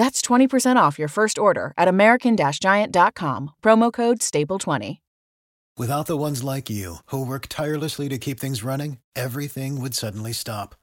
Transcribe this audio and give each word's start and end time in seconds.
That's 0.00 0.22
20% 0.22 0.76
off 0.76 0.98
your 0.98 1.08
first 1.08 1.38
order 1.38 1.74
at 1.76 1.86
American 1.86 2.34
Giant.com, 2.34 3.50
promo 3.60 3.92
code 3.92 4.20
STAPLE20. 4.20 4.96
Without 5.76 6.06
the 6.06 6.16
ones 6.16 6.42
like 6.42 6.70
you, 6.70 6.96
who 7.10 7.22
work 7.22 7.48
tirelessly 7.50 8.08
to 8.08 8.16
keep 8.16 8.40
things 8.40 8.64
running, 8.64 8.96
everything 9.14 9.78
would 9.82 9.94
suddenly 9.94 10.32
stop. 10.32 10.74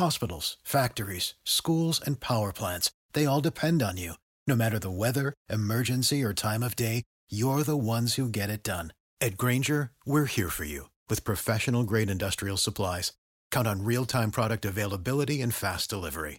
Hospitals, 0.00 0.56
factories, 0.64 1.34
schools, 1.44 2.00
and 2.06 2.20
power 2.20 2.52
plants, 2.52 2.90
they 3.12 3.26
all 3.26 3.42
depend 3.42 3.82
on 3.82 3.98
you. 3.98 4.14
No 4.46 4.56
matter 4.56 4.78
the 4.78 4.98
weather, 5.02 5.34
emergency, 5.50 6.24
or 6.24 6.32
time 6.32 6.62
of 6.62 6.74
day, 6.74 7.02
you're 7.28 7.64
the 7.64 7.76
ones 7.76 8.14
who 8.14 8.30
get 8.30 8.48
it 8.48 8.62
done. 8.62 8.94
At 9.20 9.36
Grainger, 9.36 9.90
we're 10.06 10.24
here 10.36 10.48
for 10.48 10.64
you 10.64 10.88
with 11.10 11.22
professional 11.24 11.84
grade 11.84 12.08
industrial 12.08 12.56
supplies. 12.56 13.12
Count 13.50 13.68
on 13.68 13.84
real 13.84 14.06
time 14.06 14.30
product 14.30 14.64
availability 14.64 15.42
and 15.42 15.52
fast 15.54 15.90
delivery. 15.90 16.38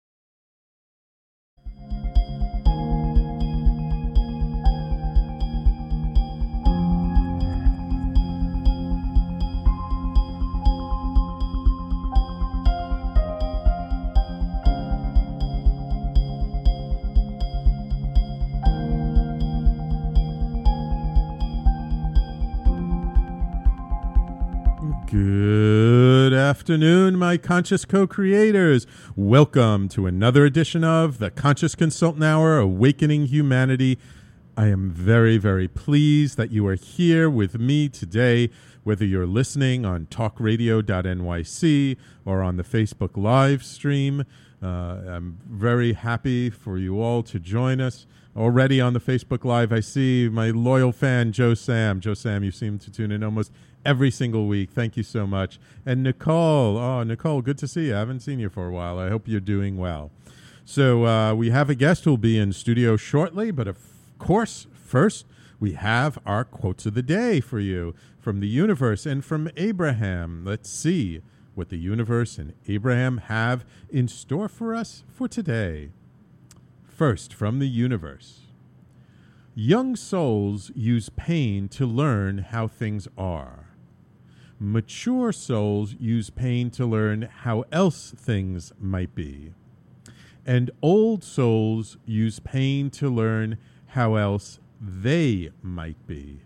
Good 25.11 26.31
afternoon, 26.31 27.17
my 27.17 27.35
conscious 27.35 27.83
co 27.83 28.07
creators. 28.07 28.87
Welcome 29.17 29.89
to 29.89 30.07
another 30.07 30.45
edition 30.45 30.85
of 30.85 31.17
the 31.17 31.29
Conscious 31.29 31.75
Consultant 31.75 32.23
Hour 32.23 32.57
Awakening 32.57 33.25
Humanity. 33.25 33.99
I 34.55 34.67
am 34.67 34.89
very, 34.89 35.37
very 35.37 35.67
pleased 35.67 36.37
that 36.37 36.51
you 36.51 36.65
are 36.65 36.75
here 36.75 37.29
with 37.29 37.59
me 37.59 37.89
today, 37.89 38.51
whether 38.85 39.03
you're 39.03 39.27
listening 39.27 39.85
on 39.85 40.05
talkradio.nyc 40.05 41.97
or 42.23 42.41
on 42.41 42.55
the 42.55 42.63
Facebook 42.63 43.17
live 43.17 43.65
stream. 43.65 44.23
Uh, 44.63 44.65
I'm 44.65 45.39
very 45.45 45.91
happy 45.91 46.49
for 46.49 46.77
you 46.77 47.01
all 47.01 47.21
to 47.23 47.37
join 47.37 47.81
us. 47.81 48.05
Already 48.33 48.79
on 48.79 48.93
the 48.93 49.01
Facebook 49.01 49.43
Live, 49.43 49.73
I 49.73 49.81
see 49.81 50.29
my 50.31 50.51
loyal 50.51 50.93
fan, 50.93 51.33
Joe 51.33 51.53
Sam. 51.53 51.99
Joe 51.99 52.13
Sam, 52.13 52.45
you 52.45 52.51
seem 52.51 52.79
to 52.79 52.89
tune 52.89 53.11
in 53.11 53.25
almost 53.25 53.51
every 53.85 54.11
single 54.11 54.47
week. 54.47 54.71
Thank 54.71 54.97
you 54.97 55.03
so 55.03 55.25
much. 55.25 55.59
And 55.85 56.03
Nicole, 56.03 56.77
oh, 56.77 57.03
Nicole, 57.03 57.41
good 57.41 57.57
to 57.59 57.67
see 57.67 57.87
you. 57.87 57.95
I 57.95 57.99
haven't 57.99 58.21
seen 58.21 58.39
you 58.39 58.49
for 58.49 58.67
a 58.67 58.71
while. 58.71 58.99
I 58.99 59.09
hope 59.09 59.27
you're 59.27 59.39
doing 59.39 59.77
well. 59.77 60.11
So 60.65 61.05
uh, 61.05 61.33
we 61.33 61.49
have 61.49 61.69
a 61.69 61.75
guest 61.75 62.03
who'll 62.03 62.17
be 62.17 62.37
in 62.37 62.53
studio 62.53 62.95
shortly, 62.95 63.51
but 63.51 63.67
of 63.67 63.77
course, 64.19 64.67
first 64.73 65.25
we 65.59 65.73
have 65.73 66.17
our 66.25 66.43
quotes 66.43 66.85
of 66.85 66.93
the 66.93 67.01
day 67.01 67.39
for 67.39 67.59
you 67.59 67.93
from 68.19 68.39
the 68.39 68.47
universe 68.47 69.05
and 69.05 69.25
from 69.25 69.49
Abraham. 69.57 70.43
Let's 70.45 70.69
see 70.69 71.21
what 71.55 71.69
the 71.69 71.77
universe 71.77 72.37
and 72.37 72.53
Abraham 72.67 73.17
have 73.17 73.65
in 73.89 74.07
store 74.07 74.47
for 74.47 74.73
us 74.73 75.03
for 75.09 75.27
today. 75.27 75.89
First, 76.83 77.33
from 77.33 77.59
the 77.59 77.67
universe. 77.67 78.41
Young 79.55 79.95
souls 79.95 80.71
use 80.75 81.09
pain 81.09 81.67
to 81.69 81.85
learn 81.85 82.37
how 82.37 82.67
things 82.67 83.07
are. 83.17 83.60
Mature 84.63 85.31
souls 85.31 85.95
use 85.99 86.29
pain 86.29 86.69
to 86.69 86.85
learn 86.85 87.27
how 87.39 87.63
else 87.71 88.13
things 88.15 88.71
might 88.79 89.15
be. 89.15 89.55
And 90.45 90.69
old 90.83 91.23
souls 91.23 91.97
use 92.05 92.39
pain 92.39 92.91
to 92.91 93.09
learn 93.09 93.57
how 93.87 94.13
else 94.13 94.59
they 94.79 95.49
might 95.63 96.05
be. 96.05 96.41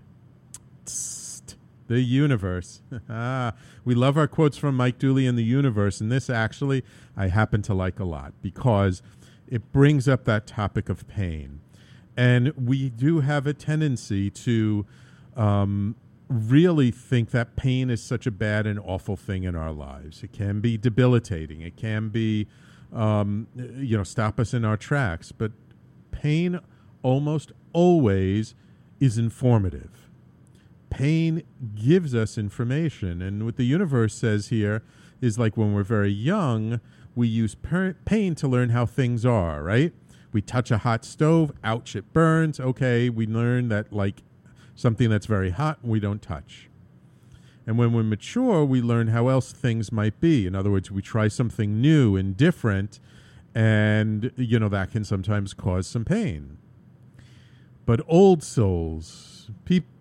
The 1.88 2.00
universe. 2.00 2.82
We 3.84 3.94
love 3.94 4.18
our 4.18 4.28
quotes 4.28 4.58
from 4.58 4.76
Mike 4.76 4.98
Dooley 4.98 5.28
in 5.28 5.36
the 5.36 5.44
universe, 5.44 6.02
and 6.02 6.10
this 6.12 6.28
actually 6.28 6.84
I 7.18 7.28
happen 7.28 7.62
to 7.64 7.74
like 7.74 8.00
a 8.00 8.06
lot 8.06 8.34
because 8.42 9.04
it 9.46 9.74
brings 9.74 10.08
up 10.08 10.24
that 10.24 10.48
topic 10.48 10.88
of 10.88 11.06
pain. 11.08 11.60
And 12.16 12.54
we 12.56 12.90
do 12.90 13.20
have 13.20 13.46
a 13.46 13.54
tendency 13.54 14.32
to 14.32 14.86
um, 15.36 15.96
really 16.30 16.92
think 16.92 17.32
that 17.32 17.56
pain 17.56 17.90
is 17.90 18.02
such 18.02 18.26
a 18.26 18.32
bad 18.32 18.66
and 18.66 18.80
awful 18.80 19.16
thing 19.16 19.44
in 19.44 19.56
our 19.56 19.72
lives. 19.72 20.24
It 20.24 20.34
can 20.34 20.60
be 20.60 20.78
debilitating. 20.78 21.62
It 21.62 21.76
can 21.76 22.10
be, 22.10 22.48
um, 22.94 23.48
you 23.56 23.98
know, 23.98 24.04
stop 24.04 24.40
us 24.40 24.54
in 24.54 24.66
our 24.66 24.78
tracks. 24.78 25.32
But 25.32 25.52
pain 26.12 26.60
almost 27.04 27.52
always 27.74 28.56
is 29.00 29.18
informative. 29.18 30.10
Pain 30.90 31.44
gives 31.76 32.16
us 32.16 32.38
information. 32.38 33.22
And 33.22 33.46
what 33.46 33.58
the 33.58 33.66
universe 33.66 34.16
says 34.16 34.48
here 34.48 34.84
is 35.22 35.38
like 35.38 35.58
when 35.58 35.74
we're 35.74 35.84
very 35.84 36.12
young, 36.12 36.80
we 37.16 37.28
use 37.28 37.56
per- 37.56 37.96
pain 38.06 38.36
to 38.36 38.48
learn 38.48 38.70
how 38.70 38.86
things 38.86 39.26
are, 39.26 39.62
right? 39.64 39.94
We 40.32 40.42
touch 40.42 40.72
a 40.72 40.80
hot 40.80 41.06
stove, 41.06 41.52
ouch, 41.64 41.96
it 41.96 42.12
burns. 42.12 42.60
Okay, 42.60 43.10
we 43.10 43.26
learn 43.26 43.70
that 43.70 43.94
like 43.94 44.24
something 44.76 45.10
that's 45.10 45.26
very 45.26 45.52
hot 45.52 45.80
we 45.84 46.00
don't 46.00 46.22
touch. 46.22 46.70
And 47.68 47.78
when 47.78 47.94
we're 47.94 48.04
mature, 48.04 48.64
we 48.64 48.82
learn 48.82 49.08
how 49.08 49.28
else 49.28 49.52
things 49.52 49.92
might 49.92 50.20
be. 50.20 50.46
In 50.46 50.56
other 50.56 50.70
words, 50.70 50.92
we 50.92 51.02
try 51.02 51.28
something 51.28 51.82
new 51.82 52.16
and 52.16 52.38
different, 52.38 53.00
and 53.56 54.32
you 54.36 54.60
know 54.60 54.70
that 54.70 54.92
can 54.92 55.04
sometimes 55.04 55.54
cause 55.54 55.88
some 55.88 56.06
pain. 56.06 56.58
But 57.86 58.02
old 58.08 58.44
souls, 58.44 59.50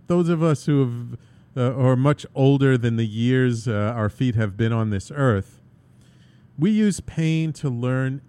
those 0.06 0.28
of 0.28 0.42
us 0.42 0.66
who 0.66 0.80
have 0.80 1.18
uh, 1.56 1.80
are 1.80 1.96
much 1.96 2.26
older 2.34 2.76
than 2.76 2.96
the 2.96 3.06
years 3.06 3.68
uh, 3.68 3.92
our 3.96 4.08
feet 4.08 4.34
have 4.34 4.56
been 4.56 4.72
on 4.72 4.90
this 4.90 5.10
earth, 5.14 5.60
we 6.58 6.70
use 6.70 7.00
pain 7.00 7.52
to 7.54 7.68
learn 7.68 8.20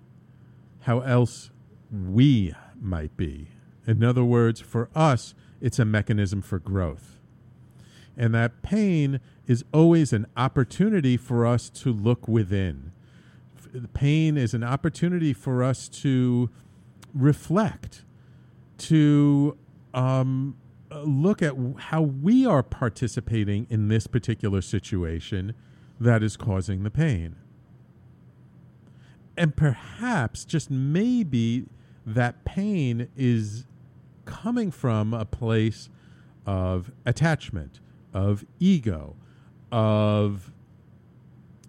how 0.82 1.00
else 1.02 1.50
we 1.92 2.54
might 2.80 3.16
be. 3.18 3.48
In 3.88 4.04
other 4.04 4.24
words, 4.24 4.62
for 4.62 4.90
us, 4.96 5.34
it's 5.66 5.80
a 5.80 5.84
mechanism 5.84 6.44
for 6.44 6.60
growth. 6.60 7.18
And 8.16 8.36
that 8.36 8.62
pain 8.62 9.20
is 9.48 9.66
always 9.74 10.14
an 10.14 10.28
opportunity 10.38 11.18
for 11.18 11.44
us 11.44 11.70
to 11.72 11.92
look 11.92 12.28
within. 12.28 12.92
Pain 13.96 14.38
is 14.38 14.54
an 14.54 14.64
opportunity 14.64 15.34
for 15.34 15.64
us 15.64 15.90
to 15.90 16.52
reflect, 17.16 18.06
to 18.78 19.58
um, 19.96 20.56
look 20.92 21.42
at 21.42 21.56
how 21.78 22.04
we 22.04 22.46
are 22.46 22.62
participating 22.62 23.66
in 23.68 23.88
this 23.88 24.06
particular 24.06 24.62
situation 24.62 25.56
that 26.00 26.22
is 26.22 26.38
causing 26.38 26.84
the 26.84 26.92
pain. 26.92 27.38
And 29.36 29.56
perhaps, 29.56 30.46
just 30.46 30.70
maybe, 30.70 31.66
that 32.06 32.46
pain 32.46 33.10
is 33.18 33.66
coming 34.26 34.72
from 34.72 35.14
a 35.14 35.26
place 35.26 35.90
of 36.46 36.92
attachment, 37.06 37.80
of 38.14 38.46
ego, 38.60 39.16
of 39.72 40.52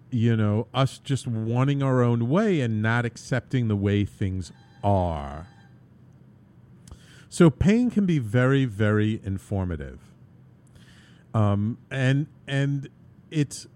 you 0.09 0.35
know 0.35 0.67
us 0.73 0.99
just 0.99 1.27
wanting 1.27 1.83
our 1.83 2.01
own 2.01 2.29
way 2.29 2.61
and 2.61 2.81
not 2.81 3.05
accepting 3.05 3.67
the 3.67 3.75
way 3.75 4.05
things 4.05 4.51
are. 4.83 5.47
So 7.29 7.49
pain 7.49 7.91
can 7.91 8.05
be 8.05 8.19
very, 8.19 8.65
very 8.65 9.21
informative, 9.23 9.99
um, 11.33 11.77
and 11.91 12.27
and 12.47 12.89
it's 13.29 13.67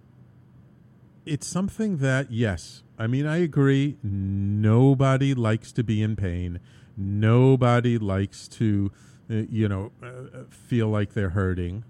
it's 1.25 1.47
something 1.47 1.97
that 1.97 2.31
yes, 2.31 2.83
I 2.97 3.07
mean 3.07 3.25
I 3.25 3.37
agree. 3.37 3.97
Nobody 4.01 5.33
likes 5.33 5.71
to 5.73 5.83
be 5.83 6.01
in 6.01 6.15
pain. 6.15 6.59
Nobody 7.01 7.97
likes 7.97 8.47
to, 8.49 8.91
uh, 9.29 9.35
you 9.49 9.67
know, 9.67 9.91
uh, 10.03 10.43
feel 10.49 10.87
like 10.87 11.13
they're 11.13 11.31
hurting. 11.31 11.83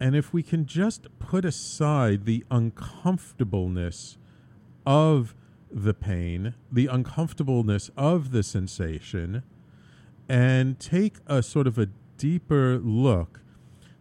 And 0.00 0.14
if 0.14 0.32
we 0.32 0.42
can 0.42 0.66
just 0.66 1.06
put 1.18 1.44
aside 1.44 2.24
the 2.24 2.44
uncomfortableness 2.50 4.18
of 4.84 5.34
the 5.70 5.94
pain, 5.94 6.54
the 6.70 6.86
uncomfortableness 6.86 7.90
of 7.96 8.30
the 8.30 8.42
sensation, 8.42 9.42
and 10.28 10.78
take 10.78 11.16
a 11.26 11.42
sort 11.42 11.66
of 11.66 11.78
a 11.78 11.86
deeper 12.16 12.78
look 12.78 13.40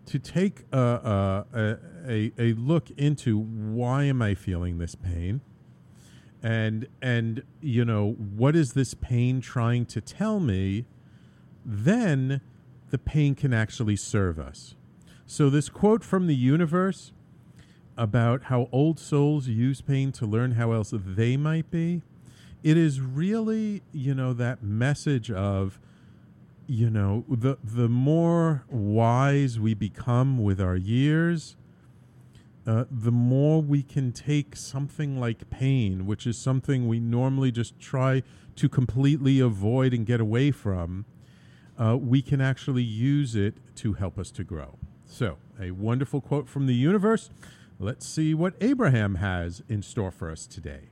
to 0.06 0.20
take 0.20 0.64
a, 0.72 1.46
a, 1.54 1.78
a, 2.08 2.31
a 2.38 2.54
look 2.54 2.92
into 2.92 3.38
why 3.38 4.04
am 4.04 4.22
I 4.22 4.36
feeling 4.36 4.78
this 4.78 4.96
pain? 4.96 5.42
And, 6.45 6.88
and, 7.01 7.42
you 7.59 7.83
know, 7.83 8.12
what 8.12 8.56
is 8.56 8.74
this 8.74 8.94
pain 8.94 9.42
trying 9.42 9.88
to 9.88 10.00
tell 10.00 10.39
me? 10.39 10.86
Then 11.65 12.39
the 12.92 13.00
pain 13.00 13.33
can 13.33 13.51
actually 13.51 13.95
serve 13.95 14.38
us. 14.38 14.75
So, 15.25 15.50
this 15.50 15.69
quote 15.69 16.03
from 16.03 16.27
the 16.27 16.36
universe 16.36 17.13
about 17.97 18.44
how 18.44 18.69
old 18.71 19.00
souls 19.00 19.47
use 19.47 19.81
pain 19.81 20.12
to 20.12 20.27
learn 20.27 20.51
how 20.51 20.71
else 20.71 20.94
they 20.95 21.36
might 21.36 21.71
be, 21.71 22.03
it 22.62 22.77
is 22.77 23.01
really, 23.01 23.81
you 23.92 24.13
know, 24.13 24.31
that 24.33 24.62
message 24.62 25.31
of, 25.31 25.80
you 26.68 26.92
know, 26.92 27.25
the 27.27 27.57
the 27.63 27.89
more 27.89 28.65
wise 28.69 29.59
we 29.59 29.74
become 29.74 30.44
with 30.44 30.62
our 30.62 30.75
years, 30.75 31.56
uh, 32.68 32.86
the 32.90 33.12
more 33.12 33.62
we 33.62 33.84
can 33.84 34.12
take 34.12 34.56
something 34.56 35.20
like 35.20 35.50
pain, 35.50 36.06
which 36.06 36.26
is 36.26 36.38
something 36.38 36.88
we 36.88 37.00
normally 37.00 37.52
just 37.52 37.80
try 37.80 38.24
to 38.56 38.68
completely 38.68 39.40
avoid 39.40 39.94
and 39.94 40.06
get 40.06 40.20
away 40.20 40.50
from, 40.52 41.06
uh, 41.78 41.98
we 42.00 42.22
can 42.22 42.42
actually 42.42 42.84
use 42.84 43.36
it 43.36 43.56
to 43.76 43.94
help 43.94 44.18
us 44.18 44.32
to 44.32 44.44
grow. 44.44 44.78
So, 45.06 45.38
a 45.60 45.72
wonderful 45.72 46.22
quote 46.22 46.50
from 46.50 46.66
the 46.66 46.74
universe. 46.74 47.30
Let's 47.80 48.08
see 48.08 48.34
what 48.34 48.56
Abraham 48.62 49.16
has 49.16 49.62
in 49.70 49.82
store 49.82 50.12
for 50.12 50.32
us 50.32 50.48
today. 50.48 50.90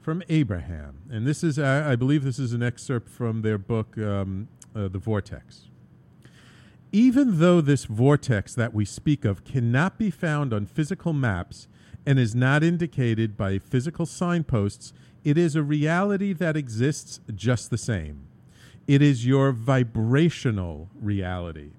From 0.00 0.22
Abraham, 0.28 0.98
and 1.08 1.26
this 1.26 1.42
is, 1.42 1.58
uh, 1.58 1.86
I 1.88 1.96
believe, 1.96 2.24
this 2.24 2.38
is 2.38 2.52
an 2.52 2.62
excerpt 2.62 3.08
from 3.08 3.40
their 3.40 3.56
book, 3.56 3.96
um, 3.96 4.48
uh, 4.76 4.88
The 4.88 4.98
Vortex. 4.98 5.68
Even 6.94 7.40
though 7.40 7.60
this 7.60 7.86
vortex 7.86 8.54
that 8.54 8.72
we 8.72 8.84
speak 8.84 9.24
of 9.24 9.42
cannot 9.42 9.98
be 9.98 10.12
found 10.12 10.54
on 10.54 10.64
physical 10.64 11.12
maps 11.12 11.66
and 12.06 12.20
is 12.20 12.36
not 12.36 12.62
indicated 12.62 13.36
by 13.36 13.58
physical 13.58 14.06
signposts, 14.06 14.92
it 15.24 15.36
is 15.36 15.56
a 15.56 15.62
reality 15.64 16.32
that 16.32 16.56
exists 16.56 17.18
just 17.34 17.70
the 17.70 17.76
same. 17.76 18.28
It 18.86 19.02
is 19.02 19.26
your 19.26 19.50
vibrational 19.50 20.88
reality. 20.94 21.70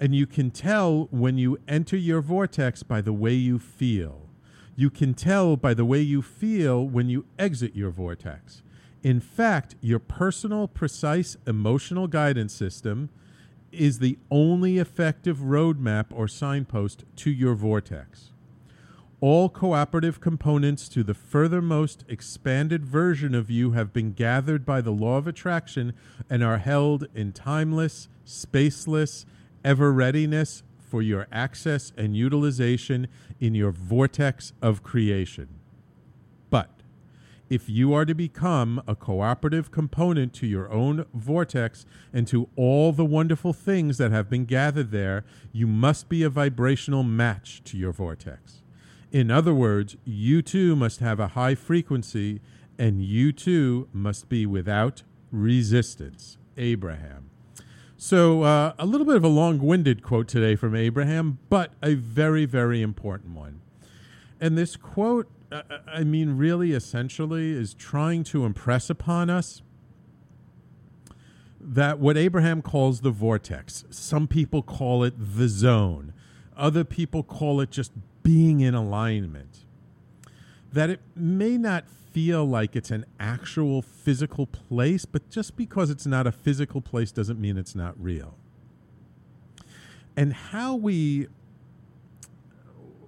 And 0.00 0.16
you 0.16 0.26
can 0.26 0.50
tell 0.50 1.06
when 1.12 1.38
you 1.38 1.56
enter 1.68 1.96
your 1.96 2.20
vortex 2.20 2.82
by 2.82 3.02
the 3.02 3.12
way 3.12 3.34
you 3.34 3.60
feel. 3.60 4.22
You 4.74 4.90
can 4.90 5.14
tell 5.14 5.56
by 5.56 5.74
the 5.74 5.84
way 5.84 6.00
you 6.00 6.22
feel 6.22 6.84
when 6.84 7.08
you 7.08 7.24
exit 7.38 7.76
your 7.76 7.90
vortex. 7.90 8.62
In 9.04 9.20
fact, 9.20 9.76
your 9.80 10.00
personal, 10.00 10.66
precise 10.66 11.36
emotional 11.46 12.08
guidance 12.08 12.52
system 12.52 13.10
is 13.72 13.98
the 13.98 14.18
only 14.30 14.78
effective 14.78 15.38
roadmap 15.38 16.06
or 16.10 16.26
signpost 16.26 17.04
to 17.16 17.30
your 17.30 17.54
vortex. 17.54 18.30
All 19.20 19.50
cooperative 19.50 20.20
components 20.20 20.88
to 20.88 21.02
the 21.02 21.14
furthermost 21.14 22.04
expanded 22.08 22.86
version 22.86 23.34
of 23.34 23.50
you 23.50 23.72
have 23.72 23.92
been 23.92 24.12
gathered 24.12 24.64
by 24.64 24.80
the 24.80 24.92
law 24.92 25.18
of 25.18 25.26
attraction 25.26 25.92
and 26.30 26.42
are 26.42 26.58
held 26.58 27.06
in 27.14 27.32
timeless, 27.32 28.08
spaceless, 28.24 29.26
ever 29.62 29.92
readiness 29.92 30.62
for 30.78 31.02
your 31.02 31.26
access 31.30 31.92
and 31.96 32.16
utilization 32.16 33.08
in 33.38 33.54
your 33.54 33.70
vortex 33.70 34.54
of 34.62 34.82
creation. 34.82 35.59
If 37.50 37.68
you 37.68 37.92
are 37.94 38.04
to 38.04 38.14
become 38.14 38.80
a 38.86 38.94
cooperative 38.94 39.72
component 39.72 40.32
to 40.34 40.46
your 40.46 40.70
own 40.70 41.04
vortex 41.12 41.84
and 42.12 42.24
to 42.28 42.48
all 42.54 42.92
the 42.92 43.04
wonderful 43.04 43.52
things 43.52 43.98
that 43.98 44.12
have 44.12 44.30
been 44.30 44.44
gathered 44.44 44.92
there, 44.92 45.24
you 45.52 45.66
must 45.66 46.08
be 46.08 46.22
a 46.22 46.30
vibrational 46.30 47.02
match 47.02 47.60
to 47.64 47.76
your 47.76 47.92
vortex. 47.92 48.62
In 49.10 49.32
other 49.32 49.52
words, 49.52 49.96
you 50.04 50.42
too 50.42 50.76
must 50.76 51.00
have 51.00 51.18
a 51.18 51.28
high 51.28 51.56
frequency 51.56 52.40
and 52.78 53.02
you 53.02 53.32
too 53.32 53.88
must 53.92 54.28
be 54.28 54.46
without 54.46 55.02
resistance. 55.32 56.38
Abraham. 56.56 57.30
So, 57.96 58.42
uh, 58.44 58.74
a 58.78 58.86
little 58.86 59.06
bit 59.06 59.16
of 59.16 59.24
a 59.24 59.28
long 59.28 59.58
winded 59.58 60.02
quote 60.02 60.28
today 60.28 60.54
from 60.54 60.76
Abraham, 60.76 61.38
but 61.48 61.72
a 61.82 61.94
very, 61.94 62.44
very 62.44 62.80
important 62.80 63.34
one. 63.34 63.60
And 64.40 64.56
this 64.56 64.76
quote, 64.76 65.28
I 65.52 66.04
mean, 66.04 66.36
really 66.36 66.72
essentially 66.72 67.50
is 67.52 67.74
trying 67.74 68.24
to 68.24 68.44
impress 68.44 68.88
upon 68.88 69.30
us 69.30 69.62
that 71.60 71.98
what 71.98 72.16
Abraham 72.16 72.62
calls 72.62 73.00
the 73.00 73.10
vortex, 73.10 73.84
some 73.90 74.26
people 74.26 74.62
call 74.62 75.02
it 75.04 75.14
the 75.18 75.48
zone, 75.48 76.14
other 76.56 76.84
people 76.84 77.22
call 77.22 77.60
it 77.60 77.70
just 77.70 77.92
being 78.22 78.60
in 78.60 78.74
alignment, 78.74 79.64
that 80.72 80.88
it 80.88 81.00
may 81.14 81.58
not 81.58 81.86
feel 81.88 82.44
like 82.44 82.76
it's 82.76 82.90
an 82.90 83.04
actual 83.18 83.82
physical 83.82 84.46
place, 84.46 85.04
but 85.04 85.28
just 85.30 85.56
because 85.56 85.90
it's 85.90 86.06
not 86.06 86.26
a 86.26 86.32
physical 86.32 86.80
place 86.80 87.12
doesn't 87.12 87.40
mean 87.40 87.56
it's 87.56 87.74
not 87.74 87.94
real. 88.02 88.36
And 90.16 90.32
how 90.32 90.74
we 90.74 91.28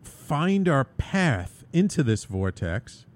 find 0.03 0.69
our 0.69 0.85
path 0.85 1.62
into 1.73 2.03
this 2.03 2.25
vortex 2.25 3.07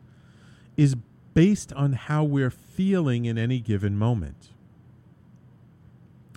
is 0.77 0.97
based 1.35 1.73
on 1.75 1.93
how 1.93 2.25
we're 2.25 2.51
feeling 2.51 3.25
in 3.25 3.37
any 3.37 3.61
given 3.61 3.97
moment. 3.97 4.51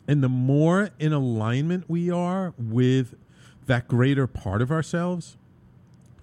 And 0.08 0.24
the 0.24 0.30
more 0.30 0.90
in 0.98 1.14
alignment 1.14 1.90
we 1.90 2.10
are 2.10 2.54
with 2.58 3.16
that 3.68 3.88
greater 3.88 4.26
part 4.26 4.62
of 4.62 4.72
ourselves, 4.72 5.38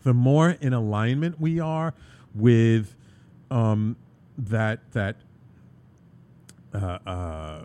the 0.02 0.12
more 0.12 0.50
in 0.60 0.72
alignment 0.72 1.40
we 1.40 1.60
are 1.60 1.94
with 2.34 2.94
um, 3.50 3.96
that 4.36 4.80
that 4.92 5.16
uh, 6.74 6.98
uh, 7.06 7.62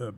uh, 0.00 0.12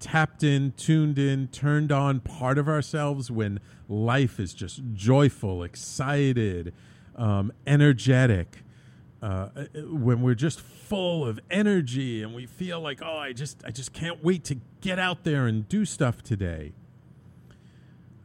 tapped 0.00 0.42
in, 0.42 0.72
tuned 0.76 1.18
in, 1.18 1.48
turned 1.48 1.92
on 1.92 2.20
part 2.20 2.58
of 2.58 2.68
ourselves 2.68 3.30
when 3.30 3.60
life 3.88 4.38
is 4.40 4.54
just 4.54 4.82
joyful, 4.94 5.62
excited, 5.62 6.72
um, 7.16 7.52
energetic. 7.66 8.62
Uh, 9.22 9.48
uh, 9.56 9.64
when 9.90 10.20
we're 10.20 10.34
just 10.34 10.60
full 10.60 11.26
of 11.26 11.40
energy 11.50 12.22
and 12.22 12.34
we 12.34 12.46
feel 12.46 12.80
like, 12.80 13.00
oh, 13.02 13.16
I 13.16 13.32
just, 13.32 13.62
I 13.66 13.70
just 13.70 13.92
can't 13.92 14.22
wait 14.22 14.44
to 14.44 14.56
get 14.80 14.98
out 14.98 15.24
there 15.24 15.46
and 15.46 15.68
do 15.68 15.84
stuff 15.84 16.22
today. 16.22 16.72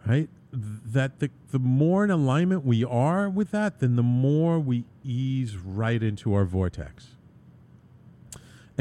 Right? 0.05 0.29
that 0.53 1.19
the, 1.19 1.29
the 1.51 1.59
more 1.59 2.03
in 2.03 2.11
alignment 2.11 2.65
we 2.65 2.83
are 2.83 3.29
with 3.29 3.51
that, 3.51 3.79
then 3.79 3.95
the 3.95 4.03
more 4.03 4.59
we 4.59 4.85
ease 5.03 5.57
right 5.57 6.01
into 6.01 6.33
our 6.33 6.45
vortex. 6.45 7.15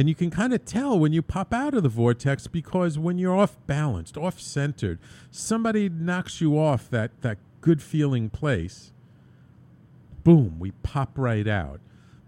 And 0.01 0.09
you 0.09 0.15
can 0.15 0.31
kind 0.31 0.55
of 0.55 0.65
tell 0.65 0.99
when 0.99 1.13
you 1.13 1.21
pop 1.21 1.53
out 1.53 1.75
of 1.75 1.83
the 1.83 1.91
vortex 1.91 2.47
because 2.47 2.99
when 2.99 3.19
you're 3.19 3.37
off 3.37 3.59
balanced, 3.67 4.17
off 4.17 4.41
centered, 4.41 4.99
somebody 5.31 5.91
knocks 5.91 6.41
you 6.41 6.59
off 6.59 6.89
that, 6.89 7.21
that 7.21 7.37
good 7.61 7.83
feeling 7.83 8.31
place, 8.31 8.95
boom, 10.25 10.59
we 10.59 10.71
pop 10.71 11.11
right 11.19 11.47
out. 11.47 11.81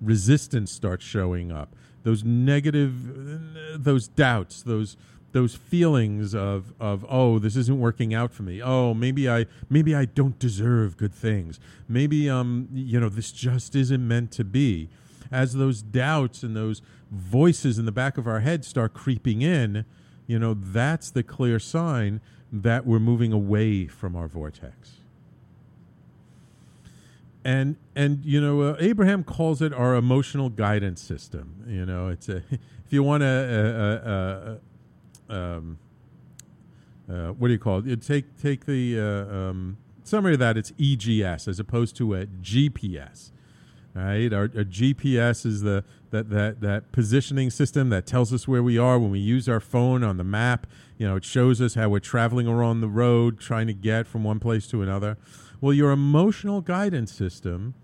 Resistance 0.02 0.70
starts 0.70 1.02
showing 1.02 1.50
up. 1.50 1.74
Those 2.02 2.22
negative, 2.22 3.82
those 3.82 4.06
doubts, 4.06 4.62
those 4.62 4.98
those 5.32 5.54
feelings 5.54 6.34
of 6.34 6.74
of 6.78 7.06
oh 7.08 7.38
this 7.38 7.56
isn't 7.56 7.80
working 7.80 8.12
out 8.12 8.34
for 8.34 8.42
me 8.42 8.62
oh 8.62 8.92
maybe 8.92 9.30
i 9.30 9.46
maybe 9.70 9.94
i 9.94 10.04
don't 10.04 10.38
deserve 10.38 10.98
good 10.98 11.14
things 11.14 11.58
maybe 11.88 12.28
um 12.28 12.68
you 12.74 13.00
know 13.00 13.08
this 13.08 13.32
just 13.32 13.74
isn't 13.74 14.06
meant 14.06 14.30
to 14.30 14.44
be 14.44 14.90
as 15.32 15.54
those 15.54 15.82
doubts 15.82 16.42
and 16.42 16.54
those 16.56 16.82
voices 17.10 17.78
in 17.78 17.84
the 17.84 17.92
back 17.92 18.18
of 18.18 18.26
our 18.26 18.40
head 18.40 18.64
start 18.64 18.94
creeping 18.94 19.42
in 19.42 19.84
you 20.26 20.38
know 20.38 20.54
that's 20.54 21.10
the 21.10 21.22
clear 21.22 21.58
sign 21.58 22.20
that 22.52 22.86
we're 22.86 23.00
moving 23.00 23.32
away 23.32 23.86
from 23.86 24.14
our 24.14 24.28
vortex 24.28 25.02
and 27.44 27.76
and 27.94 28.24
you 28.24 28.40
know 28.40 28.60
uh, 28.60 28.76
Abraham 28.78 29.24
calls 29.24 29.62
it 29.62 29.72
our 29.72 29.94
emotional 29.94 30.48
guidance 30.48 31.00
system. 31.00 31.64
You 31.66 31.86
know, 31.86 32.08
it's 32.08 32.28
a 32.28 32.36
if 32.50 32.90
you 32.90 33.02
want 33.02 33.22
to 33.22 34.58
uh, 35.28 35.32
uh, 35.32 35.34
um, 35.34 35.78
uh, 37.10 37.28
what 37.32 37.48
do 37.48 37.52
you 37.52 37.58
call 37.58 37.86
it? 37.86 38.02
Take 38.02 38.40
take 38.40 38.66
the 38.66 38.98
uh, 38.98 39.34
um, 39.34 39.78
summary 40.04 40.34
of 40.34 40.38
that. 40.40 40.56
It's 40.56 40.72
EGS 40.80 41.48
as 41.48 41.58
opposed 41.58 41.96
to 41.96 42.14
a 42.14 42.26
GPS. 42.26 43.30
Right, 43.94 44.32
our, 44.32 44.44
our, 44.44 44.64
GPS 44.64 45.44
is 45.44 45.60
the 45.60 45.84
that, 46.12 46.30
that 46.30 46.62
that 46.62 46.92
positioning 46.92 47.50
system 47.50 47.90
that 47.90 48.06
tells 48.06 48.32
us 48.32 48.48
where 48.48 48.62
we 48.62 48.78
are 48.78 48.98
when 48.98 49.10
we 49.10 49.18
use 49.18 49.50
our 49.50 49.60
phone 49.60 50.02
on 50.02 50.16
the 50.16 50.24
map. 50.24 50.66
You 50.96 51.06
know, 51.06 51.16
it 51.16 51.24
shows 51.24 51.60
us 51.60 51.74
how 51.74 51.90
we're 51.90 52.00
traveling 52.00 52.48
around 52.48 52.80
the 52.80 52.88
road, 52.88 53.38
trying 53.38 53.66
to 53.66 53.74
get 53.74 54.06
from 54.06 54.24
one 54.24 54.40
place 54.40 54.66
to 54.68 54.80
another. 54.80 55.18
Well, 55.60 55.74
your 55.74 55.90
emotional 55.90 56.62
guidance 56.62 57.12
system 57.12 57.74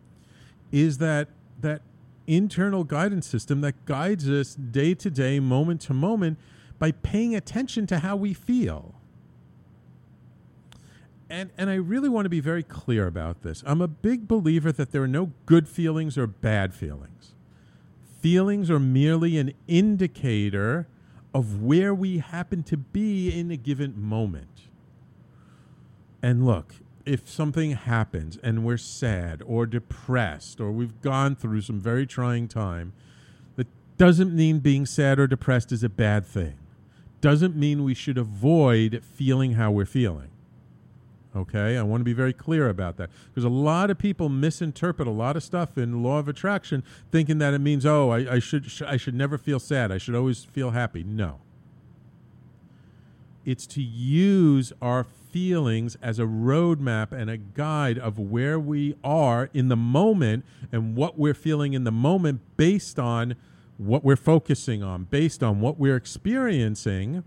is 0.73 0.97
that 0.97 1.29
that 1.61 1.83
internal 2.27 2.85
guidance 2.85 3.27
system 3.27 3.61
that 3.61 3.85
guides 3.85 4.31
us 4.31 4.55
day 4.55 4.95
to 4.95 5.11
day, 5.11 5.41
moment 5.41 5.83
to 5.83 5.95
moment 5.95 6.39
by 6.79 6.93
paying 6.93 7.35
attention 7.35 7.87
to 7.87 7.99
how 7.99 8.17
we 8.17 8.33
feel. 8.33 8.98
And, 11.31 11.51
and 11.59 11.69
I 11.69 11.75
really 11.75 12.09
want 12.09 12.25
to 12.25 12.31
be 12.31 12.41
very 12.41 12.63
clear 12.63 13.07
about 13.07 13.43
this. 13.43 13.63
I'm 13.67 13.83
a 13.83 13.89
big 13.89 14.27
believer 14.27 14.73
that 14.73 14.93
there 14.93 15.03
are 15.03 15.09
no 15.09 15.33
good 15.45 15.69
feelings 15.69 16.17
or 16.17 16.27
bad 16.27 16.73
feelings. 16.73 17.35
Feelings 18.21 18.71
are 18.71 18.81
merely 18.81 19.37
an 19.39 19.53
indicator 19.67 20.89
of 21.35 21.63
where 21.63 21.95
we 21.95 22.19
happen 22.19 22.63
to 22.65 22.77
be 22.77 23.31
in 23.31 23.51
a 23.51 23.57
given 23.57 24.01
moment. 24.01 24.69
And 26.23 26.47
look, 26.47 26.77
if 27.05 27.29
something 27.29 27.73
happens 27.73 28.39
and 28.43 28.65
we're 28.65 28.77
sad 28.79 29.43
or 29.47 29.67
depressed 29.67 30.61
or 30.61 30.73
we've 30.73 31.01
gone 31.03 31.37
through 31.37 31.61
some 31.61 31.81
very 31.81 32.07
trying 32.07 32.49
time, 32.49 32.93
that 33.57 33.69
doesn't 33.99 34.35
mean 34.35 34.61
being 34.61 34.87
sad 34.87 35.19
or 35.19 35.27
depressed 35.27 35.73
is 35.73 35.85
a 35.85 35.89
bad 35.89 36.27
thing. 36.27 36.55
Doesn't 37.21 37.55
mean 37.55 37.85
we 37.85 37.95
should 37.95 38.19
avoid 38.19 39.03
feeling 39.05 39.53
how 39.53 39.71
we're 39.71 39.85
feeling. 39.85 40.31
Okay, 41.37 41.77
I 41.77 41.83
want 41.83 42.01
to 42.01 42.05
be 42.05 42.15
very 42.15 42.33
clear 42.33 42.69
about 42.69 42.97
that 42.97 43.11
because 43.29 43.45
a 43.45 43.51
lot 43.51 43.91
of 43.91 43.99
people 43.99 44.29
misinterpret 44.29 45.07
a 45.07 45.13
lot 45.13 45.37
of 45.37 45.43
stuff 45.43 45.77
in 45.77 46.03
law 46.03 46.19
of 46.19 46.29
attraction, 46.29 46.83
thinking 47.13 47.39
that 47.39 47.53
it 47.53 47.59
means, 47.61 47.85
oh, 47.85 48.11
I, 48.11 48.35
I 48.35 48.39
should 48.39 48.71
sh- 48.71 48.83
I 48.83 48.97
should 48.97 49.15
never 49.15 49.37
feel 49.37 49.61
sad. 49.61 49.93
I 49.93 49.99
should 49.99 50.15
always 50.15 50.45
feel 50.45 50.71
happy. 50.71 51.05
No, 51.05 51.41
it's 53.45 53.67
to 53.69 53.83
use 53.83 54.73
our 54.81 55.05
feelings 55.05 55.97
as 56.03 56.19
a 56.19 56.25
roadmap 56.25 57.13
and 57.13 57.31
a 57.31 57.37
guide 57.37 57.99
of 57.99 58.19
where 58.19 58.59
we 58.59 58.97
are 59.05 59.51
in 59.53 59.69
the 59.69 59.77
moment 59.77 60.45
and 60.73 60.97
what 60.97 61.19
we're 61.19 61.35
feeling 61.35 61.75
in 61.75 61.85
the 61.85 61.93
moment 61.93 62.41
based 62.57 62.99
on 62.99 63.37
what 63.77 64.03
we're 64.03 64.17
focusing 64.17 64.83
on, 64.83 65.05
based 65.05 65.43
on 65.43 65.61
what 65.61 65.79
we're 65.79 65.97
experiencing. 65.97 67.23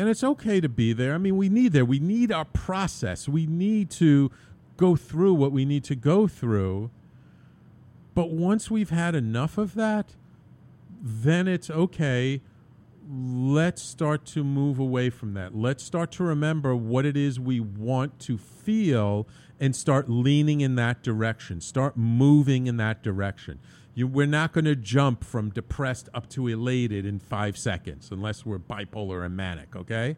And 0.00 0.08
it's 0.08 0.24
okay 0.24 0.62
to 0.62 0.68
be 0.70 0.94
there. 0.94 1.12
I 1.12 1.18
mean, 1.18 1.36
we 1.36 1.50
need 1.50 1.74
there. 1.74 1.84
We 1.84 1.98
need 1.98 2.32
our 2.32 2.46
process. 2.46 3.28
We 3.28 3.44
need 3.44 3.90
to 3.90 4.30
go 4.78 4.96
through 4.96 5.34
what 5.34 5.52
we 5.52 5.66
need 5.66 5.84
to 5.84 5.94
go 5.94 6.26
through. 6.26 6.90
But 8.14 8.30
once 8.30 8.70
we've 8.70 8.88
had 8.88 9.14
enough 9.14 9.58
of 9.58 9.74
that, 9.74 10.14
then 11.02 11.46
it's 11.46 11.68
okay 11.68 12.40
let's 13.12 13.82
start 13.82 14.24
to 14.24 14.44
move 14.44 14.78
away 14.78 15.10
from 15.10 15.34
that. 15.34 15.54
Let's 15.54 15.82
start 15.82 16.12
to 16.12 16.22
remember 16.22 16.76
what 16.76 17.04
it 17.04 17.16
is 17.16 17.40
we 17.40 17.58
want 17.58 18.20
to 18.20 18.38
feel 18.38 19.26
and 19.58 19.74
start 19.74 20.08
leaning 20.08 20.60
in 20.60 20.76
that 20.76 21.02
direction. 21.02 21.60
Start 21.60 21.96
moving 21.96 22.68
in 22.68 22.76
that 22.76 23.02
direction. 23.02 23.58
You, 23.94 24.06
we're 24.06 24.26
not 24.26 24.52
going 24.52 24.66
to 24.66 24.76
jump 24.76 25.24
from 25.24 25.50
depressed 25.50 26.08
up 26.14 26.28
to 26.30 26.46
elated 26.46 27.04
in 27.04 27.18
five 27.18 27.58
seconds 27.58 28.10
unless 28.10 28.46
we're 28.46 28.58
bipolar 28.58 29.24
and 29.24 29.36
manic, 29.36 29.74
okay? 29.74 30.16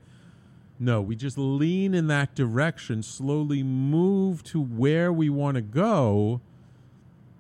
No, 0.79 1.01
we 1.01 1.17
just 1.17 1.39
lean 1.39 1.95
in 1.95 2.07
that 2.09 2.35
direction, 2.35 3.03
slowly 3.03 3.63
move 3.63 4.43
to 4.45 4.61
where 4.61 5.13
we 5.13 5.31
want 5.31 5.55
to 5.55 5.63
go, 5.63 6.41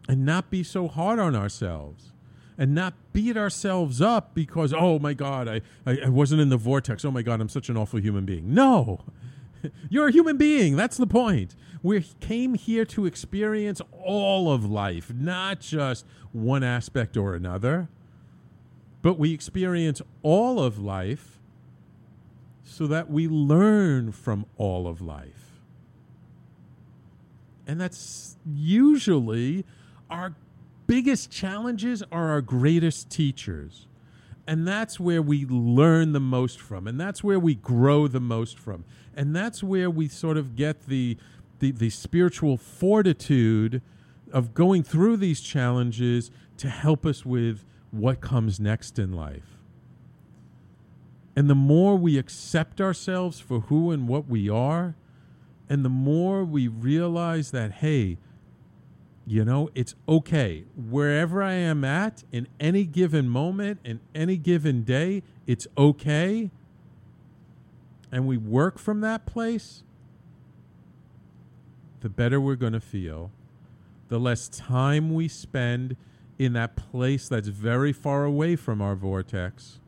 and 0.08 0.24
not 0.24 0.50
be 0.50 0.62
so 0.62 0.88
hard 0.88 1.18
on 1.18 1.36
ourselves 1.36 2.12
and 2.58 2.74
not 2.74 2.94
beat 3.12 3.36
ourselves 3.36 4.00
up 4.00 4.34
because 4.34 4.72
oh 4.72 4.98
my 4.98 5.14
god 5.14 5.48
I, 5.48 5.60
I, 5.86 5.98
I 6.06 6.08
wasn't 6.08 6.40
in 6.40 6.48
the 6.48 6.56
vortex. 6.56 7.04
Oh 7.04 7.10
my 7.10 7.22
god 7.22 7.40
i'm 7.40 7.48
such 7.48 7.68
an 7.68 7.76
awful 7.76 8.00
human 8.00 8.24
being. 8.24 8.52
No 8.52 9.00
you're 9.90 10.08
a 10.08 10.12
human 10.12 10.36
being 10.36 10.76
that's 10.76 10.96
the 10.96 11.06
point. 11.06 11.54
We 11.82 12.04
came 12.20 12.54
here 12.54 12.84
to 12.86 13.06
experience 13.06 13.80
all 14.04 14.52
of 14.52 14.64
life 14.64 15.12
not 15.12 15.60
just 15.60 16.06
one 16.32 16.62
aspect 16.62 17.16
or 17.16 17.34
another. 17.34 17.88
But 19.02 19.18
we 19.18 19.34
experience 19.34 20.00
all 20.22 20.62
of 20.62 20.78
life 20.78 21.40
so 22.62 22.86
that 22.86 23.10
we 23.10 23.26
learn 23.26 24.12
from 24.12 24.46
all 24.56 24.86
of 24.86 25.00
life. 25.00 25.60
And 27.66 27.80
that's 27.80 28.36
usually 28.46 29.64
our 30.08 30.34
biggest 30.86 31.30
challenges 31.30 32.02
are 32.12 32.30
our 32.30 32.40
greatest 32.40 33.10
teachers. 33.10 33.86
And 34.46 34.66
that's 34.66 34.98
where 34.98 35.22
we 35.22 35.46
learn 35.46 36.12
the 36.12 36.20
most 36.20 36.60
from. 36.60 36.86
And 36.86 37.00
that's 37.00 37.22
where 37.22 37.38
we 37.38 37.54
grow 37.54 38.08
the 38.08 38.20
most 38.20 38.58
from. 38.58 38.84
And 39.14 39.36
that's 39.36 39.62
where 39.62 39.88
we 39.88 40.08
sort 40.08 40.36
of 40.36 40.56
get 40.56 40.86
the, 40.86 41.16
the, 41.60 41.70
the 41.70 41.90
spiritual 41.90 42.56
fortitude 42.56 43.82
of 44.32 44.54
going 44.54 44.82
through 44.82 45.18
these 45.18 45.40
challenges 45.40 46.30
to 46.56 46.68
help 46.68 47.06
us 47.06 47.24
with 47.24 47.64
what 47.90 48.20
comes 48.20 48.58
next 48.58 48.98
in 48.98 49.12
life. 49.12 49.58
And 51.36 51.48
the 51.48 51.54
more 51.54 51.96
we 51.96 52.18
accept 52.18 52.80
ourselves 52.80 53.40
for 53.40 53.60
who 53.60 53.90
and 53.90 54.08
what 54.08 54.26
we 54.26 54.48
are, 54.48 54.96
and 55.68 55.84
the 55.84 55.88
more 55.90 56.44
we 56.44 56.68
realize 56.68 57.50
that, 57.52 57.72
hey, 57.72 58.18
you 59.26 59.44
know, 59.44 59.70
it's 59.74 59.94
okay. 60.08 60.64
Wherever 60.76 61.42
I 61.42 61.52
am 61.52 61.84
at 61.84 62.24
in 62.32 62.48
any 62.58 62.84
given 62.84 63.28
moment, 63.28 63.78
in 63.84 64.00
any 64.14 64.36
given 64.36 64.82
day, 64.82 65.22
it's 65.46 65.66
okay. 65.78 66.50
And 68.10 68.26
we 68.26 68.36
work 68.36 68.78
from 68.78 69.00
that 69.00 69.24
place, 69.24 69.84
the 72.00 72.08
better 72.08 72.40
we're 72.40 72.56
going 72.56 72.72
to 72.72 72.80
feel. 72.80 73.30
The 74.08 74.18
less 74.18 74.48
time 74.48 75.14
we 75.14 75.28
spend 75.28 75.96
in 76.38 76.52
that 76.54 76.76
place 76.76 77.28
that's 77.28 77.48
very 77.48 77.92
far 77.92 78.24
away 78.24 78.56
from 78.56 78.82
our 78.82 78.96
vortex. 78.96 79.78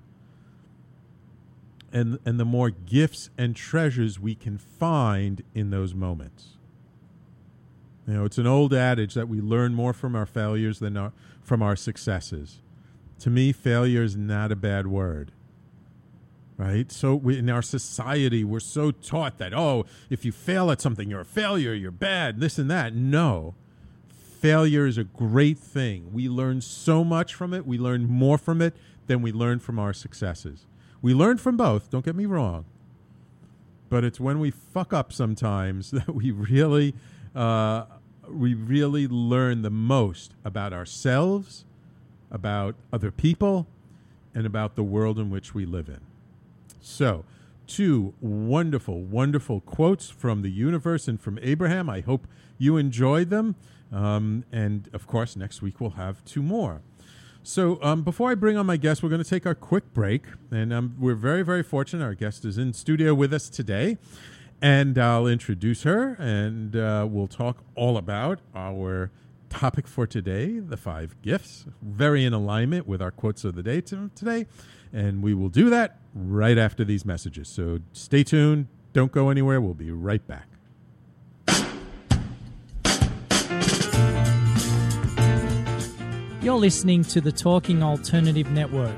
And, 1.92 2.18
and 2.24 2.40
the 2.40 2.44
more 2.44 2.70
gifts 2.70 3.30
and 3.36 3.54
treasures 3.54 4.18
we 4.18 4.34
can 4.34 4.58
find 4.58 5.42
in 5.54 5.70
those 5.70 5.94
moments. 5.94 6.53
You 8.06 8.14
know, 8.14 8.24
it's 8.24 8.38
an 8.38 8.46
old 8.46 8.74
adage 8.74 9.14
that 9.14 9.28
we 9.28 9.40
learn 9.40 9.74
more 9.74 9.92
from 9.92 10.14
our 10.14 10.26
failures 10.26 10.78
than 10.78 10.96
our, 10.96 11.12
from 11.42 11.62
our 11.62 11.76
successes. 11.76 12.60
To 13.20 13.30
me, 13.30 13.52
failure 13.52 14.02
is 14.02 14.16
not 14.16 14.52
a 14.52 14.56
bad 14.56 14.86
word. 14.86 15.32
Right? 16.56 16.92
So 16.92 17.14
we, 17.14 17.38
in 17.38 17.50
our 17.50 17.62
society, 17.62 18.44
we're 18.44 18.60
so 18.60 18.90
taught 18.90 19.38
that, 19.38 19.52
oh, 19.52 19.86
if 20.08 20.24
you 20.24 20.30
fail 20.30 20.70
at 20.70 20.80
something, 20.80 21.10
you're 21.10 21.20
a 21.20 21.24
failure, 21.24 21.74
you're 21.74 21.90
bad, 21.90 22.40
this 22.40 22.58
and 22.58 22.70
that. 22.70 22.94
No. 22.94 23.54
Failure 24.08 24.86
is 24.86 24.98
a 24.98 25.04
great 25.04 25.58
thing. 25.58 26.12
We 26.12 26.28
learn 26.28 26.60
so 26.60 27.02
much 27.02 27.34
from 27.34 27.54
it. 27.54 27.66
We 27.66 27.78
learn 27.78 28.06
more 28.08 28.38
from 28.38 28.60
it 28.60 28.76
than 29.06 29.22
we 29.22 29.32
learn 29.32 29.58
from 29.58 29.78
our 29.78 29.92
successes. 29.92 30.66
We 31.02 31.12
learn 31.12 31.38
from 31.38 31.56
both, 31.56 31.90
don't 31.90 32.04
get 32.04 32.14
me 32.14 32.26
wrong. 32.26 32.66
But 33.88 34.04
it's 34.04 34.20
when 34.20 34.38
we 34.38 34.50
fuck 34.50 34.92
up 34.92 35.12
sometimes 35.12 35.90
that 35.92 36.14
we 36.14 36.30
really 36.30 36.94
uh, 37.34 37.84
we 38.28 38.54
really 38.54 39.06
learn 39.06 39.62
the 39.62 39.70
most 39.70 40.32
about 40.44 40.72
ourselves, 40.72 41.64
about 42.30 42.74
other 42.92 43.10
people, 43.10 43.66
and 44.34 44.46
about 44.46 44.74
the 44.74 44.82
world 44.82 45.18
in 45.18 45.30
which 45.30 45.54
we 45.54 45.64
live 45.64 45.88
in. 45.88 46.00
So, 46.80 47.24
two 47.66 48.14
wonderful, 48.20 49.00
wonderful 49.00 49.60
quotes 49.60 50.10
from 50.10 50.42
the 50.42 50.50
universe 50.50 51.08
and 51.08 51.20
from 51.20 51.38
Abraham. 51.42 51.88
I 51.88 52.00
hope 52.00 52.26
you 52.58 52.76
enjoyed 52.76 53.30
them. 53.30 53.54
Um, 53.92 54.44
and 54.50 54.88
of 54.92 55.06
course, 55.06 55.36
next 55.36 55.62
week 55.62 55.80
we'll 55.80 55.90
have 55.90 56.24
two 56.24 56.42
more. 56.42 56.82
So, 57.42 57.78
um, 57.82 58.02
before 58.02 58.30
I 58.30 58.34
bring 58.34 58.56
on 58.56 58.66
my 58.66 58.78
guest, 58.78 59.02
we're 59.02 59.10
going 59.10 59.22
to 59.22 59.28
take 59.28 59.46
our 59.46 59.54
quick 59.54 59.92
break. 59.92 60.24
And 60.50 60.72
um, 60.72 60.96
we're 60.98 61.14
very, 61.14 61.42
very 61.42 61.62
fortunate. 61.62 62.02
Our 62.02 62.14
guest 62.14 62.44
is 62.44 62.58
in 62.58 62.72
studio 62.72 63.14
with 63.14 63.32
us 63.34 63.48
today. 63.48 63.98
And 64.64 64.96
I'll 64.96 65.26
introduce 65.26 65.82
her 65.82 66.14
and 66.14 66.74
uh, 66.74 67.06
we'll 67.06 67.26
talk 67.26 67.58
all 67.74 67.98
about 67.98 68.40
our 68.54 69.10
topic 69.50 69.86
for 69.86 70.06
today 70.06 70.58
the 70.58 70.78
five 70.78 71.20
gifts. 71.20 71.66
Very 71.82 72.24
in 72.24 72.32
alignment 72.32 72.86
with 72.86 73.02
our 73.02 73.10
quotes 73.10 73.44
of 73.44 73.56
the 73.56 73.62
day 73.62 73.82
today. 73.82 74.46
And 74.90 75.22
we 75.22 75.34
will 75.34 75.50
do 75.50 75.68
that 75.68 75.98
right 76.14 76.56
after 76.56 76.82
these 76.82 77.04
messages. 77.04 77.46
So 77.46 77.80
stay 77.92 78.24
tuned. 78.24 78.68
Don't 78.94 79.12
go 79.12 79.28
anywhere. 79.28 79.60
We'll 79.60 79.74
be 79.74 79.90
right 79.90 80.26
back. 80.26 80.48
You're 86.40 86.56
listening 86.56 87.02
to 87.04 87.20
the 87.20 87.32
Talking 87.32 87.82
Alternative 87.82 88.50
Network. 88.50 88.96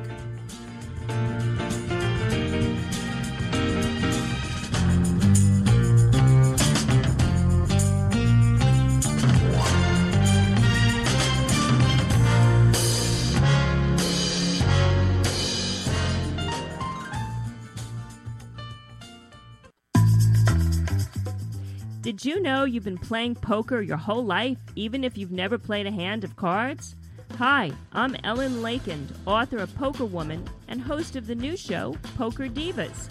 Did 22.16 22.24
you 22.24 22.40
know 22.40 22.64
you've 22.64 22.82
been 22.82 22.96
playing 22.96 23.34
poker 23.34 23.82
your 23.82 23.98
whole 23.98 24.24
life, 24.24 24.56
even 24.74 25.04
if 25.04 25.18
you've 25.18 25.32
never 25.32 25.58
played 25.58 25.86
a 25.86 25.90
hand 25.90 26.24
of 26.24 26.34
cards? 26.34 26.96
Hi, 27.36 27.70
I'm 27.92 28.16
Ellen 28.24 28.62
Leikind, 28.62 29.12
author 29.26 29.58
of 29.58 29.74
Poker 29.74 30.06
Woman 30.06 30.48
and 30.66 30.80
host 30.80 31.16
of 31.16 31.26
the 31.26 31.34
new 31.34 31.58
show, 31.58 31.94
Poker 32.16 32.48
Divas. 32.48 33.10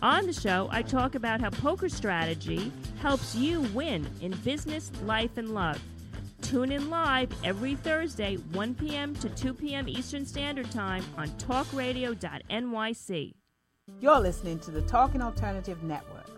On 0.00 0.24
the 0.24 0.32
show, 0.32 0.66
I 0.72 0.80
talk 0.80 1.14
about 1.14 1.42
how 1.42 1.50
poker 1.50 1.90
strategy 1.90 2.72
helps 3.02 3.34
you 3.34 3.60
win 3.74 4.08
in 4.22 4.32
business, 4.36 4.90
life, 5.04 5.36
and 5.36 5.50
love. 5.50 5.78
Tune 6.40 6.72
in 6.72 6.88
live 6.88 7.30
every 7.44 7.74
Thursday, 7.74 8.36
1 8.36 8.74
p.m. 8.76 9.14
to 9.16 9.28
2 9.28 9.52
p.m. 9.52 9.90
Eastern 9.90 10.24
Standard 10.24 10.70
Time 10.70 11.04
on 11.18 11.28
talkradio.nyc. 11.32 13.34
You're 14.00 14.20
listening 14.20 14.58
to 14.60 14.70
the 14.70 14.82
Talking 14.82 15.20
Alternative 15.20 15.82
Network. 15.82 16.37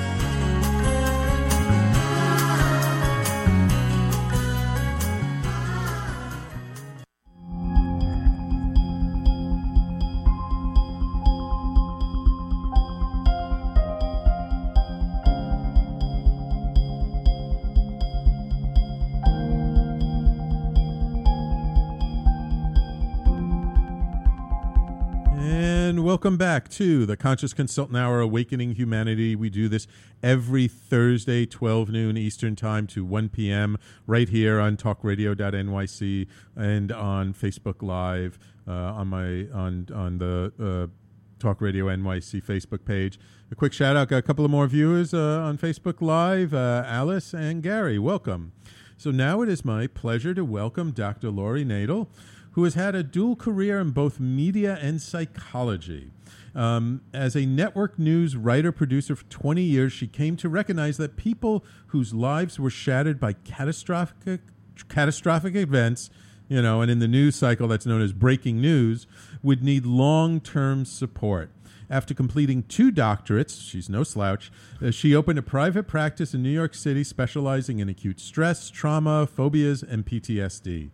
Welcome 26.21 26.37
back 26.37 26.69
to 26.69 27.03
the 27.07 27.17
Conscious 27.17 27.51
Consultant 27.51 27.97
Hour 27.97 28.19
Awakening 28.19 28.75
Humanity. 28.75 29.35
We 29.35 29.49
do 29.49 29.67
this 29.67 29.87
every 30.21 30.67
Thursday, 30.67 31.47
12 31.47 31.89
noon 31.89 32.15
Eastern 32.15 32.55
Time 32.55 32.85
to 32.89 33.03
1 33.03 33.29
p.m., 33.29 33.75
right 34.05 34.29
here 34.29 34.59
on 34.59 34.77
talkradio.nyc 34.77 36.27
and 36.55 36.91
on 36.91 37.33
Facebook 37.33 37.81
Live 37.81 38.37
uh, 38.67 38.71
on 38.71 39.07
my 39.07 39.47
on 39.51 39.87
on 39.95 40.19
the 40.19 40.53
uh, 40.61 40.93
Talk 41.39 41.59
Radio 41.59 41.87
NYC 41.87 42.43
Facebook 42.43 42.85
page. 42.85 43.19
A 43.51 43.55
quick 43.55 43.73
shout 43.73 43.95
out, 43.95 44.09
got 44.09 44.17
a 44.17 44.21
couple 44.21 44.45
of 44.45 44.51
more 44.51 44.67
viewers 44.67 45.15
uh, 45.15 45.39
on 45.39 45.57
Facebook 45.57 46.01
Live, 46.01 46.53
uh, 46.53 46.83
Alice 46.85 47.33
and 47.33 47.63
Gary. 47.63 47.97
Welcome. 47.97 48.51
So 48.95 49.09
now 49.09 49.41
it 49.41 49.49
is 49.49 49.65
my 49.65 49.87
pleasure 49.87 50.35
to 50.35 50.45
welcome 50.45 50.91
Dr. 50.91 51.31
Laurie 51.31 51.65
Nadel 51.65 52.09
who 52.51 52.63
has 52.63 52.73
had 52.73 52.95
a 52.95 53.03
dual 53.03 53.35
career 53.35 53.79
in 53.79 53.91
both 53.91 54.19
media 54.19 54.77
and 54.81 55.01
psychology. 55.01 56.11
Um, 56.53 57.01
as 57.13 57.35
a 57.35 57.45
network 57.45 57.97
news 57.97 58.35
writer 58.35 58.71
producer 58.71 59.15
for 59.15 59.23
20 59.25 59.61
years, 59.61 59.93
she 59.93 60.07
came 60.07 60.35
to 60.37 60.49
recognize 60.49 60.97
that 60.97 61.15
people 61.15 61.63
whose 61.87 62.13
lives 62.13 62.59
were 62.59 62.69
shattered 62.69 63.19
by 63.19 63.33
catastrophic 63.33 64.41
catastrophic 64.89 65.55
events, 65.55 66.09
you 66.49 66.61
know, 66.61 66.81
and 66.81 66.89
in 66.89 66.99
the 66.99 67.07
news 67.07 67.35
cycle 67.35 67.67
that's 67.67 67.85
known 67.85 68.01
as 68.01 68.13
breaking 68.13 68.59
news, 68.59 69.05
would 69.43 69.63
need 69.63 69.85
long-term 69.85 70.85
support. 70.85 71.51
After 71.89 72.13
completing 72.13 72.63
two 72.63 72.91
doctorates, 72.91 73.69
she's 73.69 73.89
no 73.89 74.03
slouch, 74.03 74.51
uh, 74.81 74.91
she 74.91 75.13
opened 75.13 75.39
a 75.39 75.43
private 75.43 75.87
practice 75.87 76.33
in 76.33 76.41
New 76.41 76.49
York 76.49 76.73
City 76.73 77.03
specializing 77.03 77.79
in 77.79 77.89
acute 77.89 78.19
stress, 78.19 78.69
trauma, 78.69 79.27
phobias, 79.27 79.83
and 79.83 80.05
PTSD. 80.05 80.89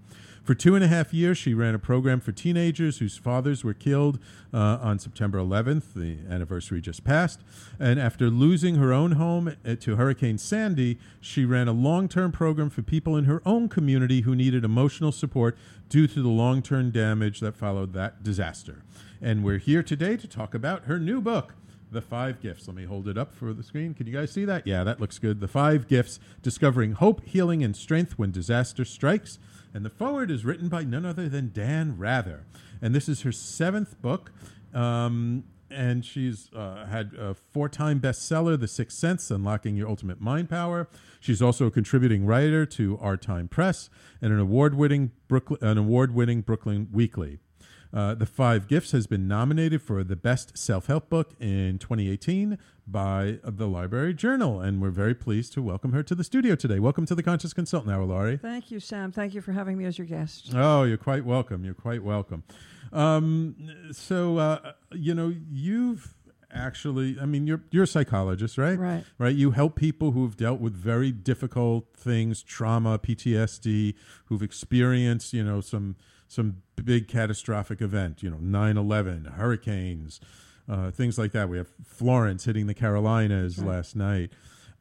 For 0.47 0.55
two 0.55 0.75
and 0.75 0.83
a 0.83 0.88
half 0.88 1.13
years, 1.13 1.38
she 1.38 1.53
ran 1.53 1.75
a 1.75 1.79
program 1.79 2.21
for 2.21 2.31
teenagers 2.31 2.99
whose 2.99 3.17
fathers 3.17 3.65
were 3.65 3.73
killed 3.73 4.17
uh, 4.53 4.77
on 4.81 4.97
September 4.97 5.39
11th. 5.39 5.93
The 5.93 6.19
anniversary 6.33 6.79
just 6.79 7.03
passed. 7.03 7.41
And 7.81 7.99
after 7.99 8.29
losing 8.29 8.75
her 8.75 8.93
own 8.93 9.12
home 9.12 9.57
uh, 9.65 9.75
to 9.81 9.97
Hurricane 9.97 10.38
Sandy, 10.38 10.99
she 11.19 11.43
ran 11.43 11.67
a 11.67 11.73
long 11.73 12.07
term 12.07 12.31
program 12.31 12.69
for 12.69 12.81
people 12.81 13.17
in 13.17 13.25
her 13.25 13.41
own 13.45 13.67
community 13.67 14.21
who 14.21 14.38
needed 14.38 14.63
emotional 14.63 15.12
support 15.12 15.57
due 15.89 16.07
to 16.07 16.21
the 16.23 16.29
long 16.29 16.62
term 16.62 16.91
damage 16.91 17.41
that 17.41 17.57
followed 17.57 17.91
that 17.91 18.23
disaster. 18.23 18.86
And 19.21 19.43
we're 19.43 19.57
here 19.57 19.83
today 19.83 20.15
to 20.15 20.27
talk 20.29 20.53
about 20.53 20.86
her 20.86 20.97
new 20.97 21.19
book. 21.19 21.55
The 21.91 22.01
Five 22.01 22.41
Gifts. 22.41 22.67
Let 22.67 22.77
me 22.77 22.86
hold 22.86 23.10
it 23.10 23.17
up 23.17 23.33
for 23.33 23.53
the 23.53 23.63
screen. 23.63 23.93
Can 23.93 24.07
you 24.07 24.13
guys 24.13 24.31
see 24.31 24.45
that? 24.45 24.65
Yeah, 24.65 24.86
that 24.86 25.01
looks 25.01 25.19
good. 25.19 25.41
The 25.41 25.47
Five 25.47 25.88
Gifts 25.89 26.19
Discovering 26.41 26.93
Hope, 26.93 27.25
Healing, 27.25 27.63
and 27.63 27.75
Strength 27.75 28.17
When 28.17 28.31
Disaster 28.31 28.86
Strikes. 28.86 29.39
And 29.78 29.86
the 29.86 29.92
forward 29.92 30.32
is 30.32 30.44
written 30.44 30.70
by 30.70 30.84
none 30.84 31.06
other 31.06 31.30
than 31.30 31.52
Dan 31.54 32.00
Rather. 32.00 32.46
And 32.82 32.96
this 32.96 33.08
is 33.08 33.22
her 33.22 33.32
seventh 33.32 34.02
book. 34.02 34.32
Um, 34.74 35.44
and 35.70 36.04
she's 36.04 36.50
uh, 36.52 36.88
had 36.88 37.12
a 37.13 37.36
four-time 37.36 38.02
bestseller, 38.02 38.60
The 38.60 38.68
Sixth 38.68 38.98
Sense: 38.98 39.30
Unlocking 39.30 39.76
Your 39.76 39.88
Ultimate 39.88 40.20
Mind 40.20 40.50
Power. 40.50 40.90
She's 41.20 41.44
also 41.44 41.68
a 41.68 41.72
contributing 41.72 42.26
writer 42.26 42.66
to 42.66 42.98
Our 43.00 43.18
Time 43.18 43.48
Press 43.48 43.92
and 44.20 44.34
an 44.34 44.40
award-winning 44.40 45.12
Brooklyn, 45.28 45.60
an 45.62 45.78
award-winning 45.78 46.42
Brooklyn 46.42 46.88
Weekly. 46.92 47.38
Uh, 47.93 48.13
the 48.13 48.26
Five 48.26 48.67
Gifts 48.67 48.91
has 48.91 49.08
been 49.08 49.28
nominated 49.28 49.82
for 49.82 50.04
the 50.04 50.15
Best 50.15 50.58
Self 50.58 50.88
Help 50.88 51.10
Book 51.10 51.34
in 51.39 51.78
2018 51.80 52.58
by 52.86 53.39
the 53.43 53.67
Library 53.67 54.13
Journal, 54.13 54.60
and 54.62 54.82
we're 54.82 54.89
very 54.89 55.13
pleased 55.13 55.54
to 55.54 55.62
welcome 55.62 55.93
her 55.93 56.04
to 56.04 56.15
the 56.15 56.23
studio 56.23 56.56
today. 56.56 56.80
Welcome 56.80 57.06
to 57.06 57.15
the 57.15 57.23
Conscious 57.23 57.54
Consultant 57.54 57.93
Hour, 57.93 58.04
Laurie. 58.04 58.38
Thank 58.38 58.71
you, 58.71 58.80
Sam. 58.80 59.12
Thank 59.12 59.34
you 59.34 59.41
for 59.41 59.52
having 59.52 59.78
me 59.78 59.86
as 59.86 59.97
your 59.97 60.08
guest. 60.08 60.52
Oh, 60.54 60.84
you're 60.84 60.97
quite 60.97 61.26
welcome. 61.26 61.63
You're 61.63 61.73
quite 61.73 62.04
welcome. 62.04 62.43
Um, 62.91 63.56
so, 63.91 64.38
uh, 64.38 64.73
you 64.91 65.13
know, 65.13 65.34
you've 65.52 66.13
actually 66.50 67.17
i 67.21 67.26
mean 67.26 67.45
you're 67.45 67.62
you're 67.71 67.84
a 67.84 67.88
psychologist 67.88 68.58
right 68.58 68.80
right 68.80 69.04
right 69.17 69.36
you 69.36 69.52
help 69.52 69.76
people 69.76 70.12
who've 70.12 70.38
dealt 70.38 70.62
with 70.62 70.73
very 70.73 71.12
difficult 71.12 71.86
things 71.93 72.41
trauma 72.41 72.97
ptsd 72.97 73.93
who've 74.26 74.41
experienced 74.41 75.34
you 75.34 75.43
know 75.43 75.60
some 75.60 75.97
some 76.28 76.62
big 76.76 77.08
catastrophic 77.08 77.82
event, 77.82 78.22
you 78.22 78.30
know, 78.30 78.38
9 78.40 78.78
11, 78.78 79.26
hurricanes, 79.36 80.20
uh, 80.70 80.92
things 80.92 81.18
like 81.18 81.32
that. 81.32 81.50
We 81.50 81.58
have 81.58 81.70
Florence 81.86 82.46
hitting 82.46 82.68
the 82.68 82.74
Carolinas 82.74 83.58
right. 83.58 83.68
last 83.68 83.96
night. 83.96 84.32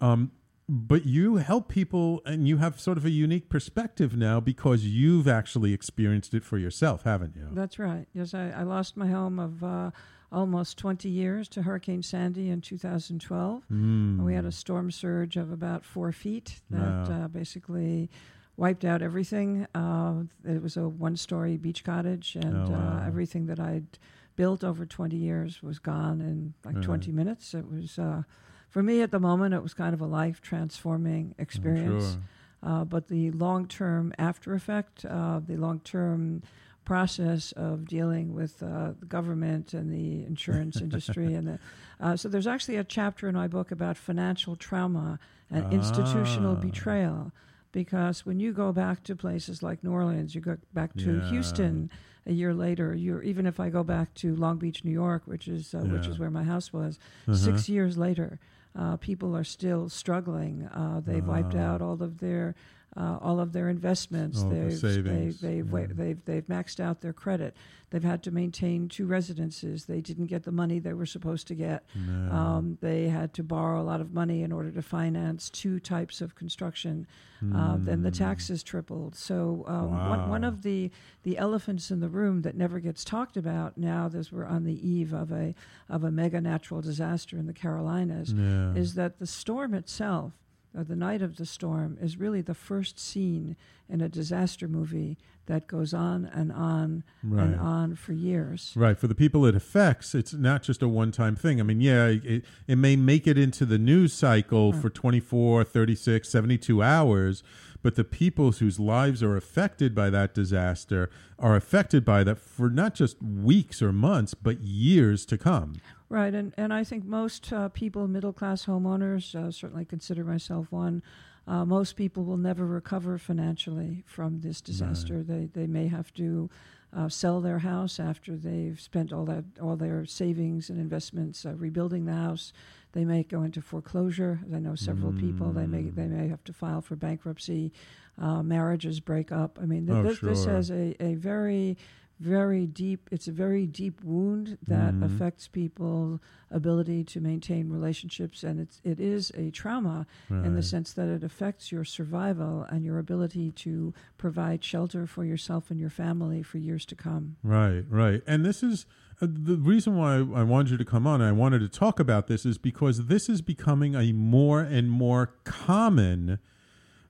Um, 0.01 0.33
but 0.69 1.07
you 1.07 1.37
help 1.37 1.69
people 1.69 2.23
and 2.27 2.49
you 2.49 2.57
have 2.57 2.81
sort 2.81 2.99
of 2.99 3.05
a 3.05 3.11
unique 3.11 3.49
perspective 3.49 4.17
now 4.17 4.41
because 4.41 4.85
you've 4.85 5.29
actually 5.29 5.73
experienced 5.73 6.35
it 6.35 6.43
for 6.43 6.59
yourself, 6.59 7.05
haven't 7.05 7.37
you? 7.37 7.49
That's 7.53 7.79
right. 7.79 8.07
Yes, 8.13 8.35
I, 8.35 8.51
I 8.51 8.63
lost 8.65 8.97
my 8.97 9.07
home 9.07 9.39
of 9.39 9.63
uh, 9.63 9.91
almost 10.33 10.77
20 10.79 11.09
years 11.09 11.49
to 11.51 11.63
Hurricane 11.63 12.03
Sandy 12.03 12.51
in 12.51 12.61
2012. 12.61 13.63
Mm. 13.71 14.25
We 14.25 14.35
had 14.35 14.45
a 14.45 14.51
storm 14.51 14.91
surge 14.91 15.37
of 15.37 15.53
about 15.53 15.85
four 15.85 16.11
feet 16.11 16.61
that 16.71 17.09
wow. 17.09 17.25
uh, 17.25 17.29
basically 17.29 18.11
wiped 18.57 18.85
out 18.85 19.03
everything. 19.03 19.66
Uh, 19.75 20.23
it 20.45 20.62
was 20.62 20.77
a 20.77 20.88
one 20.88 21.16
story 21.16 21.57
beach 21.57 21.85
cottage, 21.85 22.37
and 22.37 22.69
oh, 22.69 22.73
wow. 22.73 23.01
uh, 23.03 23.07
everything 23.07 23.47
that 23.47 23.61
I'd 23.61 23.99
built 24.37 24.62
over 24.62 24.85
20 24.85 25.16
years 25.16 25.62
was 25.62 25.79
gone 25.79 26.21
in 26.21 26.55
like 26.64 26.83
20 26.83 27.11
minutes. 27.11 27.55
It 27.55 27.71
was, 27.71 27.99
uh, 27.99 28.23
for 28.69 28.83
me 28.83 29.01
at 29.01 29.11
the 29.11 29.21
moment, 29.21 29.55
it 29.55 29.62
was 29.62 29.75
kind 29.75 29.95
of 29.95 30.01
a 30.01 30.07
life 30.07 30.40
transforming 30.40 31.35
experience. 31.38 32.12
Sure. 32.12 32.21
Uh, 32.62 32.85
but 32.85 33.09
the 33.09 33.31
long 33.33 33.66
term 33.66 34.12
after 34.19 34.55
effect, 34.55 35.05
uh, 35.05 35.40
the 35.47 35.57
long 35.57 35.81
term 35.81 36.42
process 36.85 37.53
of 37.53 37.87
dealing 37.87 38.33
with 38.33 38.62
uh, 38.62 38.92
the 38.99 39.07
government 39.07 39.75
and 39.75 39.92
the 39.92 40.25
insurance 40.25 40.81
industry 40.81 41.35
and 41.35 41.49
the, 41.49 41.59
uh, 42.01 42.16
so 42.16 42.29
there's 42.29 42.47
actually 42.47 42.77
a 42.77 42.85
chapter 42.85 43.29
in 43.29 43.35
my 43.35 43.49
book 43.49 43.71
about 43.71 43.97
financial 43.97 44.55
trauma 44.55 45.19
and 45.51 45.64
ah. 45.66 45.71
institutional 45.71 46.55
betrayal 46.55 47.33
because 47.77 48.25
when 48.25 48.41
you 48.41 48.55
go 48.55 48.73
back 48.73 49.03
to 49.05 49.15
places 49.15 49.62
like 49.62 49.85
New 49.85 49.93
Orleans, 49.93 50.35
you 50.35 50.41
go 50.41 50.57
back 50.73 50.95
to 50.95 51.19
yeah. 51.19 51.29
Houston, 51.29 51.91
a 52.25 52.33
year 52.33 52.55
later, 52.55 52.95
you're 52.95 53.23
even 53.23 53.45
if 53.47 53.61
I 53.61 53.69
go 53.69 53.85
back 53.85 54.15
to 54.23 54.35
Long 54.35 54.57
Beach, 54.57 54.83
New 54.83 54.93
York, 55.05 55.23
which 55.27 55.47
is 55.47 55.75
uh, 55.75 55.81
which 55.81 56.07
is 56.07 56.19
where 56.19 56.31
my 56.31 56.43
house 56.43 56.73
was, 56.73 56.99
Uh-huh. 57.29 57.37
six 57.37 57.69
years 57.69 57.99
later, 57.99 58.41
uh, 58.75 58.97
people 58.97 59.37
are 59.37 59.45
still 59.45 59.91
struggling. 59.91 60.65
Uh, 60.73 61.03
they've 61.05 61.27
wiped 61.27 61.55
out 61.55 61.83
all 61.83 62.03
of 62.03 62.19
their 62.19 62.55
uh, 62.97 63.19
all 63.21 63.41
of 63.41 63.53
their 63.53 63.69
investments. 63.69 64.43
All 64.43 64.49
the 64.49 64.55
they've 64.57 64.79
savings, 64.79 65.41
They, 65.41 65.49
they've, 65.57 65.71
wa- 65.71 65.81
yeah. 65.81 65.87
they've 65.91 66.25
they've 66.25 66.47
maxed 66.47 66.81
out 66.81 67.01
their 67.03 67.13
credit. 67.13 67.57
They've 67.91 68.03
had 68.03 68.23
to 68.25 68.33
maintain 68.33 68.89
two 68.89 69.07
residences. 69.07 69.85
They 69.85 70.01
didn't 70.01 70.27
get 70.27 70.43
the 70.43 70.51
money 70.51 70.81
they 70.81 70.93
were 70.93 71.07
supposed 71.07 71.47
to 71.49 71.55
get. 71.55 71.85
No. 71.95 72.33
Um, 72.33 72.79
they 72.81 73.09
had 73.09 73.33
to 73.35 73.45
borrow 73.45 73.81
a 73.81 73.85
lot 73.85 74.01
of 74.01 74.13
money 74.13 74.43
in 74.43 74.51
order 74.51 74.73
to 74.73 74.83
finance 74.83 75.49
two 75.51 75.79
types 75.79 76.21
of 76.21 76.35
construction. 76.35 77.07
Uh, 77.55 77.77
then 77.79 78.03
the 78.03 78.11
Mm. 78.11 78.17
taxes 78.19 78.63
tripled. 78.63 79.15
So 79.15 79.65
um, 79.69 79.91
one, 80.09 80.29
one 80.31 80.45
of 80.45 80.63
the 80.63 80.91
the 81.23 81.37
elephants 81.39 81.91
in 81.91 82.01
the 82.01 82.09
room 82.09 82.43
that 82.43 82.57
never 82.57 82.81
gets 82.81 83.05
talked 83.05 83.37
about 83.37 83.77
now, 83.77 84.11
as 84.13 84.33
we're 84.33 84.47
on 84.47 84.65
the 84.65 84.89
eve 84.89 85.13
of 85.13 85.31
a 85.31 85.55
of 85.89 86.03
a 86.03 86.11
mega 86.11 86.41
natural 86.41 86.81
disaster 86.81 87.37
in 87.39 87.47
the 87.47 87.53
Carolinas, 87.53 88.33
Yeah. 88.33 88.73
is 88.75 88.95
that 88.95 89.19
the 89.19 89.27
storm 89.27 89.75
itself. 89.75 90.33
Or 90.77 90.85
the 90.85 90.95
night 90.97 91.23
of 91.23 91.37
the 91.37 91.47
storm 91.47 91.97
is 92.03 92.19
really 92.19 92.43
the 92.43 92.53
first 92.55 92.99
scene 92.99 93.57
in 93.89 94.03
a 94.03 94.09
disaster 94.11 94.69
movie 94.69 95.17
that 95.47 95.67
goes 95.69 95.95
on 95.95 96.27
and 96.27 96.53
on 96.53 97.03
Right. 97.23 97.45
and 97.45 97.57
on 97.59 97.95
for 97.95 98.12
years. 98.12 98.73
Right. 98.77 98.99
For 98.99 99.07
the 99.07 99.15
people 99.15 99.47
it 99.47 99.55
affects, 99.55 100.15
it's 100.15 100.35
not 100.35 100.62
just 100.62 100.83
a 100.83 100.89
one 100.89 101.12
time 101.12 101.35
thing. 101.35 101.61
I 101.61 101.62
mean, 101.62 101.81
yeah, 101.81 102.07
it, 102.09 102.45
it 102.67 102.77
may 102.77 102.95
make 102.97 103.27
it 103.27 103.39
into 103.39 103.65
the 103.65 103.79
news 103.79 104.12
cycle 104.12 104.73
for 104.73 104.91
24, 104.91 105.65
36, 105.65 106.29
72 106.29 106.83
hours, 106.83 107.43
but 107.83 107.95
the 107.95 108.05
people 108.05 108.51
whose 108.53 108.81
lives 108.81 109.23
are 109.23 109.37
affected 109.37 109.95
by 109.95 110.11
that 110.11 110.35
disaster 110.35 111.09
are 111.39 111.55
affected 111.57 112.05
by 112.05 112.25
that 112.25 112.39
for 112.39 112.69
not 112.69 112.95
just 112.95 113.23
weeks 113.23 113.81
or 113.81 113.93
months, 113.93 114.35
but 114.35 114.61
years 114.61 115.25
to 115.27 115.39
come. 115.39 115.75
Right, 116.09 116.33
and, 116.33 116.53
and 116.57 116.73
I 116.73 116.85
think 116.85 117.05
most 117.05 117.53
uh, 117.53 117.69
people, 117.71 118.07
middle 118.07 118.33
class 118.33 118.64
homeowners, 118.66 119.35
uh, 119.35 119.51
certainly 119.51 119.85
consider 119.85 120.23
myself 120.25 120.66
one. 120.71 121.03
Uh, 121.49 121.64
most 121.64 121.97
people 121.97 122.25
will 122.25 122.37
never 122.37 122.64
recover 122.66 123.19
financially 123.19 124.05
from 124.07 124.40
this 124.40 124.61
disaster. 124.61 125.23
They 125.23 125.49
they 125.53 125.66
may 125.66 125.87
have 125.88 126.12
to 126.14 126.51
uh, 126.97 127.09
sell 127.09 127.40
their 127.40 127.59
house 127.61 128.01
after 128.01 128.37
they've 128.37 128.81
spent 128.81 129.12
all 129.12 129.25
that 129.27 129.45
all 129.61 129.77
their 129.77 130.05
savings 130.07 130.71
and 130.71 130.81
investments 130.81 131.45
uh, 131.47 131.55
rebuilding 131.55 132.05
the 132.05 132.14
house. 132.14 132.53
They 132.92 133.05
may 133.05 133.23
go 133.25 133.42
into 133.42 133.61
foreclosure. 133.61 134.40
I 134.55 134.59
know 134.59 134.75
several 134.75 135.12
people. 135.12 135.53
They 135.53 135.66
may 135.66 135.83
they 135.90 136.07
may 136.07 136.29
have 136.29 136.42
to 136.45 136.53
file 136.53 136.81
for 136.83 136.97
bankruptcy. 136.97 137.73
Uh, 138.21 138.42
marriages 138.42 138.99
break 139.01 139.31
up. 139.31 139.59
I 139.62 139.66
mean, 139.66 139.87
th- 139.87 139.99
Oh, 139.99 140.03
this, 140.03 140.19
this 140.21 140.45
has 140.47 140.71
a, 140.71 140.97
a 141.01 141.14
very 141.16 141.77
very 142.18 142.66
deep 142.66 143.09
it's 143.12 143.29
a 143.29 143.33
very 143.33 143.66
deep 143.66 144.02
wound 144.02 144.57
that 144.66 144.94
Mhm. 144.94 145.02
affects 145.05 145.48
people's 145.48 146.18
ability 146.50 147.05
to 147.05 147.20
maintain 147.20 147.68
relationships 147.68 148.42
and 148.42 148.59
it's 148.59 148.81
it 148.85 148.98
is 148.98 149.31
a 149.35 149.50
trauma 149.50 150.07
in 150.31 150.55
the 150.55 150.62
sense 150.62 150.92
that 150.94 151.09
it 151.09 151.22
affects 151.22 151.70
your 151.70 151.85
survival 151.85 152.62
and 152.70 152.85
your 152.85 152.98
ability 152.98 153.50
to 153.52 153.92
provide 154.16 154.64
shelter 154.64 155.07
for 155.07 155.24
yourself 155.26 155.70
and 155.70 155.79
your 155.79 155.90
family 155.90 156.42
for 156.42 156.57
years 156.59 156.87
to 156.87 156.94
come 156.94 157.37
Right, 157.42 157.85
right. 157.90 158.22
And 158.26 158.44
this 158.44 158.62
is 158.62 158.87
uh, 159.20 159.26
the 159.31 159.57
reason 159.57 159.96
why 159.96 160.16
I 160.16 160.42
wanted 160.42 160.70
you 160.70 160.76
to 160.79 160.85
come 160.85 161.07
on. 161.07 161.20
I 161.22 161.33
wanted 161.33 161.61
to 161.61 161.68
talk 161.68 161.98
about 162.00 162.26
this 162.29 162.44
is 162.46 162.59
because 162.59 163.07
this 163.07 163.29
is 163.29 163.40
becoming 163.42 163.94
a 163.94 164.12
more 164.12 164.61
and 164.61 164.90
more 164.90 165.35
common 165.44 166.38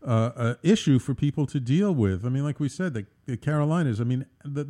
uh, 0.06 0.32
uh, 0.36 0.54
issue 0.62 0.98
for 0.98 1.14
people 1.14 1.46
to 1.46 1.58
deal 1.60 1.92
with. 1.94 2.24
I 2.24 2.28
mean, 2.28 2.44
like 2.44 2.60
we 2.60 2.68
said, 2.68 2.94
the, 2.94 3.06
the 3.26 3.36
Carolinas. 3.36 4.00
I 4.00 4.04
mean, 4.04 4.24
the 4.44 4.66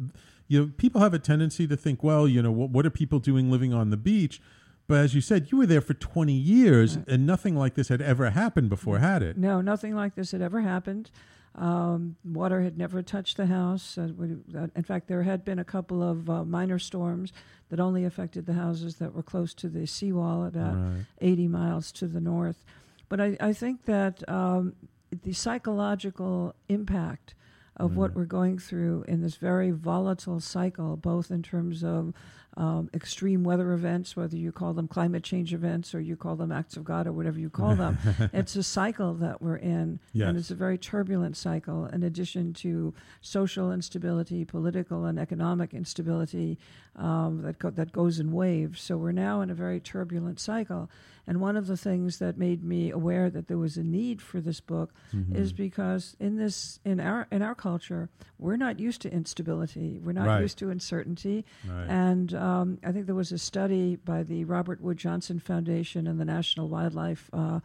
you 0.48 0.60
know, 0.60 0.72
people 0.76 1.00
have 1.00 1.12
a 1.12 1.18
tendency 1.18 1.66
to 1.66 1.76
think, 1.76 2.02
well, 2.02 2.26
you 2.26 2.40
know, 2.42 2.50
what, 2.52 2.70
what 2.70 2.86
are 2.86 2.90
people 2.90 3.18
doing 3.18 3.50
living 3.50 3.72
on 3.74 3.90
the 3.90 3.96
beach? 3.96 4.40
But 4.88 4.98
as 4.98 5.14
you 5.14 5.20
said, 5.20 5.50
you 5.50 5.58
were 5.58 5.66
there 5.66 5.80
for 5.80 5.94
20 5.94 6.32
years 6.32 6.96
and 7.08 7.26
nothing 7.26 7.56
like 7.56 7.74
this 7.74 7.88
had 7.88 8.00
ever 8.00 8.30
happened 8.30 8.68
before, 8.68 8.98
had 9.00 9.22
it? 9.22 9.36
no 9.36 9.60
nothing 9.60 9.94
like 9.96 10.14
this 10.14 10.30
had 10.30 10.40
ever 10.40 10.60
happened 10.60 11.10
um, 11.56 12.16
water 12.24 12.60
had 12.60 12.76
never 12.76 13.02
touched 13.02 13.36
the 13.38 13.46
house. 13.46 13.96
Uh, 13.96 14.08
we- 14.16 14.36
uh, 14.56 14.66
in 14.76 14.82
fact, 14.82 15.08
there 15.08 15.22
had 15.22 15.42
been 15.44 15.58
a 15.58 15.64
couple 15.64 16.02
of 16.02 16.28
uh, 16.28 16.44
minor 16.44 16.78
storms 16.78 17.32
that 17.70 17.80
only 17.80 18.04
affected 18.04 18.44
the 18.46 18.52
houses 18.52 18.96
that 18.96 19.14
were 19.14 19.22
close 19.22 19.54
to 19.54 19.68
the 19.68 19.86
seawall, 19.86 20.44
about 20.44 20.74
Right. 20.76 21.04
80 21.20 21.48
miles 21.48 21.92
to 21.92 22.06
the 22.08 22.20
north. 22.20 22.62
But 23.08 23.20
I, 23.22 23.36
I 23.40 23.52
think 23.54 23.86
that 23.86 24.22
um, 24.28 24.74
the 25.22 25.32
psychological 25.32 26.54
impact 26.68 27.34
of 27.78 27.96
what 27.96 28.14
we're 28.14 28.24
going 28.24 28.58
through 28.58 29.04
in 29.06 29.20
this 29.20 29.36
very 29.36 29.70
volatile 29.70 30.40
cycle, 30.40 30.96
both 30.96 31.30
in 31.30 31.42
terms 31.42 31.84
of 31.84 32.14
um, 32.56 32.88
extreme 32.94 33.44
weather 33.44 33.72
events, 33.72 34.16
whether 34.16 34.34
you 34.36 34.50
call 34.50 34.72
them 34.72 34.88
climate 34.88 35.22
change 35.22 35.52
events 35.52 35.94
or 35.94 36.00
you 36.00 36.16
call 36.16 36.36
them 36.36 36.50
acts 36.50 36.78
of 36.78 36.84
God 36.84 37.06
or 37.06 37.12
whatever 37.12 37.38
you 37.38 37.50
call 37.50 37.74
them, 37.74 37.98
it's 38.32 38.56
a 38.56 38.62
cycle 38.62 39.12
that 39.14 39.42
we're 39.42 39.56
in. 39.56 40.00
Yes. 40.14 40.28
And 40.28 40.38
it's 40.38 40.50
a 40.50 40.54
very 40.54 40.78
turbulent 40.78 41.36
cycle, 41.36 41.84
in 41.84 42.02
addition 42.02 42.54
to 42.54 42.94
social 43.20 43.72
instability, 43.72 44.46
political 44.46 45.04
and 45.04 45.18
economic 45.18 45.74
instability 45.74 46.58
um, 46.96 47.42
that, 47.42 47.58
go- 47.58 47.70
that 47.70 47.92
goes 47.92 48.18
in 48.18 48.32
waves. 48.32 48.80
So 48.80 48.96
we're 48.96 49.12
now 49.12 49.42
in 49.42 49.50
a 49.50 49.54
very 49.54 49.78
turbulent 49.78 50.40
cycle. 50.40 50.88
And 51.28 51.40
one 51.40 51.56
of 51.56 51.66
the 51.66 51.76
things 51.76 52.18
that 52.18 52.38
made 52.38 52.62
me 52.62 52.90
aware 52.90 53.28
that 53.30 53.48
there 53.48 53.58
was 53.58 53.76
a 53.76 53.82
need 53.82 54.22
for 54.22 54.40
this 54.40 54.60
book 54.60 54.92
is 55.34 55.52
because 55.52 56.16
in 56.20 56.36
this 56.36 56.78
in 56.84 57.00
our 57.00 57.26
in 57.32 57.42
our 57.42 57.54
culture 57.54 58.08
we're 58.38 58.56
not 58.56 58.78
used 58.78 59.02
to 59.02 59.12
instability. 59.12 59.98
We're 60.02 60.12
not 60.12 60.26
Right. 60.28 60.40
used 60.42 60.58
to 60.58 60.70
uncertainty. 60.70 61.44
Right. 61.68 61.86
And 61.88 62.32
um, 62.34 62.78
I 62.84 62.92
think 62.92 63.06
there 63.06 63.14
was 63.14 63.32
a 63.32 63.38
study 63.38 63.96
by 63.96 64.22
the 64.22 64.44
Robert 64.44 64.80
Wood 64.80 64.98
Johnson 64.98 65.40
Foundation 65.40 66.06
and 66.06 66.20
the 66.20 66.24
National 66.24 66.68
Wildlife 66.68 67.28
uh, 67.32 67.60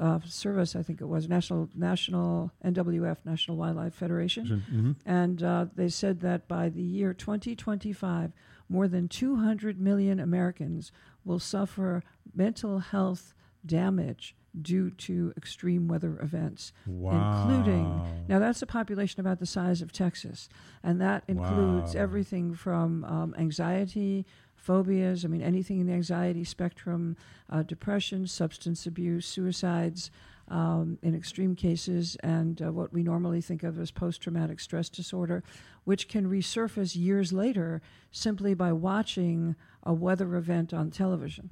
uh, 0.00 0.18
Service. 0.24 0.74
I 0.74 0.82
think 0.82 1.00
it 1.02 1.06
was 1.08 1.28
National 1.28 1.68
National 1.74 2.50
NWF 2.64 3.18
National 3.26 3.56
Wildlife 3.58 3.94
Federation. 3.94 4.62
Mhm. 4.72 4.96
And 5.04 5.42
uh, 5.42 5.66
they 5.76 5.88
said 5.90 6.20
that 6.20 6.48
by 6.48 6.70
the 6.70 6.82
year 6.82 7.12
2025, 7.12 8.32
more 8.68 8.88
than 8.88 9.06
200 9.08 9.78
million 9.80 10.18
Americans 10.18 10.92
will 11.24 11.38
suffer 11.38 12.02
mental 12.34 12.78
health 12.80 13.34
damage 13.64 14.34
due 14.60 14.90
to 14.90 15.32
extreme 15.36 15.88
weather 15.88 16.18
events, 16.20 16.72
including 17.10 18.02
now 18.28 18.38
that's 18.38 18.60
a 18.62 18.66
population 18.66 19.20
about 19.20 19.38
the 19.38 19.46
size 19.46 19.80
of 19.82 19.92
Texas, 19.92 20.48
and 20.82 21.00
that 21.00 21.24
includes 21.28 21.94
Wow. 21.94 22.00
everything 22.02 22.54
from 22.54 23.04
um, 23.04 23.34
anxiety, 23.38 24.26
phobias. 24.54 25.24
I 25.24 25.28
mean, 25.28 25.42
anything 25.42 25.80
in 25.80 25.86
the 25.86 25.92
anxiety 25.94 26.44
spectrum, 26.44 27.16
uh, 27.50 27.62
depression, 27.62 28.26
substance 28.26 28.86
abuse, 28.86 29.26
suicides. 29.26 30.10
Um, 30.52 30.98
in 31.00 31.14
extreme 31.14 31.56
cases, 31.56 32.18
and 32.22 32.60
uh, 32.60 32.70
what 32.72 32.92
we 32.92 33.02
normally 33.02 33.40
think 33.40 33.62
of 33.62 33.80
as 33.80 33.90
post 33.90 34.20
traumatic 34.20 34.60
stress 34.60 34.90
disorder, 34.90 35.42
which 35.84 36.08
can 36.08 36.26
resurface 36.28 36.94
years 36.94 37.32
later 37.32 37.80
simply 38.10 38.52
by 38.52 38.70
watching 38.70 39.56
a 39.82 39.94
weather 39.94 40.36
event 40.36 40.74
on 40.74 40.90
television. 40.90 41.48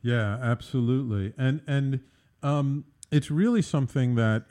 Yeah, 0.00 0.38
absolutely. 0.40 1.34
And 1.36 1.60
and 1.66 2.00
um, 2.42 2.86
it's 3.10 3.30
really 3.30 3.60
something 3.60 4.14
that 4.14 4.46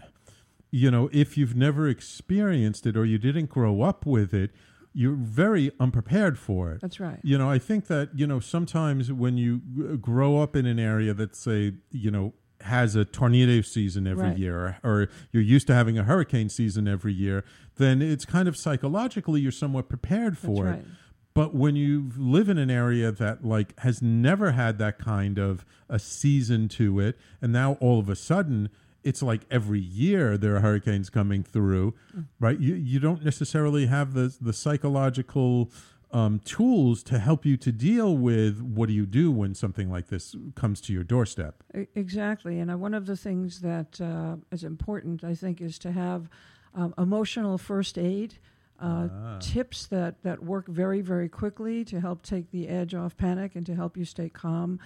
you 0.71 0.91
know, 0.91 1.09
if 1.11 1.37
you've 1.37 1.55
never 1.55 1.87
experienced 1.87 2.85
it 2.85 2.95
or 2.95 3.05
you 3.05 3.17
didn't 3.17 3.49
grow 3.49 3.81
up 3.81 4.05
with 4.05 4.33
it, 4.33 4.51
you're 4.93 5.15
very 5.15 5.71
unprepared 5.79 6.37
for 6.37 6.71
it. 6.71 6.81
That's 6.81 6.99
right. 6.99 7.19
You 7.23 7.37
know, 7.37 7.49
I 7.49 7.59
think 7.59 7.87
that 7.87 8.09
you 8.15 8.27
know 8.27 8.39
sometimes 8.39 9.11
when 9.11 9.37
you 9.37 9.61
g- 9.75 9.97
grow 9.97 10.41
up 10.41 10.55
in 10.55 10.65
an 10.65 10.79
area 10.79 11.13
that 11.13 11.35
say 11.35 11.73
you 11.91 12.11
know 12.11 12.33
has 12.61 12.95
a 12.95 13.05
tornado 13.05 13.61
season 13.61 14.07
every 14.07 14.29
Right. 14.29 14.37
year, 14.37 14.79
or, 14.83 14.91
or 14.91 15.09
you're 15.31 15.43
used 15.43 15.67
to 15.67 15.73
having 15.73 15.97
a 15.97 16.03
hurricane 16.03 16.49
season 16.49 16.87
every 16.87 17.13
year, 17.13 17.43
then 17.77 18.01
it's 18.01 18.25
kind 18.25 18.47
of 18.47 18.57
psychologically 18.57 19.41
you're 19.41 19.51
somewhat 19.51 19.87
prepared 19.87 20.37
for 20.37 20.65
right. 20.65 20.79
it. 20.79 20.85
But 21.33 21.55
when 21.55 21.75
you 21.75 22.11
live 22.17 22.49
in 22.49 22.57
an 22.57 22.69
area 22.69 23.11
that 23.11 23.45
like 23.45 23.79
has 23.79 24.01
never 24.01 24.51
had 24.51 24.77
that 24.79 24.99
kind 24.99 25.37
of 25.37 25.65
a 25.87 25.99
season 25.99 26.67
to 26.69 26.99
it, 26.99 27.17
and 27.41 27.53
now 27.53 27.77
all 27.79 27.99
of 27.99 28.09
a 28.09 28.15
sudden 28.15 28.69
it's 29.03 29.21
like 29.21 29.41
every 29.49 29.79
year 29.79 30.37
there 30.37 30.55
are 30.55 30.59
hurricanes 30.59 31.09
coming 31.09 31.43
through, 31.43 31.93
mm. 32.15 32.25
right? 32.39 32.59
You 32.59 32.75
you 32.75 32.99
don't 32.99 33.23
necessarily 33.23 33.85
have 33.85 34.13
the 34.13 34.35
the 34.41 34.53
psychological 34.53 35.71
um, 36.11 36.39
tools 36.39 37.03
to 37.03 37.19
help 37.19 37.45
you 37.45 37.55
to 37.57 37.71
deal 37.71 38.17
with 38.17 38.61
what 38.61 38.87
do 38.87 38.93
you 38.93 39.05
do 39.05 39.31
when 39.31 39.53
something 39.53 39.91
like 39.91 40.07
this 40.07 40.35
comes 40.55 40.81
to 40.81 40.93
your 40.93 41.03
doorstep. 41.03 41.63
Exactly, 41.95 42.59
and 42.59 42.71
uh, 42.71 42.77
one 42.77 42.93
of 42.93 43.05
the 43.05 43.15
things 43.15 43.61
that 43.61 44.01
uh, 44.01 44.37
is 44.51 44.63
important, 44.63 45.23
I 45.23 45.35
think, 45.35 45.61
is 45.61 45.77
to 45.79 45.91
have 45.91 46.29
um, 46.73 46.93
emotional 46.97 47.57
first 47.57 47.97
aid. 47.97 48.35
Uh, 48.79 49.09
Tips 49.39 49.87
that, 49.87 50.23
that 50.23 50.41
work 50.41 50.65
very, 50.67 51.01
very 51.01 51.27
quickly 51.27 51.83
to 51.83 51.99
help 51.99 52.21
take 52.23 52.49
the 52.51 52.69
edge 52.69 52.95
off 52.95 53.17
panic 53.17 53.55
and 53.55 53.65
to 53.65 53.75
help 53.75 53.97
you 53.97 54.05
stay 54.05 54.29
calm 54.29 54.79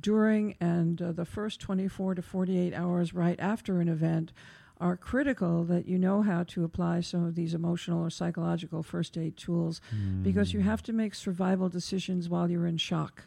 during 0.00 0.56
and 0.60 1.00
uh, 1.00 1.12
the 1.12 1.24
first 1.24 1.60
24 1.60 2.16
to 2.16 2.22
48 2.22 2.74
hours 2.74 3.14
right 3.14 3.38
after 3.38 3.80
an 3.80 3.88
event 3.88 4.32
are 4.80 4.96
critical 4.96 5.64
that 5.64 5.86
you 5.86 5.98
know 5.98 6.22
how 6.22 6.42
to 6.44 6.64
apply 6.64 7.00
some 7.00 7.24
of 7.24 7.34
these 7.34 7.54
emotional 7.54 8.02
or 8.02 8.10
psychological 8.10 8.82
first 8.82 9.16
aid 9.16 9.36
tools 9.36 9.80
mm. 9.94 10.22
because 10.22 10.52
you 10.52 10.60
have 10.60 10.82
to 10.82 10.92
make 10.92 11.14
survival 11.14 11.68
decisions 11.68 12.28
while 12.28 12.50
you're 12.50 12.66
in 12.66 12.76
shock. 12.76 13.26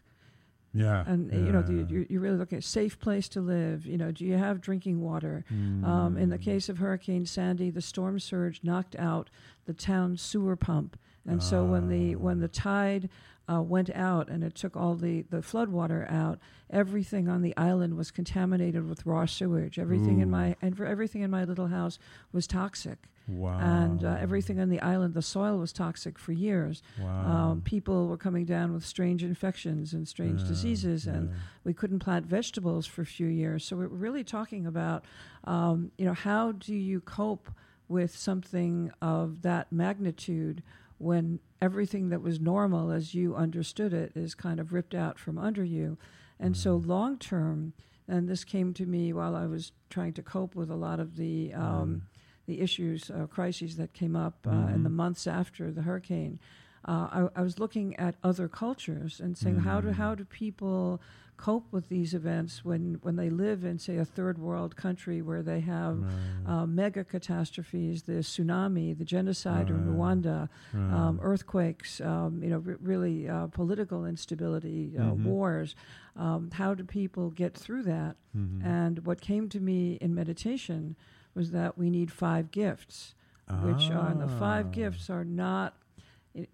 Yeah. 0.73 1.03
And, 1.07 1.31
yeah. 1.31 1.39
you 1.39 1.51
know, 1.51 1.65
you, 1.89 2.05
you 2.09 2.19
really 2.19 2.37
look 2.37 2.53
at 2.53 2.63
safe 2.63 2.99
place 2.99 3.27
to 3.29 3.41
live. 3.41 3.87
You 3.87 3.97
know, 3.97 4.11
do 4.11 4.23
you 4.23 4.37
have 4.37 4.61
drinking 4.61 5.01
water? 5.01 5.43
Mm. 5.51 5.83
Um, 5.83 6.17
in 6.17 6.29
the 6.29 6.37
hmm. 6.37 6.43
case 6.43 6.69
of 6.69 6.77
Hurricane 6.77 7.25
Sandy, 7.25 7.71
the 7.71 7.81
storm 7.81 8.19
surge 8.19 8.61
knocked 8.63 8.95
out 8.97 9.31
the 9.65 9.73
town 9.73 10.17
sewer 10.17 10.55
pump. 10.55 10.99
And 11.27 11.43
so 11.43 11.63
when 11.63 11.89
the 11.89 12.15
when 12.15 12.39
the 12.39 12.47
ah. 12.47 12.51
tide 12.53 13.09
uh, 13.51 13.61
went 13.61 13.89
out 13.91 14.29
and 14.29 14.43
it 14.43 14.55
took 14.55 14.75
all 14.75 14.95
the, 14.95 15.23
the 15.29 15.41
flood 15.41 15.69
water 15.69 16.07
out, 16.09 16.39
everything 16.69 17.27
on 17.27 17.41
the 17.41 17.55
island 17.57 17.95
was 17.95 18.11
contaminated 18.11 18.87
with 18.87 19.05
raw 19.05 19.25
sewage. 19.25 19.79
Everything 19.79 20.19
Ooh. 20.19 20.23
in 20.23 20.29
my 20.29 20.55
and 20.61 20.77
for 20.77 20.85
everything 20.85 21.21
in 21.21 21.31
my 21.31 21.43
little 21.43 21.67
house 21.67 21.97
was 22.31 22.47
toxic. 22.47 22.97
Wow. 23.27 23.59
And 23.59 24.03
uh, 24.03 24.17
everything 24.19 24.59
on 24.59 24.69
the 24.69 24.81
island, 24.81 25.13
the 25.13 25.21
soil 25.21 25.57
was 25.59 25.71
toxic 25.71 26.17
for 26.17 26.31
years. 26.31 26.81
Wow. 26.99 27.51
Um, 27.51 27.61
people 27.61 28.07
were 28.07 28.17
coming 28.17 28.45
down 28.45 28.73
with 28.73 28.83
strange 28.83 29.23
infections 29.23 29.93
and 29.93 30.07
strange 30.07 30.47
diseases, 30.47 31.05
yeah. 31.05 31.13
and 31.13 31.33
we 31.63 31.73
couldn't 31.73 31.99
plant 31.99 32.25
vegetables 32.25 32.87
for 32.87 33.03
a 33.03 33.05
few 33.05 33.27
years. 33.27 33.63
So 33.63 33.75
we're 33.75 33.87
really 33.87 34.23
talking 34.23 34.65
about, 34.65 35.05
um, 35.43 35.91
you 35.97 36.05
know, 36.05 36.13
how 36.13 36.53
do 36.53 36.73
you 36.73 37.01
cope 37.01 37.51
with 37.87 38.15
something 38.15 38.91
of 39.01 39.43
that 39.43 39.71
magnitude 39.71 40.63
when 40.99 41.39
everything 41.61 42.09
that 42.09 42.21
was 42.21 42.39
normal 42.39 42.91
as 42.91 43.13
you 43.13 43.35
understood 43.35 43.93
it 43.93 44.11
is 44.15 44.35
kind 44.35 44.59
of 44.59 44.71
ripped 44.71 44.93
out 44.93 45.17
from 45.17 45.37
under 45.37 45.63
you? 45.63 45.97
And 46.39 46.53
mm-hmm. 46.53 46.61
so, 46.61 46.75
long 46.75 47.17
term, 47.17 47.73
and 48.07 48.29
this 48.29 48.43
came 48.43 48.73
to 48.75 48.85
me 48.85 49.11
while 49.11 49.35
I 49.35 49.47
was 49.47 49.71
trying 49.89 50.13
to 50.13 50.21
cope 50.21 50.55
with 50.55 50.69
a 50.69 50.75
lot 50.75 50.99
of 50.99 51.15
the. 51.15 51.53
Um, 51.53 51.63
mm 51.63 52.19
the 52.49 52.61
issues, 52.61 53.11
uh, 53.11 53.27
crises 53.27 53.77
that 53.77 53.93
came 53.93 54.15
up 54.15 54.35
uh, 54.45 54.49
mm-hmm. 54.49 54.73
in 54.73 54.83
the 54.83 54.89
months 54.89 55.27
after 55.27 55.71
the 55.71 55.83
hurricane, 55.83 56.39
uh, 56.87 57.07
I, 57.11 57.27
I, 57.35 57.41
was 57.43 57.59
looking 57.59 57.95
at 57.97 58.15
other 58.23 58.47
cultures 58.47 59.19
and 59.19 59.37
saying, 59.37 59.57
mm-hmm. 59.57 59.69
how 59.69 59.81
do 59.81 59.91
how 59.91 60.15
do 60.15 60.25
people 60.25 60.99
cope 61.39 61.71
with 61.71 61.87
these 61.87 62.13
events 62.13 62.65
when 62.65 62.99
when 63.01 63.15
they 63.15 63.29
live 63.29 63.63
in 63.63 63.79
say 63.79 63.95
a 63.95 64.03
third 64.03 64.37
world 64.37 64.75
country 64.75 65.21
where 65.21 65.41
they 65.41 65.61
have 65.61 65.97
right. 65.97 66.11
uh, 66.45 66.65
mega 66.65 67.03
catastrophes, 67.05 68.03
the 68.03 68.19
tsunami, 68.19 68.97
the 68.97 69.05
genocide 69.05 69.69
right. 69.69 69.79
in 69.79 69.85
Rwanda, 69.85 70.49
right. 70.73 70.93
um, 70.93 71.17
earthquakes, 71.23 72.01
um, 72.01 72.43
you 72.43 72.49
know, 72.49 72.61
r- 72.67 72.77
really 72.81 73.29
uh, 73.29 73.47
political 73.47 74.05
instability, 74.05 74.91
uh, 74.97 75.03
mm-hmm. 75.03 75.23
wars. 75.23 75.75
Um, 76.17 76.51
how 76.51 76.73
do 76.73 76.83
people 76.83 77.29
get 77.29 77.55
through 77.55 77.83
that? 77.83 78.17
Mm-hmm. 78.35 78.67
And 78.67 79.05
what 79.05 79.21
came 79.21 79.47
to 79.49 79.61
me 79.61 79.93
in 80.01 80.13
meditation 80.13 80.97
was 81.35 81.51
that 81.51 81.77
we 81.77 81.89
need 81.89 82.11
five 82.11 82.51
gifts, 82.51 83.15
ah. 83.47 83.53
which 83.63 83.89
are 83.91 84.13
the 84.13 84.27
five 84.27 84.65
ah. 84.67 84.71
gifts 84.71 85.09
are 85.09 85.23
not. 85.23 85.75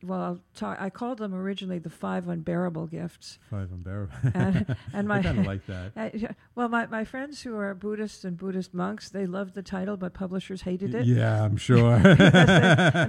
Well, 0.01 0.39
talk, 0.55 0.77
i 0.79 0.89
called 0.89 1.17
them 1.17 1.33
originally 1.33 1.79
the 1.79 1.89
five 1.89 2.29
unbearable 2.29 2.87
gifts. 2.87 3.39
Five 3.49 3.71
unbearable. 3.71 4.13
and, 4.33 4.75
and 4.93 5.07
my 5.07 5.19
I 5.19 5.23
kind 5.23 5.39
of 5.39 5.45
like 5.45 5.65
that. 5.67 5.91
Uh, 5.95 6.09
well, 6.55 6.67
my, 6.67 6.85
my 6.87 7.03
friends 7.03 7.41
who 7.41 7.57
are 7.57 7.73
Buddhists 7.73 8.23
and 8.23 8.37
Buddhist 8.37 8.73
monks, 8.73 9.09
they 9.09 9.25
loved 9.25 9.53
the 9.53 9.61
title, 9.61 9.97
but 9.97 10.13
publishers 10.13 10.61
hated 10.61 10.93
it. 10.93 11.05
Yeah, 11.05 11.43
I'm 11.43 11.57
sure. 11.57 11.99
they, 11.99 12.09
and, 12.09 12.19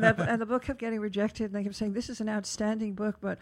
that, 0.02 0.16
and 0.18 0.40
the 0.40 0.46
book 0.46 0.64
kept 0.64 0.78
getting 0.78 1.00
rejected, 1.00 1.46
and 1.46 1.54
they 1.54 1.62
kept 1.62 1.74
saying, 1.74 1.92
"This 1.92 2.08
is 2.08 2.20
an 2.20 2.28
outstanding 2.28 2.94
book, 2.94 3.16
but." 3.20 3.38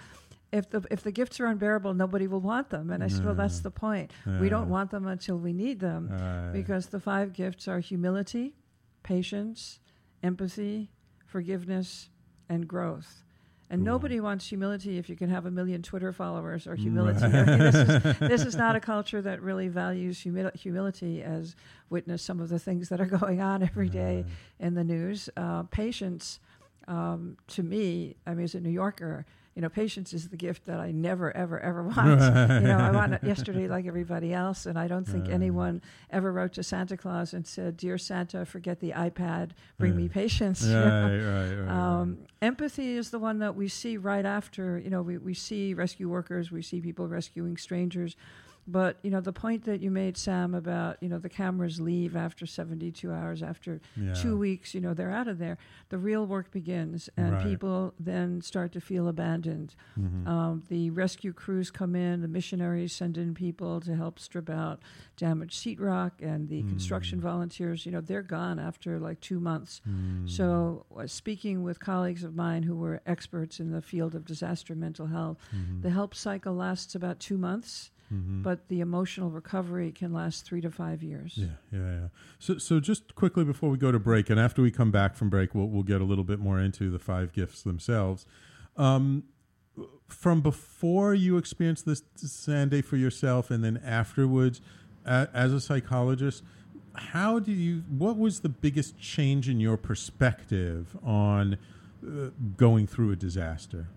if 0.53 0.71
the 0.71 0.85
if 0.89 1.03
the 1.03 1.11
gifts 1.11 1.41
are 1.41 1.47
unbearable, 1.47 1.95
nobody 1.95 2.29
will 2.29 2.41
want 2.41 2.71
them. 2.71 2.91
And 2.91 3.03
I 3.03 3.09
said, 3.09 3.25
well, 3.25 3.35
that's 3.35 3.59
the 3.59 3.73
point. 3.73 4.13
We 4.41 4.49
don't 4.49 4.69
want 4.69 4.93
them 4.93 5.05
until 5.07 5.37
we 5.37 5.53
need 5.53 5.81
them, 5.81 6.51
because 6.53 6.87
the 6.87 7.01
five 7.01 7.33
gifts 7.33 7.67
are 7.67 7.81
humility, 7.81 8.55
patience, 9.03 9.81
empathy, 10.23 10.91
forgiveness, 11.27 12.09
and 12.49 12.67
growth. 12.69 13.25
And 13.71 13.83
nobody 13.83 14.21
wants 14.21 14.47
humility 14.47 14.99
if 14.99 15.09
you 15.09 15.17
can 15.17 15.31
have 15.31 15.47
a 15.47 15.51
million 15.51 15.83
Twitter 15.83 16.13
followers 16.13 16.67
or 16.67 16.77
humility. 16.77 17.23
Right. 17.23 17.35
I 17.35 17.45
mean, 17.45 17.59
this, 17.59 17.75
is, 17.75 18.19
this, 18.19 18.45
is, 18.45 18.57
not 18.57 18.77
a 18.77 18.81
culture 18.81 19.23
that 19.23 19.43
really 19.43 19.69
values 19.69 20.21
humi- 20.21 20.51
humility, 20.55 21.23
as 21.23 21.57
witness 21.91 22.23
some 22.23 22.41
of 22.41 22.51
the 22.51 22.59
things 22.59 22.89
that 22.91 23.01
are 23.01 23.07
going 23.19 23.41
on 23.41 23.63
every 23.63 23.89
day 23.89 24.27
in 24.61 24.75
the 24.75 24.85
news. 24.85 25.31
Uh, 25.37 25.65
patience, 25.65 26.39
um, 26.89 27.37
to 27.49 27.63
me, 27.63 28.17
I 28.27 28.35
mean, 28.35 28.45
as 28.45 28.55
a 28.55 28.61
New 28.61 28.71
Yorker, 28.71 29.27
you 29.55 29.63
know, 29.63 29.69
patience 29.69 30.13
is 30.13 30.29
the 30.29 30.37
gift 30.37 30.67
that 30.67 30.81
I 30.81 30.91
never, 30.91 31.35
ever, 31.37 31.61
ever 31.61 31.83
want. 31.97 32.21
you 32.21 32.69
know, 32.69 32.79
I 32.79 32.91
want 32.91 33.15
it 33.15 33.23
yesterday 33.23 33.69
like 33.69 33.87
everybody 33.87 34.33
else, 34.33 34.67
and 34.67 34.77
I 34.77 34.89
don't 34.89 35.07
think 35.07 35.29
anyone 35.29 35.81
ever 36.11 36.33
wrote 36.33 36.55
to 36.55 36.65
Santa 36.65 36.97
Claus 36.97 37.33
and 37.33 37.47
said, 37.47 37.77
"Dear 37.77 37.97
Santa, 37.97 38.45
forget 38.45 38.81
the 38.81 38.91
iPad, 38.91 39.51
bring 39.79 39.97
me 39.97 40.09
patience." 40.09 40.67
Right, 40.67 41.19
right, 41.19 41.55
right, 41.55 41.69
um, 41.69 42.19
empathy 42.43 42.97
is 42.97 43.11
the 43.11 43.21
one 43.21 43.39
that 43.39 43.55
we 43.55 43.69
see 43.69 43.97
right 43.97 44.27
after. 44.27 44.79
You 44.79 44.91
know, 44.91 45.03
we 45.03 45.19
we 45.19 45.35
see 45.35 45.73
rescue 45.73 46.09
workers, 46.09 46.51
we 46.51 46.63
see 46.63 46.81
people 46.81 47.07
rescuing 47.07 47.57
strangers. 47.57 48.17
But 48.67 48.99
you 49.03 49.11
know 49.11 49.21
the 49.21 49.33
point 49.33 49.65
that 49.65 49.81
you 49.81 49.91
made, 49.91 50.17
Sam, 50.17 50.55
about 50.55 50.97
you 51.03 51.09
know 51.09 51.19
the 51.19 51.29
cameras 51.29 51.81
leave 51.81 52.17
after 52.17 52.47
72 52.47 53.13
hours, 53.13 53.43
after 53.43 53.81
yeah. 53.97 54.15
two 54.15 54.39
weeks, 54.39 54.75
you 54.75 54.81
know 54.81 54.95
they're 54.95 55.11
out 55.11 55.29
of 55.29 55.39
there. 55.39 55.59
The 55.91 55.99
real 55.99 56.27
work 56.27 56.51
begins, 56.51 57.11
and 57.17 57.35
right. 57.35 57.45
people 57.45 57.93
then 58.01 58.41
start 58.41 58.73
to 58.73 58.81
feel 58.81 59.09
abandoned. 59.09 59.75
Mm-hmm. 59.99 60.27
Um, 60.27 60.63
the 60.69 60.91
rescue 60.91 61.33
crews 61.33 61.71
come 61.71 61.95
in, 61.95 62.23
the 62.23 62.29
missionaries 62.29 62.93
send 62.93 63.19
in 63.19 63.35
people 63.35 63.81
to 63.83 63.95
help 63.95 64.19
strip 64.19 64.49
out 64.49 64.81
damaged 65.17 65.55
sheetrock, 65.63 66.13
and 66.21 66.49
the 66.49 66.63
mm. 66.63 66.69
construction 66.69 67.21
volunteers, 67.21 67.85
you 67.85 67.93
know, 67.93 68.01
they're 68.01 68.23
gone 68.23 68.59
after 68.59 68.99
like 68.99 69.21
two 69.21 69.41
months. 69.41 69.81
Mm. 69.89 70.29
So, 70.29 70.87
uh, 70.97 71.07
speaking 71.07 71.63
with 71.63 71.81
colleagues 71.81 72.25
of 72.25 72.35
mine 72.35 72.63
who 72.63 72.77
were 72.77 73.01
experts 73.07 73.61
in 73.61 73.71
the 73.71 73.83
field 73.83 74.15
of 74.15 74.25
disaster 74.25 74.75
mental 74.75 75.07
health, 75.07 75.39
mm-hmm. 75.55 75.83
the 75.83 75.91
help 75.91 76.15
cycle 76.15 76.55
lasts 76.55 76.95
about 76.95 77.21
two 77.21 77.39
months 77.39 77.91
Mm-hmm. 78.15 78.43
But 78.43 78.69
the 78.69 78.81
emotional 78.81 79.31
recovery 79.31 79.91
can 79.91 80.13
last 80.13 80.45
three 80.45 80.61
to 80.61 80.71
five 80.71 81.03
years. 81.03 81.35
Yeah, 81.37 81.47
yeah, 81.73 81.79
yeah. 81.79 82.09
So, 82.39 82.59
so 82.59 82.79
just 82.79 83.15
quickly 83.15 83.45
before 83.45 83.71
we 83.71 83.79
go 83.79 83.91
to 83.91 83.99
break, 83.99 84.31
and 84.31 84.39
after 84.39 84.63
we 84.63 84.71
come 84.71 84.91
back 84.91 85.17
from 85.17 85.31
break, 85.31 85.55
we'll 85.55 85.67
we'll 85.67 85.83
get 85.83 86.01
a 86.01 86.05
little 86.05 86.25
bit 86.25 86.39
more 86.39 86.61
into 86.61 86.91
the 86.91 86.99
five 86.99 87.33
gifts 87.33 87.63
themselves. 87.63 88.27
Um, 88.77 89.25
from 90.09 90.43
before 90.43 91.15
you 91.15 91.37
experienced 91.37 91.87
this 91.87 92.03
Sandy 92.15 92.83
for 92.83 92.97
yourself, 92.97 93.51
and 93.51 93.65
then 93.65 93.81
afterwards, 93.85 94.61
a, 95.05 95.29
as 95.35 95.53
a 95.53 95.61
psychologist, 95.61 96.45
how 96.95 97.41
do 97.41 97.53
you? 97.53 97.83
What 97.89 98.17
was 98.17 98.41
the 98.41 98.49
biggest 98.49 98.99
change 98.99 99.49
in 99.49 99.59
your 99.59 99.77
perspective 99.77 100.97
on 101.03 101.59
uh, 102.07 102.31
going 102.57 102.87
through 102.87 103.11
a 103.11 103.17
disaster? 103.17 103.89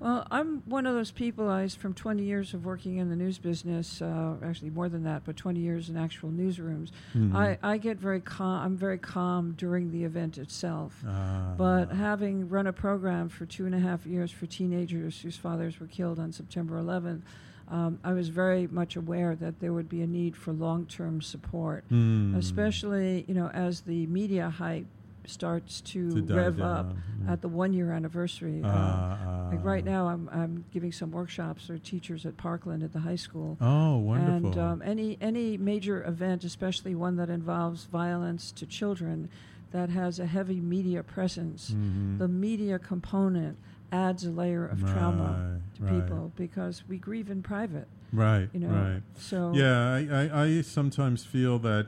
Well, 0.00 0.26
I'm 0.30 0.62
one 0.66 0.86
of 0.86 0.94
those 0.94 1.10
people. 1.10 1.48
I 1.48 1.66
from 1.68 1.92
20 1.92 2.22
years 2.22 2.54
of 2.54 2.64
working 2.64 2.98
in 2.98 3.10
the 3.10 3.16
news 3.16 3.38
business, 3.38 4.00
uh, 4.00 4.34
actually 4.44 4.70
more 4.70 4.88
than 4.88 5.02
that, 5.04 5.22
but 5.24 5.36
20 5.36 5.58
years 5.58 5.88
in 5.88 5.96
actual 5.96 6.30
newsrooms. 6.30 6.90
Mm-hmm. 7.14 7.36
I, 7.36 7.58
I 7.62 7.78
get 7.78 7.98
very 7.98 8.20
calm. 8.20 8.64
I'm 8.64 8.76
very 8.76 8.98
calm 8.98 9.54
during 9.58 9.90
the 9.90 10.04
event 10.04 10.38
itself. 10.38 11.02
Uh, 11.06 11.54
but 11.56 11.86
having 11.90 12.48
run 12.48 12.66
a 12.68 12.72
program 12.72 13.28
for 13.28 13.44
two 13.44 13.66
and 13.66 13.74
a 13.74 13.78
half 13.78 14.06
years 14.06 14.30
for 14.30 14.46
teenagers 14.46 15.20
whose 15.20 15.36
fathers 15.36 15.80
were 15.80 15.88
killed 15.88 16.20
on 16.20 16.32
September 16.32 16.80
11th, 16.80 17.22
um, 17.70 17.98
I 18.02 18.12
was 18.12 18.28
very 18.28 18.66
much 18.66 18.96
aware 18.96 19.34
that 19.36 19.60
there 19.60 19.72
would 19.72 19.88
be 19.88 20.02
a 20.02 20.06
need 20.06 20.36
for 20.36 20.52
long-term 20.52 21.20
support, 21.20 21.84
mm. 21.90 22.36
especially 22.36 23.24
you 23.28 23.34
know 23.34 23.48
as 23.48 23.82
the 23.82 24.06
media 24.06 24.48
hype 24.48 24.86
starts 25.30 25.80
to, 25.82 26.26
to 26.26 26.34
rev 26.34 26.58
down. 26.58 26.66
up 26.66 26.86
mm. 26.86 27.30
at 27.30 27.40
the 27.42 27.48
one 27.48 27.72
year 27.72 27.92
anniversary. 27.92 28.62
Uh, 28.62 28.68
uh, 28.68 29.48
like 29.50 29.64
right 29.64 29.84
now, 29.84 30.08
I'm, 30.08 30.28
I'm 30.32 30.64
giving 30.72 30.92
some 30.92 31.10
workshops 31.10 31.66
for 31.66 31.78
teachers 31.78 32.26
at 32.26 32.36
Parkland 32.36 32.82
at 32.82 32.92
the 32.92 33.00
high 33.00 33.16
school. 33.16 33.56
Oh, 33.60 33.96
wonderful! 33.98 34.50
And 34.50 34.58
um, 34.58 34.82
any 34.82 35.18
any 35.20 35.56
major 35.56 36.04
event, 36.04 36.44
especially 36.44 36.94
one 36.94 37.16
that 37.16 37.30
involves 37.30 37.84
violence 37.84 38.52
to 38.52 38.66
children, 38.66 39.28
that 39.72 39.90
has 39.90 40.18
a 40.18 40.26
heavy 40.26 40.60
media 40.60 41.02
presence, 41.02 41.70
mm-hmm. 41.70 42.18
the 42.18 42.28
media 42.28 42.78
component 42.78 43.58
adds 43.92 44.24
a 44.24 44.30
layer 44.30 44.66
of 44.66 44.82
right, 44.82 44.92
trauma 44.92 45.60
to 45.76 45.82
right. 45.82 46.02
people 46.02 46.32
because 46.36 46.84
we 46.88 46.98
grieve 46.98 47.30
in 47.30 47.42
private. 47.42 47.88
Right. 48.12 48.48
You 48.52 48.60
know. 48.60 48.68
Right. 48.68 49.02
So 49.16 49.52
yeah, 49.54 49.94
I, 49.94 50.08
I, 50.10 50.44
I 50.44 50.60
sometimes 50.62 51.24
feel 51.24 51.58
that 51.60 51.86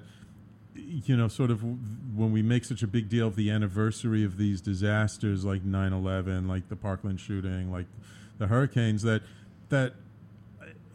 you 0.80 1.16
know, 1.16 1.28
sort 1.28 1.50
of 1.50 1.62
when 1.62 2.32
we 2.32 2.42
make 2.42 2.64
such 2.64 2.82
a 2.82 2.86
big 2.86 3.08
deal 3.08 3.26
of 3.26 3.36
the 3.36 3.50
anniversary 3.50 4.24
of 4.24 4.36
these 4.36 4.60
disasters 4.60 5.44
like 5.44 5.64
9/11, 5.64 6.48
like 6.48 6.68
the 6.68 6.76
Parkland 6.76 7.20
shooting, 7.20 7.70
like 7.70 7.86
the 8.38 8.46
hurricanes, 8.46 9.02
that 9.02 9.22
that 9.68 9.94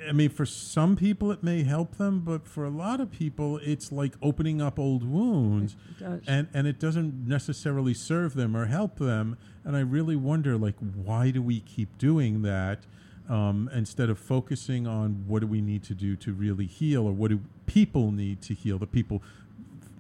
I 0.08 0.12
mean, 0.12 0.30
for 0.30 0.46
some 0.46 0.96
people 0.96 1.32
it 1.32 1.44
may 1.44 1.64
help 1.64 1.98
them, 1.98 2.20
but 2.20 2.48
for 2.48 2.66
a 2.66 2.70
lot 2.70 3.00
of 3.00 3.12
people, 3.12 3.60
it's 3.64 3.92
like 3.92 4.14
opening 4.22 4.62
up 4.62 4.78
old 4.78 5.10
wounds, 5.10 5.76
and 6.28 6.48
and 6.54 6.68
it 6.68 6.80
doesn't 6.80 7.28
necessarily 7.28 7.94
serve 7.94 8.34
them 8.36 8.56
or 8.56 8.66
help 8.66 8.98
them. 8.98 9.38
And 9.64 9.76
I 9.76 9.80
really 9.80 10.16
wonder, 10.16 10.58
like, 10.58 10.76
why 10.80 11.32
do 11.32 11.42
we 11.42 11.62
keep 11.62 11.98
doing 11.98 12.42
that? 12.44 12.80
Um, 13.28 13.72
instead 13.74 14.12
of 14.12 14.20
focusing 14.20 14.86
on 14.86 15.24
what 15.28 15.40
do 15.40 15.48
we 15.48 15.60
need 15.60 15.84
to 15.86 15.96
do 15.96 16.16
to 16.18 16.32
really 16.32 16.68
heal 16.68 17.08
or 17.08 17.12
what 17.12 17.32
do 17.32 17.40
people 17.66 18.12
need 18.12 18.40
to 18.44 18.54
heal 18.54 18.78
the 18.78 18.86
people 18.86 19.24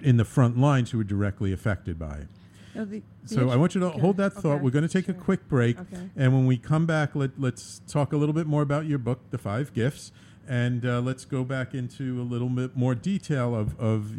in 0.05 0.17
the 0.17 0.23
front 0.25 0.57
lines 0.57 0.91
who 0.91 0.97
were 0.99 1.03
directly 1.03 1.51
affected 1.51 1.97
by 1.99 2.15
it. 2.19 2.27
The- 2.75 2.85
the 2.85 3.03
so 3.25 3.49
I 3.49 3.55
want 3.55 3.73
you 3.73 3.81
to 3.81 3.87
okay, 3.87 3.99
hold 3.99 4.17
that 4.17 4.33
thought. 4.33 4.55
okay, 4.55 4.63
We're 4.63 4.69
going 4.69 4.87
to 4.87 4.93
take 4.93 5.09
a 5.09 5.13
quick 5.13 5.47
break, 5.49 5.79
Okay. 5.79 6.09
and 6.15 6.33
when 6.33 6.45
we 6.45 6.57
come 6.57 6.85
back, 6.85 7.15
let, 7.15 7.31
let's 7.39 7.81
talk 7.87 8.13
a 8.13 8.17
little 8.17 8.33
bit 8.33 8.45
more 8.47 8.61
about 8.61 8.85
your 8.85 8.99
book, 8.99 9.19
The 9.31 9.37
Five 9.37 9.73
Gifts, 9.73 10.11
and 10.47 10.85
uh, 10.85 10.99
let's 11.01 11.25
go 11.25 11.43
back 11.43 11.73
into 11.73 12.21
a 12.21 12.23
little 12.23 12.49
bit 12.49 12.75
more 12.77 12.93
detail 12.93 13.55
of, 13.55 13.79
of 13.79 14.11
uh, 14.11 14.15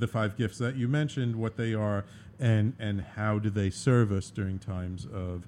the 0.00 0.08
five 0.10 0.36
gifts 0.36 0.58
that 0.58 0.74
you 0.74 0.88
mentioned, 0.88 1.36
what 1.36 1.56
they 1.56 1.72
are, 1.72 2.04
and 2.40 2.72
and 2.80 3.00
how 3.16 3.38
do 3.38 3.48
they 3.50 3.70
serve 3.70 4.10
us 4.10 4.30
during 4.30 4.58
times 4.58 5.06
of 5.12 5.44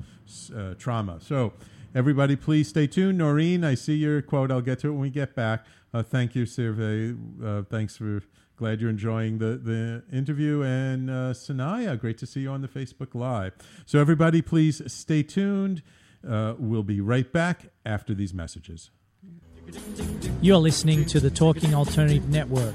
uh, 0.57 0.75
trauma. 0.79 1.19
So. 1.21 1.53
Everybody, 1.93 2.37
please 2.37 2.69
stay 2.69 2.87
tuned. 2.87 3.19
Noreen, 3.19 3.65
I 3.65 3.75
see 3.75 3.97
your 3.97 4.23
quote. 4.23 4.53
I'll 4.53 4.61
get 4.61 4.79
to 4.79 4.87
it 4.87 4.91
when 4.93 5.01
we 5.01 5.11
get 5.11 5.35
back. 5.35 5.67
Uh, 5.93 6.05
thank 6.05 6.37
you, 6.37 6.47
Survey. 6.47 7.17
Uh, 7.45 7.63
thanks 7.69 7.97
for 7.97 8.23
glad 8.61 8.79
you're 8.81 8.91
enjoying 8.91 9.39
the, 9.39 9.57
the 9.57 10.05
interview. 10.17 10.63
And 10.63 11.11
uh, 11.11 11.33
Sanaya, 11.33 11.99
great 11.99 12.19
to 12.19 12.27
see 12.27 12.41
you 12.41 12.51
on 12.51 12.61
the 12.61 12.69
Facebook 12.69 13.15
Live. 13.15 13.55
So, 13.87 13.99
everybody, 13.99 14.43
please 14.43 14.83
stay 14.93 15.23
tuned. 15.23 15.83
Uh, 16.27 16.55
we'll 16.59 16.83
be 16.83 17.01
right 17.01 17.33
back 17.33 17.71
after 17.87 18.15
these 18.15 18.35
messages. 18.35 18.91
You're 20.43 20.59
listening 20.59 21.07
to 21.07 21.21
the 21.21 21.31
Talking 21.31 21.75
Alternative 21.75 22.29
Network. 22.29 22.75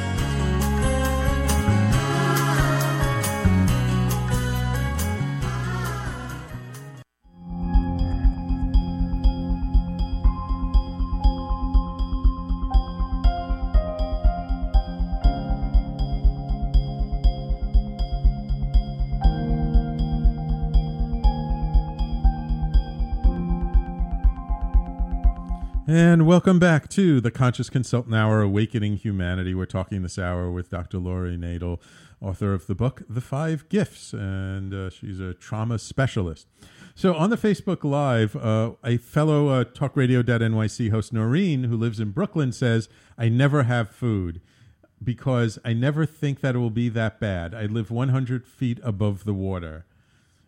And 25.93 26.25
welcome 26.25 26.57
back 26.57 26.87
to 26.91 27.19
the 27.19 27.31
Conscious 27.31 27.69
Consultant 27.69 28.15
Hour, 28.15 28.39
Awakening 28.39 28.95
Humanity. 28.95 29.53
We're 29.53 29.65
talking 29.65 30.03
this 30.03 30.17
hour 30.17 30.49
with 30.49 30.69
Dr. 30.69 30.99
Laurie 30.99 31.35
Nadel, 31.35 31.81
author 32.21 32.53
of 32.53 32.65
the 32.67 32.75
book 32.75 33.01
The 33.09 33.19
Five 33.19 33.67
Gifts, 33.67 34.13
and 34.13 34.73
uh, 34.73 34.89
she's 34.89 35.19
a 35.19 35.33
trauma 35.33 35.77
specialist. 35.77 36.47
So 36.95 37.13
on 37.13 37.29
the 37.29 37.35
Facebook 37.35 37.83
Live, 37.83 38.37
uh, 38.37 38.75
a 38.85 38.95
fellow 38.99 39.49
uh, 39.49 39.65
TalkRadio.nyc 39.65 40.91
host, 40.91 41.11
Noreen, 41.11 41.65
who 41.65 41.75
lives 41.75 41.99
in 41.99 42.11
Brooklyn, 42.11 42.53
says, 42.53 42.87
I 43.17 43.27
never 43.27 43.63
have 43.63 43.89
food 43.89 44.39
because 45.03 45.59
I 45.65 45.73
never 45.73 46.05
think 46.05 46.39
that 46.39 46.55
it 46.55 46.59
will 46.59 46.69
be 46.69 46.87
that 46.87 47.19
bad. 47.19 47.53
I 47.53 47.63
live 47.63 47.91
100 47.91 48.47
feet 48.47 48.79
above 48.81 49.25
the 49.25 49.33
water. 49.33 49.85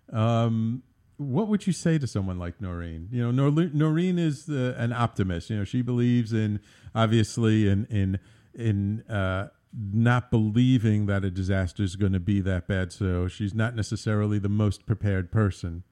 Um, 0.09 0.83
what 1.17 1.47
would 1.47 1.67
you 1.67 1.73
say 1.73 1.97
to 1.97 2.07
someone 2.07 2.39
like 2.39 2.59
Noreen? 2.61 3.07
You 3.11 3.31
know, 3.31 3.49
Nor- 3.49 3.69
Noreen 3.73 4.17
is 4.17 4.45
the, 4.45 4.75
an 4.77 4.91
optimist. 4.91 5.49
You 5.49 5.57
know, 5.57 5.63
she 5.63 5.81
believes 5.81 6.33
in 6.33 6.59
obviously 6.95 7.67
in 7.67 7.85
in 7.85 8.19
in 8.53 9.01
uh, 9.09 9.49
not 9.73 10.29
believing 10.29 11.05
that 11.07 11.23
a 11.23 11.31
disaster 11.31 11.83
is 11.83 11.95
going 11.95 12.13
to 12.13 12.19
be 12.19 12.41
that 12.41 12.67
bad. 12.67 12.91
So 12.91 13.27
she's 13.27 13.53
not 13.53 13.75
necessarily 13.75 14.39
the 14.39 14.49
most 14.49 14.85
prepared 14.85 15.31
person. 15.31 15.83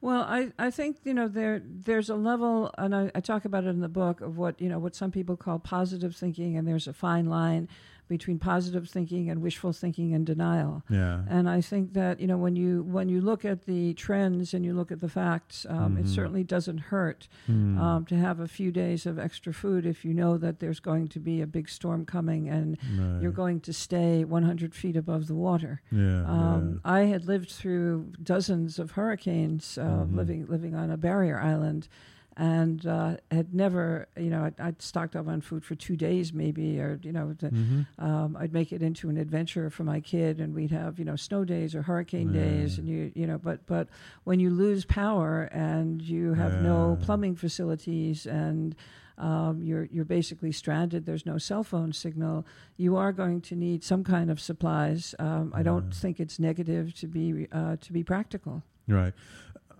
Well, 0.00 0.22
I, 0.22 0.52
I 0.58 0.70
think 0.70 0.98
you 1.04 1.14
know 1.14 1.28
there 1.28 1.62
there's 1.64 2.10
a 2.10 2.14
level, 2.14 2.70
and 2.76 2.94
I, 2.94 3.10
I 3.14 3.20
talk 3.20 3.46
about 3.46 3.64
it 3.64 3.68
in 3.68 3.80
the 3.80 3.88
book 3.88 4.20
of 4.20 4.36
what 4.36 4.60
you 4.60 4.68
know 4.68 4.78
what 4.78 4.94
some 4.94 5.10
people 5.10 5.36
call 5.36 5.58
positive 5.58 6.14
thinking, 6.14 6.56
and 6.56 6.68
there's 6.68 6.86
a 6.86 6.92
fine 6.92 7.26
line 7.26 7.68
between 8.08 8.38
positive 8.38 8.88
thinking 8.88 9.30
and 9.30 9.40
wishful 9.40 9.72
thinking 9.72 10.12
and 10.14 10.26
denial. 10.26 10.82
Yeah. 10.90 11.22
And 11.28 11.48
I 11.48 11.60
think 11.60 11.94
that 11.94 12.20
you 12.20 12.26
know 12.26 12.36
when 12.36 12.54
you 12.56 12.82
when 12.82 13.08
you 13.08 13.20
look 13.20 13.44
at 13.44 13.64
the 13.66 13.94
trends 13.94 14.52
and 14.54 14.64
you 14.64 14.74
look 14.74 14.92
at 14.92 15.00
the 15.00 15.08
facts, 15.08 15.64
um, 15.68 15.96
it 15.96 16.04
Mhm. 16.04 16.08
certainly 16.08 16.44
doesn't 16.44 16.78
hurt 16.92 17.28
Hmm. 17.46 17.78
um, 17.78 18.04
to 18.06 18.16
have 18.16 18.40
a 18.40 18.48
few 18.48 18.70
days 18.70 19.06
of 19.06 19.18
extra 19.18 19.52
food 19.54 19.86
if 19.86 20.04
you 20.04 20.12
know 20.14 20.36
that 20.38 20.58
there's 20.60 20.80
going 20.80 21.08
to 21.08 21.20
be 21.20 21.40
a 21.40 21.46
big 21.46 21.68
storm 21.68 22.04
coming 22.04 22.48
and 22.48 22.76
Right. 22.98 23.22
you're 23.22 23.32
going 23.32 23.60
to 23.60 23.72
stay 23.72 24.24
100 24.24 24.74
feet 24.74 24.96
above 24.96 25.26
the 25.26 25.34
water. 25.34 25.80
Yeah, 25.90 26.24
Um, 26.26 26.80
I 26.84 27.02
had 27.02 27.24
lived 27.26 27.50
through 27.50 28.12
dozens 28.22 28.78
of 28.78 28.92
hurricanes, 28.92 29.78
uh, 29.78 30.04
Mhm. 30.04 30.14
living 30.14 30.46
living 30.46 30.74
on 30.74 30.90
a 30.90 30.96
barrier 30.96 31.38
island, 31.40 31.88
and 32.36 32.84
uh, 32.86 33.16
had 33.30 33.54
never, 33.54 34.08
you 34.16 34.30
know, 34.30 34.44
I'd, 34.44 34.60
I'd 34.60 34.82
stocked 34.82 35.14
up 35.16 35.28
on 35.28 35.40
food 35.40 35.64
for 35.64 35.74
two 35.74 35.96
days 35.96 36.32
maybe, 36.32 36.80
or 36.80 36.98
you 37.02 37.12
know, 37.12 37.34
Mhm. 37.40 37.86
um, 37.98 38.36
I'd 38.36 38.52
make 38.52 38.72
it 38.72 38.82
into 38.82 39.08
an 39.08 39.16
adventure 39.16 39.70
for 39.70 39.84
my 39.84 40.00
kid, 40.00 40.40
and 40.40 40.54
we'd 40.54 40.70
have 40.72 40.98
you 40.98 41.04
know 41.04 41.16
snow 41.16 41.44
days 41.44 41.74
or 41.74 41.82
hurricane 41.82 42.32
days, 42.32 42.78
and 42.78 42.88
you 42.88 43.12
you 43.14 43.26
know, 43.26 43.38
but 43.38 43.66
but 43.66 43.88
when 44.24 44.40
you 44.40 44.50
lose 44.50 44.84
power 44.84 45.44
and 45.52 46.02
you 46.02 46.34
have 46.34 46.60
no 46.60 46.98
plumbing 47.02 47.36
facilities 47.36 48.26
and 48.26 48.74
um, 49.16 49.62
you're 49.62 49.84
you're 49.92 50.04
basically 50.04 50.50
stranded. 50.50 51.06
There's 51.06 51.24
no 51.24 51.38
cell 51.38 51.62
phone 51.62 51.92
signal. 51.92 52.44
You 52.76 52.96
are 52.96 53.12
going 53.12 53.42
to 53.42 53.54
need 53.54 53.84
some 53.84 54.02
kind 54.02 54.28
of 54.28 54.40
supplies. 54.40 55.14
Um, 55.20 55.52
I 55.54 55.62
don't 55.62 55.94
think 55.94 56.18
it's 56.18 56.40
negative 56.40 56.92
to 56.96 57.06
be 57.06 57.46
uh, 57.52 57.76
to 57.80 57.92
be 57.92 58.02
practical. 58.02 58.64
Right. 58.88 59.14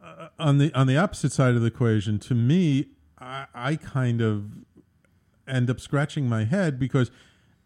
Uh, 0.05 0.29
on 0.38 0.59
the 0.59 0.73
on 0.75 0.87
the 0.87 0.97
opposite 0.97 1.33
side 1.33 1.55
of 1.55 1.62
the 1.62 1.69
equation, 1.69 2.18
to 2.18 2.35
me, 2.35 2.89
I, 3.18 3.47
I 3.55 3.76
kind 3.76 4.20
of 4.20 4.51
end 5.49 5.70
up 5.70 5.81
scratching 5.81 6.28
my 6.28 6.45
head 6.45 6.78
because 6.78 7.11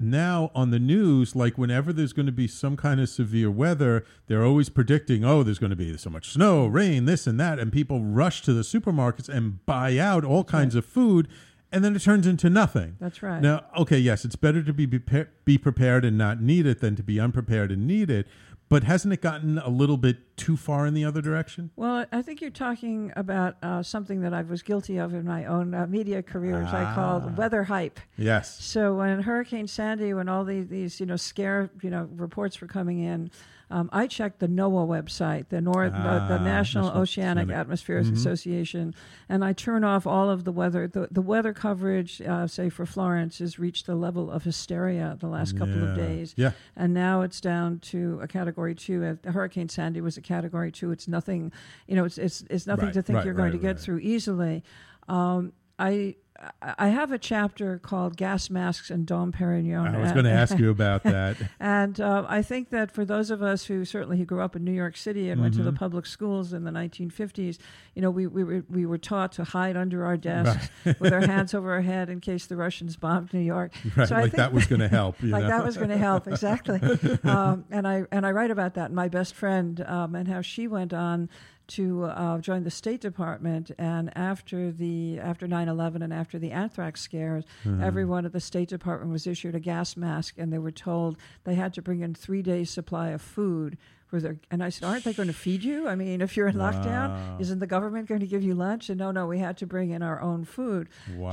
now 0.01 0.51
on 0.55 0.71
the 0.71 0.79
news, 0.79 1.35
like 1.35 1.59
whenever 1.59 1.93
there's 1.93 2.12
going 2.12 2.27
to 2.27 2.33
be 2.33 2.47
some 2.47 2.77
kind 2.77 3.01
of 3.01 3.09
severe 3.09 3.51
weather, 3.51 4.05
they're 4.29 4.45
always 4.45 4.69
predicting, 4.69 5.25
oh, 5.25 5.43
there's 5.43 5.59
going 5.59 5.71
to 5.71 5.77
be 5.77 5.97
so 5.97 6.11
much 6.11 6.31
snow, 6.31 6.67
rain, 6.67 7.05
this 7.07 7.27
and 7.27 7.41
that, 7.41 7.59
and 7.59 7.73
people 7.73 8.05
rush 8.05 8.43
to 8.43 8.53
the 8.53 8.62
supermarkets 8.62 9.29
and 9.29 9.65
buy 9.67 9.99
out 9.99 10.25
all 10.25 10.45
kinds 10.45 10.75
of 10.75 10.85
food. 10.85 11.27
And 11.71 11.85
then 11.85 11.95
it 11.95 12.01
turns 12.01 12.27
into 12.27 12.49
nothing. 12.49 12.97
That's 12.99 13.23
right. 13.23 13.43
Now, 13.43 13.65
okay, 13.77 13.99
yes, 13.99 14.25
it's 14.25 14.37
better 14.37 14.62
to 14.62 14.73
be, 14.73 14.87
be 14.87 15.01
be 15.45 15.59
prepared 15.59 16.05
and 16.05 16.17
not 16.17 16.41
need 16.41 16.65
it 16.65 16.81
than 16.81 16.97
to 16.97 17.03
be 17.03 17.21
unprepared 17.21 17.71
and 17.71 17.87
need 17.87 18.09
it. 18.09 18.27
But 18.69 18.85
hasn't 18.85 19.12
it 19.14 19.21
gotten 19.21 19.59
a 19.59 19.69
little 19.69 19.97
bit 19.97 20.37
too 20.37 20.57
far 20.57 20.87
in 20.87 20.95
the 20.95 21.05
other 21.05 21.21
direction? 21.23 21.71
Well, 21.77 22.07
I 22.12 22.23
think 22.23 22.41
you're 22.41 22.51
talking 22.51 23.12
about 23.16 23.57
uh, 23.62 23.83
something 23.83 24.21
that 24.23 24.35
I 24.35 24.43
was 24.43 24.62
guilty 24.62 24.99
of 24.99 25.14
in 25.14 25.25
my 25.25 25.47
own 25.47 25.75
uh, 25.75 25.87
media 25.87 26.23
career, 26.23 26.61
which 26.61 26.73
I 26.73 26.85
Ah. 26.85 26.95
called 26.95 27.37
weather 27.37 27.64
hype. 27.64 27.99
Yes. 28.16 28.62
So 28.62 28.95
when 28.95 29.21
Hurricane 29.23 29.66
Sandy, 29.66 30.12
when 30.14 30.29
all 30.29 30.45
these, 30.45 30.69
these 30.69 31.01
you 31.01 31.07
know 31.07 31.16
scare 31.16 31.71
you 31.83 31.91
know 31.91 32.09
reports 32.14 32.61
were 32.61 32.69
coming 32.69 33.01
in, 33.01 33.31
um, 33.71 33.89
I 33.93 34.07
checked 34.07 34.39
the 34.39 34.49
NOAA 34.49 34.87
website, 34.89 35.49
the 35.49 35.61
North, 35.61 35.93
the, 35.93 35.99
the 35.99 36.39
Ah, 36.39 36.43
National 36.43 36.89
Oceanic 36.89 37.45
Oceanic. 37.45 37.51
Atmospheric 37.57 38.07
Mhm. 38.07 38.12
Association, 38.14 38.95
and 39.29 39.45
I 39.45 39.53
turn 39.53 39.85
off 39.85 40.07
all 40.07 40.31
of 40.31 40.45
the 40.45 40.53
weather. 40.53 40.87
The, 40.89 41.09
the 41.11 41.21
weather 41.21 41.53
coverage, 41.53 42.21
uh, 42.23 42.47
say 42.47 42.69
for 42.71 42.87
Florence, 42.87 43.39
has 43.39 43.59
reached 43.59 43.87
the 43.87 43.95
level 43.95 44.31
of 44.31 44.45
hysteria 44.45 45.16
the 45.21 45.27
last 45.29 45.57
couple 45.59 45.83
of 45.87 45.95
days. 45.97 46.35
Yeah. 46.37 46.53
And 46.77 46.95
now 46.95 47.21
it's 47.23 47.41
down 47.41 47.79
to 47.81 48.21
a 48.23 48.27
category 48.29 48.75
two. 48.75 49.05
Uh, 49.25 49.31
Hurricane 49.31 49.69
Sandy 49.69 50.01
was 50.01 50.16
a 50.16 50.23
category 50.23 50.73
two. 50.73 50.91
It's 50.91 51.07
nothing, 51.09 51.53
you 51.87 51.97
know, 51.97 52.05
it's 52.05 52.19
it's, 52.19 52.45
it's 52.49 52.66
nothing 52.66 52.87
Right, 52.87 52.95
to 52.95 53.03
think 53.03 53.16
right, 53.16 53.25
you're 53.25 53.35
going 53.35 53.53
right, 53.53 53.61
to 53.61 53.66
get 53.66 53.79
through 53.79 53.99
easily. 53.99 54.62
Um, 55.09 55.53
I 55.79 56.16
I 56.62 56.89
have 56.91 57.11
a 57.11 57.18
chapter 57.18 57.78
called 57.80 58.16
Gas 58.16 58.49
Masks 58.49 58.91
and 58.91 59.05
Dom 59.05 59.32
Perignon. 59.32 59.93
I 59.93 59.99
was 59.99 60.12
going 60.12 60.24
to 60.24 60.30
ask 60.30 60.57
you 60.57 60.70
about 60.70 61.03
that. 61.05 61.36
and 61.59 62.01
uh, 62.01 62.26
I 62.28 62.43
think 62.43 62.70
that 62.70 62.93
for 62.93 63.05
those 63.05 63.32
of 63.32 63.43
us 63.43 63.64
who 63.64 63.84
certainly 63.84 64.18
who 64.18 64.24
grew 64.24 64.41
up 64.41 64.55
in 64.55 64.62
New 64.64 64.72
York 64.72 64.97
City 64.97 65.30
and 65.30 65.41
went 65.41 65.55
to 65.55 65.64
the 65.64 65.72
Mhm. 65.72 65.76
public 65.78 66.07
schools 66.07 66.53
in 66.53 66.62
the 66.62 66.70
1950s, 66.70 67.59
you 67.97 68.03
know, 68.03 68.11
we, 68.11 68.28
we, 68.28 68.45
were, 68.45 68.64
we 68.70 68.86
were 68.86 68.99
taught 68.99 69.32
to 69.32 69.43
hide 69.45 69.76
under 69.76 70.05
our 70.05 70.16
desks 70.16 70.68
with 71.01 71.12
our 71.12 71.26
hands 71.26 71.55
over 71.55 71.72
our 71.72 71.80
head 71.80 72.09
in 72.09 72.20
case 72.20 72.47
the 72.47 72.57
Russians 72.57 72.95
bombed 72.97 73.32
New 73.34 73.41
York. 73.41 73.72
Right, 73.97 74.07
So 74.09 74.14
I 74.14 74.20
like 74.22 74.30
think 74.30 74.36
that 74.36 74.53
was 74.53 74.66
gonna 74.66 74.89
help, 75.01 75.20
you 75.22 75.30
like 75.30 75.43
know? 75.43 75.49
that 75.49 75.64
was 75.64 75.76
going 75.76 75.89
to 75.91 75.99
help, 75.99 76.28
exactly. 76.28 76.80
um, 77.24 77.64
and 77.70 77.86
I 77.89 78.05
and 78.12 78.24
I 78.24 78.30
write 78.30 78.53
about 78.53 78.74
that. 78.74 78.86
And 78.86 78.95
my 78.95 79.09
best 79.09 79.34
friend 79.34 79.80
um, 79.80 80.14
and 80.14 80.28
how 80.28 80.41
she 80.43 80.68
went 80.68 80.95
on 80.95 81.28
to 81.69 82.05
uh, 82.05 82.39
join 82.39 82.64
the 82.64 82.71
State 82.71 83.01
Department. 83.01 83.71
And 83.79 84.16
after 84.16 84.71
the 84.73 85.19
after 85.21 85.47
9/11 85.47 86.03
and 86.03 86.12
after 86.12 86.39
the 86.39 86.51
anthrax 86.51 87.01
scares, 87.01 87.45
Mhm. 87.64 87.83
everyone 87.83 88.25
at 88.25 88.33
the 88.33 88.41
State 88.41 88.69
Department 88.69 89.12
was 89.12 89.27
issued 89.27 89.55
a 89.55 89.61
gas 89.61 89.97
mask, 89.97 90.35
and 90.39 90.53
they 90.53 90.59
were 90.59 90.71
told 90.73 91.16
they 91.45 91.55
had 91.55 91.73
to 91.75 91.83
bring 91.83 92.01
in 92.01 92.14
three 92.14 92.43
days' 92.43 92.71
supply 92.71 93.09
of 93.09 93.21
food. 93.23 93.77
For 94.09 94.21
their, 94.21 94.37
and 94.51 94.65
I 94.65 94.71
said, 94.71 94.87
aren't 94.87 95.05
they 95.05 95.13
going 95.13 95.29
to 95.29 95.35
feed 95.35 95.63
you? 95.63 95.87
I 95.87 95.95
mean, 95.95 96.23
if 96.23 96.35
you're 96.35 96.49
in 96.49 96.57
Wow. 96.57 96.73
lockdown, 96.73 97.41
isn't 97.41 97.59
the 97.59 97.67
government 97.67 98.09
going 98.09 98.21
to 98.21 98.27
give 98.27 98.43
you 98.43 98.55
lunch? 98.55 98.89
And 98.89 98.99
no, 98.99 99.11
no, 99.11 99.27
we 99.27 99.39
had 99.39 99.59
to 99.59 99.67
bring 99.67 99.91
in 99.91 100.03
our 100.03 100.19
own 100.23 100.47
food. 100.47 100.89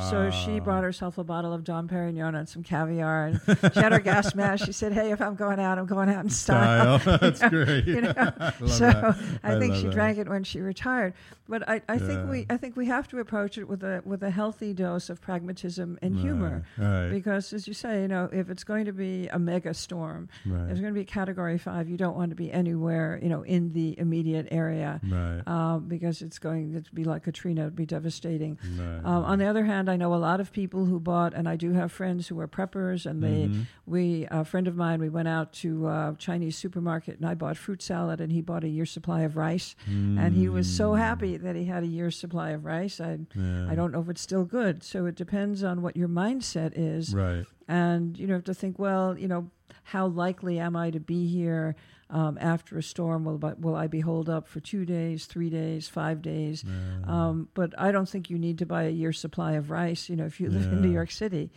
So 0.10 0.30
she 0.30 0.60
brought 0.60 0.84
herself 0.84 1.18
a 1.18 1.24
bottle 1.24 1.54
of 1.54 1.64
Dom 1.64 1.88
Perignon 1.88 2.36
and 2.38 2.50
some 2.50 2.64
caviar, 2.64 3.28
and 3.28 3.42
she 3.74 3.80
had 3.80 3.94
her 3.94 4.00
gas 4.00 4.36
mask. 4.36 4.66
She 4.66 4.74
said, 4.74 4.92
"Hey, 4.92 5.12
if 5.12 5.22
I'm 5.22 5.36
going 5.36 5.60
out, 5.60 5.78
I'm 5.80 5.86
going 5.86 6.10
out 6.10 6.24
in 6.26 6.30
style." 6.30 7.00
Style. 7.00 7.18
You 7.22 7.32
That's 7.32 7.42
know, 7.42 7.50
great. 7.50 7.86
You 7.88 8.02
know? 8.02 8.14
I 8.18 8.52
so 8.68 8.86
that. 8.92 9.16
I 9.44 9.56
I 9.56 9.60
think 9.60 9.76
she 9.76 9.84
that. 9.84 9.94
drank 9.94 10.18
it 10.18 10.28
when 10.28 10.44
she 10.44 10.60
retired. 10.60 11.14
But 11.48 11.68
I, 11.70 11.82
I 11.88 12.00
think 12.00 12.28
we 12.30 12.46
I 12.50 12.58
think 12.58 12.76
we 12.76 12.88
have 12.88 13.08
to 13.10 13.20
approach 13.20 13.58
it 13.60 13.68
with 13.68 13.84
a 13.84 14.02
with 14.04 14.24
a 14.24 14.32
healthy 14.32 14.74
dose 14.74 15.10
of 15.12 15.22
pragmatism 15.22 16.00
and 16.02 16.18
humor, 16.18 16.64
Right, 16.78 17.04
right. 17.04 17.12
because 17.12 17.54
as 17.54 17.68
you 17.68 17.74
say, 17.76 18.02
you 18.02 18.08
know, 18.08 18.30
if 18.32 18.50
it's 18.50 18.64
going 18.64 18.86
to 18.86 18.94
be 18.94 19.28
a 19.28 19.38
mega 19.38 19.74
storm, 19.76 20.28
Right. 20.46 20.64
if 20.66 20.72
it's 20.72 20.80
going 20.82 20.94
to 20.94 21.00
be 21.00 21.06
Category 21.06 21.60
Five, 21.60 21.88
you 21.88 21.98
don't 21.98 22.16
want 22.16 22.32
to 22.32 22.36
be 22.36 22.52
anywhere, 22.52 23.20
you 23.22 23.30
know, 23.30 23.44
in 23.44 23.74
the 23.74 23.98
immediate 24.00 24.48
area, 24.50 25.00
Right. 25.08 25.44
um, 25.48 25.88
because 25.88 26.24
it's 26.24 26.40
going 26.40 26.82
to 26.82 26.92
be 26.94 27.04
like 27.04 27.24
Katrina, 27.24 27.62
it'd 27.62 27.76
be 27.76 27.86
devastating. 27.86 28.58
Right, 28.80 29.02
Um, 29.06 29.24
on 29.26 29.38
the 29.38 29.46
other 29.46 29.66
hand, 29.66 29.88
I 29.88 29.98
know 29.98 30.16
a 30.16 30.22
lot 30.30 30.40
of 30.40 30.52
people 30.52 30.86
who 30.86 31.00
bought, 31.00 31.36
and 31.36 31.48
I 31.48 31.56
do 31.58 31.74
have 31.74 31.92
friends 31.92 32.28
who 32.28 32.40
are 32.40 32.48
preppers, 32.48 33.06
and 33.06 33.22
they, 33.22 33.48
Mhm. 33.50 33.66
we, 33.86 34.26
a 34.32 34.44
friend 34.46 34.68
of 34.68 34.76
mine, 34.76 35.00
we 35.00 35.10
went 35.10 35.28
out 35.28 35.54
to 35.62 35.88
a 35.88 36.16
Chinese 36.18 36.58
supermarket, 36.58 37.18
and 37.20 37.26
I 37.30 37.36
bought 37.36 37.56
fruit 37.56 37.84
salad, 37.84 38.20
and 38.20 38.32
he 38.32 38.42
bought 38.42 38.64
a 38.64 38.68
year's 38.68 38.90
supply 38.90 39.22
of 39.22 39.38
rice, 39.38 39.76
and 39.86 40.34
he 40.34 40.50
was 40.50 40.68
so 40.68 40.94
Mm. 40.96 41.00
That 41.44 41.56
he 41.56 41.66
had 41.66 41.84
a 41.84 41.88
year's 41.88 42.18
supply 42.18 42.52
of 42.52 42.66
rice. 42.66 43.00
I, 43.02 43.20
Yeah. 43.36 43.68
I 43.70 43.76
don't 43.76 43.92
know 43.92 44.02
if 44.02 44.10
it's 44.10 44.22
still 44.22 44.46
good, 44.46 44.84
so 44.84 45.06
it 45.06 45.16
depends 45.16 45.64
on 45.64 45.82
what 45.82 45.96
your 45.98 46.08
mindset 46.10 46.74
is, 46.76 47.14
Right. 47.14 47.46
and 47.68 48.18
you 48.18 48.28
know, 48.28 48.34
have 48.36 48.44
to 48.46 48.54
think, 48.54 48.78
well, 48.80 49.18
you 49.18 49.28
know, 49.28 49.50
how 49.84 50.08
likely 50.08 50.60
am 50.60 50.76
I 50.76 50.92
to 50.92 51.00
be 51.00 51.28
here? 51.28 51.76
Um, 52.08 52.38
after 52.40 52.78
a 52.78 52.84
storm, 52.84 53.26
will 53.26 53.40
will 53.60 53.76
I 53.76 53.88
be 53.88 54.00
holed 54.02 54.30
up 54.30 54.48
for 54.48 54.60
two 54.60 54.86
days, 54.86 55.26
three 55.26 55.50
days, 55.50 55.88
five 55.90 56.22
days? 56.22 56.64
Um, 57.08 57.50
but 57.56 57.74
I 57.80 57.92
don't 57.92 58.08
think 58.08 58.30
you 58.30 58.38
need 58.38 58.60
to 58.60 58.66
buy 58.68 58.84
a 58.84 58.90
year's 58.92 59.20
supply 59.20 59.54
of 59.54 59.72
rice. 59.72 60.08
You 60.08 60.16
know, 60.16 60.26
if 60.26 60.40
you 60.40 60.50
live 60.50 60.72
in 60.72 60.82
New 60.84 60.92
York 60.92 61.10
City, 61.10 61.52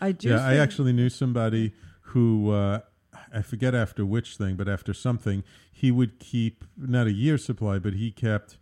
I 0.00 0.12
do. 0.12 0.28
Yeah, 0.30 0.46
I 0.46 0.54
actually 0.56 0.92
knew 0.92 1.08
somebody 1.08 1.72
who 2.12 2.50
uh, 2.52 2.80
I 3.34 3.42
forget 3.42 3.74
after 3.74 4.06
which 4.06 4.36
thing, 4.36 4.54
but 4.54 4.68
after 4.68 4.94
something, 4.94 5.42
he 5.72 5.90
would 5.90 6.20
keep 6.20 6.64
not 6.76 7.08
a 7.08 7.12
year's 7.12 7.44
supply, 7.44 7.80
but 7.80 7.94
he 7.94 8.12
kept 8.12 8.56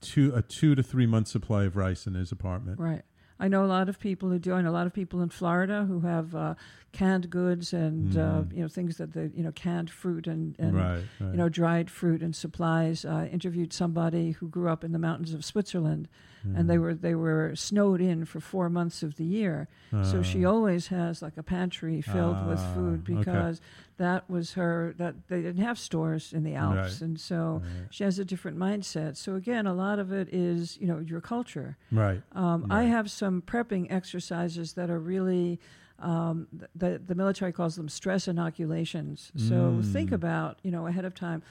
two 0.00 0.32
a 0.34 0.42
two 0.42 0.74
to 0.74 0.82
three 0.82 1.06
month 1.06 1.28
supply 1.28 1.64
of 1.64 1.76
rice 1.76 2.06
in 2.06 2.14
his 2.14 2.32
apartment. 2.32 2.78
Right. 2.78 3.02
I 3.42 3.48
know 3.48 3.64
a 3.64 3.66
lot 3.66 3.88
of 3.88 3.98
people 3.98 4.28
who 4.28 4.38
do. 4.38 4.52
I 4.52 4.60
know 4.60 4.68
a 4.68 4.72
lot 4.80 4.86
of 4.86 4.92
people 4.92 5.22
in 5.22 5.30
Florida 5.30 5.86
who 5.86 6.00
have 6.00 6.34
uh, 6.34 6.54
canned 6.92 7.30
goods 7.30 7.72
and 7.72 8.14
uh, 8.16 8.42
Mhm. 8.42 8.52
you 8.56 8.60
know 8.62 8.68
things 8.68 8.98
that 8.98 9.12
the 9.14 9.30
you 9.34 9.42
know 9.42 9.52
canned 9.52 9.88
fruit 9.90 10.26
and, 10.26 10.54
and 10.58 10.74
Right, 10.76 11.02
right. 11.20 11.30
you 11.30 11.36
know 11.38 11.48
dried 11.48 11.90
fruit 11.90 12.22
and 12.22 12.36
supplies. 12.36 13.04
Uh, 13.04 13.28
interviewed 13.32 13.72
somebody 13.72 14.32
who 14.32 14.48
grew 14.48 14.68
up 14.68 14.84
in 14.84 14.92
the 14.92 14.98
mountains 14.98 15.32
of 15.32 15.42
Switzerland, 15.44 16.06
and 16.42 16.68
they 16.70 16.76
Mhm. 16.76 16.80
were 16.80 16.94
they 16.94 17.14
were 17.14 17.54
snowed 17.54 18.00
in 18.00 18.24
for 18.24 18.40
four 18.40 18.68
months 18.70 19.02
of 19.02 19.16
the 19.16 19.24
year. 19.24 19.68
so 20.02 20.22
she 20.22 20.44
Ah. 20.44 20.50
always 20.50 20.86
has 20.88 21.20
like 21.20 21.36
a 21.36 21.42
pantry 21.42 22.00
filled 22.00 22.46
with 22.46 22.58
Ah, 22.60 22.74
food 22.74 23.00
okay. 23.02 23.14
because 23.18 23.60
that 23.96 24.28
was 24.30 24.52
her 24.54 24.94
that 24.98 25.14
they 25.28 25.42
didn't 25.42 25.62
have 25.62 25.78
stores 25.78 26.32
in 26.32 26.42
the 26.44 26.54
Alps, 26.54 26.76
Right. 26.76 27.00
and 27.02 27.18
so 27.20 27.60
Right. 27.62 27.86
she 27.90 28.04
has 28.04 28.18
a 28.18 28.24
different 28.24 28.56
mindset. 28.56 29.16
So 29.16 29.34
again, 29.34 29.66
a 29.66 29.74
lot 29.74 29.98
of 29.98 30.12
it 30.12 30.28
is 30.32 30.78
you 30.80 30.86
know 30.86 30.98
your 31.00 31.20
culture. 31.20 31.76
Right. 31.90 32.22
Um, 32.32 32.66
I 32.70 32.84
have 32.84 33.10
some 33.10 33.42
prepping 33.42 33.90
exercises 33.90 34.72
that 34.74 34.88
are 34.90 35.00
really, 35.00 35.58
um, 35.98 36.46
the, 36.74 36.98
the 37.04 37.14
military 37.14 37.52
calls 37.52 37.76
them 37.76 37.88
stress 37.88 38.26
inoculations. 38.28 39.32
So 39.36 39.80
think 39.82 40.10
Mm. 40.10 40.14
about, 40.14 40.58
you 40.62 40.70
know, 40.70 40.86
ahead 40.86 41.04
of 41.04 41.14
time, 41.14 41.42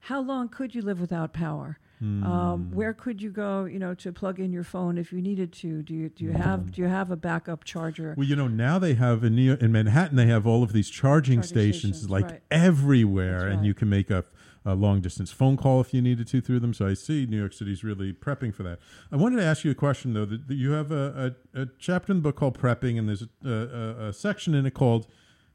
how 0.00 0.20
long 0.20 0.48
could 0.48 0.74
you 0.74 0.82
live 0.82 1.00
without 1.00 1.32
power? 1.32 1.78
Mm. 2.02 2.24
Um, 2.26 2.70
where 2.72 2.92
could 2.92 3.22
you 3.22 3.30
go, 3.30 3.64
you 3.64 3.78
know, 3.78 3.94
to 3.94 4.12
plug 4.12 4.38
in 4.38 4.52
your 4.52 4.64
phone 4.64 4.98
if 4.98 5.12
you 5.12 5.22
needed 5.22 5.52
to? 5.54 5.82
Do 5.82 5.94
you 5.94 6.08
do 6.10 6.24
you 6.24 6.32
have 6.32 6.72
do 6.72 6.82
you 6.82 6.88
have 6.88 7.10
a 7.10 7.16
backup 7.16 7.64
charger? 7.64 8.14
Well, 8.16 8.26
you 8.26 8.36
know, 8.36 8.48
now 8.48 8.78
they 8.78 8.94
have 8.94 9.24
in, 9.24 9.34
New 9.34 9.42
York, 9.42 9.62
in 9.62 9.72
Manhattan, 9.72 10.16
they 10.16 10.26
have 10.26 10.46
all 10.46 10.62
of 10.62 10.72
these 10.72 10.90
charging, 10.90 11.38
Charging 11.38 11.42
stations, 11.42 11.96
stations, 11.96 12.10
like 12.10 12.24
right. 12.26 12.42
everywhere, 12.50 13.40
That's 13.40 13.54
and 13.54 13.66
you 13.66 13.72
can 13.72 13.88
make 13.88 14.10
a, 14.10 14.24
a 14.66 14.74
long 14.74 15.00
distance 15.00 15.32
phone 15.32 15.56
call 15.56 15.80
if 15.80 15.94
you 15.94 16.02
needed 16.02 16.26
to 16.26 16.42
through 16.42 16.60
them. 16.60 16.74
So 16.74 16.86
I 16.86 16.92
see 16.92 17.24
New 17.24 17.38
York 17.38 17.54
City's 17.54 17.82
really 17.82 18.12
prepping 18.12 18.54
for 18.54 18.62
that. 18.64 18.78
I 19.10 19.16
wanted 19.16 19.36
to 19.36 19.44
ask 19.44 19.64
you 19.64 19.70
a 19.70 19.74
question 19.74 20.12
though. 20.12 20.26
That, 20.26 20.48
that 20.48 20.54
you 20.54 20.72
have 20.72 20.92
a, 20.92 21.34
a, 21.54 21.62
a 21.62 21.66
chapter 21.78 22.12
in 22.12 22.18
the 22.18 22.22
book 22.22 22.36
called 22.36 22.58
Prepping, 22.58 22.98
and 22.98 23.08
there's 23.08 23.24
a, 23.42 24.08
a 24.08 24.12
section 24.12 24.54
in 24.54 24.66
it 24.66 24.74
called 24.74 25.06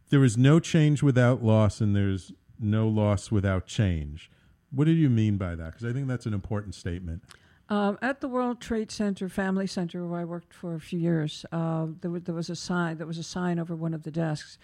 "There 0.10 0.24
is 0.24 0.38
no 0.38 0.60
change 0.60 1.04
without 1.04 1.44
loss, 1.44 1.82
and 1.82 1.96
there's 1.96 2.32
no 2.60 2.88
loss 2.88 3.30
without 3.30 3.68
change." 3.68 4.32
What 4.74 4.86
do 4.86 4.92
you 4.92 5.10
mean 5.10 5.38
by 5.38 5.56
that? 5.56 5.74
Because 5.74 5.86
I 5.86 5.94
think 5.94 6.08
that's 6.08 6.26
an 6.26 6.34
important 6.34 6.76
statement. 6.76 7.24
Um, 7.70 7.98
at 8.02 8.20
the 8.20 8.28
World 8.28 8.60
Trade 8.60 8.92
Center 8.92 9.30
Family 9.30 9.68
Center, 9.68 10.06
where 10.06 10.20
I 10.20 10.26
worked 10.26 10.54
for 10.54 10.76
a 10.76 10.80
few 10.80 11.00
years, 11.00 11.46
uh, 11.52 11.88
there, 12.02 12.12
was, 12.12 12.24
there 12.24 12.36
was 12.36 12.50
a 12.50 12.56
sign. 12.56 12.98
There 12.98 13.08
was 13.08 13.18
a 13.18 13.24
sign 13.24 13.60
over 13.60 13.76
one 13.76 13.94
of 13.94 14.04
the 14.04 14.12
desks, 14.12 14.58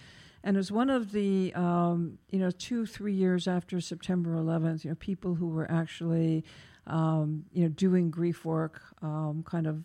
and 0.43 0.57
it 0.57 0.59
was 0.59 0.71
one 0.73 0.89
of 0.89 1.13
the 1.13 1.53
um, 1.53 2.17
you 2.31 2.39
know 2.39 2.51
two 2.51 2.85
three 2.85 3.13
years 3.13 3.47
after 3.47 3.79
September 3.79 4.31
11th. 4.31 4.83
You 4.83 4.91
know, 4.91 4.95
people 4.95 5.35
who 5.35 5.47
were 5.47 5.69
actually 5.71 6.43
um, 6.87 7.45
you 7.53 7.63
know 7.63 7.69
doing 7.69 8.09
grief 8.09 8.45
work, 8.45 8.81
um, 9.01 9.43
kind 9.45 9.67
of 9.67 9.83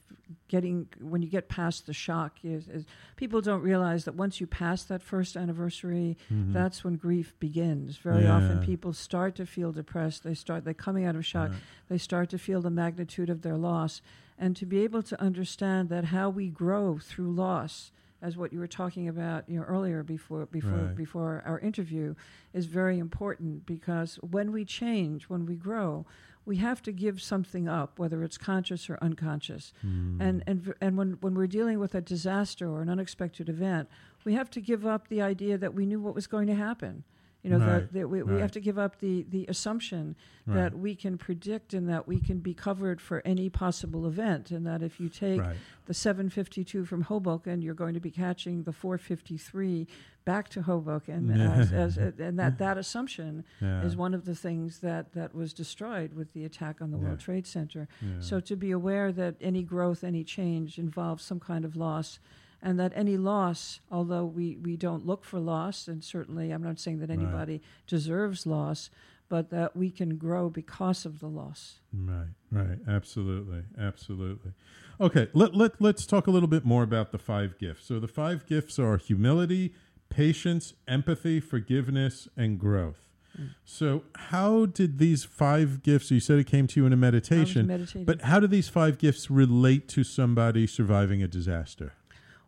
getting 0.48 0.86
when 1.00 1.20
you 1.22 1.28
get 1.28 1.48
past 1.48 1.86
the 1.86 1.92
shock. 1.92 2.38
Is, 2.44 2.68
is 2.68 2.84
people 3.16 3.40
don't 3.40 3.60
realize 3.62 4.04
that 4.04 4.14
once 4.14 4.40
you 4.40 4.46
pass 4.46 4.84
that 4.84 5.02
first 5.02 5.36
anniversary, 5.36 6.16
Mhm. 6.30 6.52
that's 6.52 6.84
when 6.84 6.96
grief 6.96 7.34
begins. 7.38 7.98
Very 7.98 8.26
often, 8.26 8.60
people 8.60 8.92
start 8.92 9.34
to 9.36 9.46
feel 9.46 9.72
depressed. 9.72 10.22
They 10.24 10.34
start 10.34 10.64
they're 10.64 10.74
coming 10.74 11.04
out 11.04 11.16
of 11.16 11.26
shock. 11.26 11.50
Right. 11.50 11.60
They 11.88 11.98
start 11.98 12.30
to 12.30 12.38
feel 12.38 12.60
the 12.62 12.70
magnitude 12.70 13.28
of 13.30 13.42
their 13.42 13.56
loss, 13.58 14.00
and 14.38 14.56
to 14.56 14.64
be 14.66 14.78
able 14.84 15.02
to 15.02 15.20
understand 15.20 15.88
that 15.90 16.06
how 16.06 16.30
we 16.30 16.48
grow 16.48 16.98
through 16.98 17.32
loss, 17.32 17.92
as 18.22 18.36
what 18.36 18.52
you 18.52 18.60
were 18.60 18.68
talking 18.68 19.08
about, 19.08 19.48
you 19.48 19.58
know, 19.58 19.64
earlier 19.64 20.02
before 20.04 20.46
before 20.46 20.78
Right. 20.86 20.94
before 20.96 21.42
our 21.44 21.58
interview, 21.58 22.14
is 22.52 22.66
very 22.66 22.98
important 23.00 23.66
because 23.66 24.16
when 24.22 24.52
we 24.52 24.64
change, 24.64 25.24
when 25.28 25.44
we 25.46 25.56
grow. 25.56 26.06
We 26.44 26.56
have 26.56 26.82
to 26.82 26.92
give 26.92 27.22
something 27.22 27.68
up, 27.68 27.98
whether 27.98 28.22
it's 28.24 28.36
conscious 28.36 28.90
or 28.90 28.98
unconscious, 29.00 29.72
Hmm. 29.80 30.20
and 30.20 30.42
and 30.46 30.74
and 30.80 30.96
when 30.96 31.12
when 31.20 31.34
we're 31.34 31.46
dealing 31.46 31.78
with 31.78 31.94
a 31.94 32.00
disaster 32.00 32.68
or 32.68 32.82
an 32.82 32.88
unexpected 32.88 33.48
event, 33.48 33.88
we 34.24 34.34
have 34.34 34.50
to 34.50 34.60
give 34.60 34.84
up 34.84 35.08
the 35.08 35.22
idea 35.22 35.56
that 35.58 35.74
we 35.74 35.86
knew 35.86 36.00
what 36.00 36.14
was 36.14 36.26
going 36.26 36.46
to 36.48 36.54
happen. 36.54 37.04
You 37.42 37.50
know, 37.50 37.58
Right, 37.58 37.66
that, 37.80 37.92
that 37.92 38.08
we, 38.08 38.22
we 38.22 38.40
have 38.40 38.52
to 38.52 38.60
give 38.60 38.78
up 38.78 39.00
the, 39.00 39.26
the 39.28 39.46
assumption 39.48 40.14
Right. 40.46 40.54
that 40.56 40.78
we 40.78 40.94
can 40.96 41.18
predict 41.18 41.72
and 41.74 41.88
that 41.88 42.06
we 42.08 42.18
can 42.20 42.38
be 42.38 42.52
covered 42.54 43.00
for 43.00 43.20
any 43.24 43.48
possible 43.48 44.06
event. 44.06 44.50
And 44.52 44.66
that 44.66 44.82
if 44.82 44.98
you 45.00 45.08
take 45.08 45.40
Right. 45.40 45.56
the 45.86 45.94
752 45.94 46.84
from 46.84 47.02
Hoboken, 47.02 47.60
you're 47.62 47.74
going 47.74 47.94
to 47.94 48.00
be 48.00 48.10
catching 48.12 48.62
the 48.62 48.72
453 48.72 49.86
back 50.24 50.48
to 50.50 50.62
Hoboken. 50.62 51.30
as, 51.40 51.72
as, 51.72 51.96
and 51.96 52.38
that, 52.38 52.58
that 52.58 52.78
assumption 52.78 53.44
Yeah. 53.60 53.82
is 53.82 53.96
one 53.96 54.14
of 54.14 54.24
the 54.24 54.34
things 54.36 54.78
that, 54.80 55.12
that 55.14 55.34
was 55.34 55.52
destroyed 55.52 56.14
with 56.14 56.32
the 56.34 56.44
attack 56.44 56.80
on 56.80 56.90
the 56.92 56.96
World 56.96 57.18
Trade 57.20 57.46
Center. 57.46 57.88
Yeah. 58.00 58.08
So 58.20 58.38
to 58.40 58.54
be 58.56 58.70
aware 58.70 59.10
that 59.12 59.34
any 59.40 59.62
growth, 59.64 60.04
any 60.04 60.22
change 60.24 60.78
involves 60.78 61.24
some 61.24 61.40
kind 61.40 61.64
of 61.64 61.74
loss, 61.76 62.18
and 62.62 62.78
that 62.78 62.92
any 62.94 63.16
loss, 63.16 63.80
although 63.90 64.24
we, 64.24 64.56
we 64.56 64.76
don't 64.76 65.04
look 65.04 65.24
for 65.24 65.40
loss, 65.40 65.88
and 65.88 66.04
certainly 66.04 66.50
I'm 66.50 66.62
not 66.62 66.78
saying 66.78 67.00
that 67.00 67.08
Right. 67.10 67.18
anybody 67.18 67.60
deserves 67.86 68.46
loss, 68.46 68.88
but 69.28 69.50
that 69.50 69.76
we 69.76 69.90
can 69.90 70.16
grow 70.16 70.48
because 70.48 71.04
of 71.04 71.18
the 71.18 71.26
loss. 71.26 71.80
Right, 71.92 72.28
right, 72.50 72.78
absolutely, 72.86 73.62
absolutely. 73.78 74.52
Okay, 75.00 75.28
let, 75.32 75.54
let, 75.54 75.80
let's 75.80 76.06
talk 76.06 76.26
a 76.26 76.30
little 76.30 76.48
bit 76.48 76.64
more 76.64 76.82
about 76.82 77.12
the 77.12 77.18
five 77.18 77.58
gifts. 77.58 77.86
So, 77.86 77.98
the 77.98 78.08
five 78.08 78.46
gifts 78.46 78.78
are 78.78 78.98
humility, 78.98 79.74
patience, 80.10 80.74
empathy, 80.86 81.40
forgiveness, 81.40 82.28
and 82.36 82.58
growth. 82.58 83.08
Mm. 83.40 83.54
So, 83.64 84.04
how 84.16 84.66
did 84.66 84.98
these 84.98 85.24
five 85.24 85.82
gifts? 85.82 86.10
You 86.10 86.20
said 86.20 86.38
it 86.38 86.46
came 86.46 86.66
to 86.66 86.80
you 86.80 86.86
in 86.86 86.92
a 86.92 86.96
meditation, 86.96 87.88
but 88.04 88.22
how 88.22 88.38
do 88.38 88.46
these 88.46 88.68
five 88.68 88.98
gifts 88.98 89.30
relate 89.30 89.88
to 89.88 90.04
somebody 90.04 90.66
surviving 90.66 91.22
a 91.22 91.28
disaster? 91.28 91.94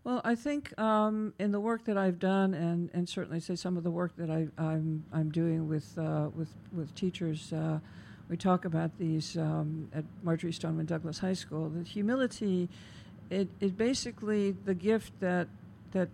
Well, 0.05 0.21
I 0.23 0.35
think 0.35 0.79
um, 0.79 1.33
in 1.39 1.51
the 1.51 1.61
work 1.61 1.85
that 1.87 1.97
I've 1.97 2.19
done, 2.19 2.53
and, 2.53 2.91
and 2.93 3.09
certainly 3.09 3.41
say 3.41 3.57
some 3.57 3.79
of 3.79 3.85
the 3.85 3.91
work 3.91 4.15
that 4.17 4.31
I, 4.31 4.49
I'm 4.59 5.03
I'm 5.13 5.31
doing 5.31 5.67
with 5.67 5.97
uh, 5.99 6.29
with 6.37 6.51
with 6.77 6.95
teachers, 6.95 7.53
uh, 7.55 7.79
we 8.29 8.37
talk 8.37 8.67
about 8.67 8.99
these 8.99 9.39
um, 9.39 9.89
at 9.95 10.05
Marjory 10.23 10.53
Stoneman 10.53 10.85
Douglas 10.85 11.19
High 11.21 11.33
School. 11.33 11.71
The 11.71 11.83
humility, 11.85 12.69
it 13.31 13.49
it 13.61 13.79
basically 13.79 14.51
the 14.53 14.75
gift 14.75 15.19
that 15.21 15.49
that 15.93 16.11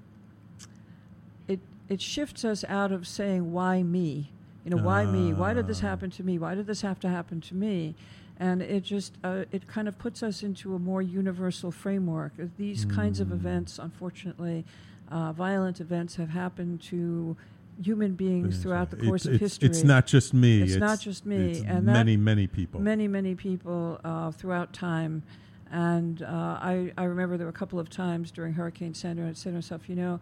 it 1.49 1.59
it 1.89 2.01
shifts 2.01 2.45
us 2.45 2.65
out 2.69 2.93
of 2.93 3.09
saying 3.09 3.53
why 3.53 3.83
me, 3.83 4.31
you 4.65 4.71
know, 4.71 4.81
why 4.81 5.05
me? 5.05 5.33
Why 5.33 5.53
did 5.53 5.67
this 5.67 5.81
Ah. 5.83 5.89
happen 5.89 6.11
to 6.11 6.23
me? 6.23 6.39
Why 6.39 6.55
did 6.55 6.69
this 6.69 6.83
have 6.83 7.01
to 7.01 7.09
happen 7.09 7.41
to 7.41 7.57
me? 7.57 7.97
And 8.41 8.63
it 8.63 8.83
just 8.85 9.13
uh, 9.23 9.45
it 9.53 9.69
kind 9.69 9.87
of 9.87 9.99
puts 9.99 10.23
us 10.23 10.43
into 10.43 10.75
a 10.75 10.79
more 10.79 11.03
universal 11.03 11.71
framework. 11.71 12.33
Uh, 12.41 12.47
These 12.57 12.87
kinds 12.87 13.21
of 13.21 13.29
Mm. 13.29 13.33
events, 13.35 13.79
unfortunately, 13.79 14.65
uh, 15.11 15.33
violent 15.35 15.79
events 15.81 16.17
have 16.17 16.31
happened 16.31 16.81
to 16.83 17.37
human 17.83 18.15
beings 18.15 18.63
throughout 18.63 18.89
the 18.91 18.97
course 18.97 19.27
It's- 19.27 19.27
of 19.27 19.35
it's- 19.35 19.51
history. 19.53 19.69
It's 19.69 19.85
not 19.85 20.07
just 20.07 20.33
me. 20.33 20.63
It's, 20.63 20.77
not 20.77 21.01
just 21.01 21.27
me. 21.27 21.51
it's 21.51 21.61
and 21.63 21.85
many, 21.85 22.17
many 22.17 22.47
people. 22.47 22.81
Many, 22.81 23.09
many 23.09 23.35
people 23.35 24.01
uh, 24.05 24.31
throughout 24.33 24.73
time. 24.73 25.23
And 25.71 26.23
uh, 26.23 26.27
I, 26.61 26.93
I 26.99 27.05
remember 27.05 27.37
there 27.37 27.47
were 27.47 27.51
a 27.59 27.61
couple 27.63 27.79
of 27.79 27.89
times 27.91 28.31
during 28.31 28.55
Hurricane 28.55 28.93
Sandy, 28.95 29.23
I'd 29.23 29.37
say 29.37 29.51
to 29.51 29.55
myself, 29.57 29.89
you 29.89 29.95
know, 29.97 30.19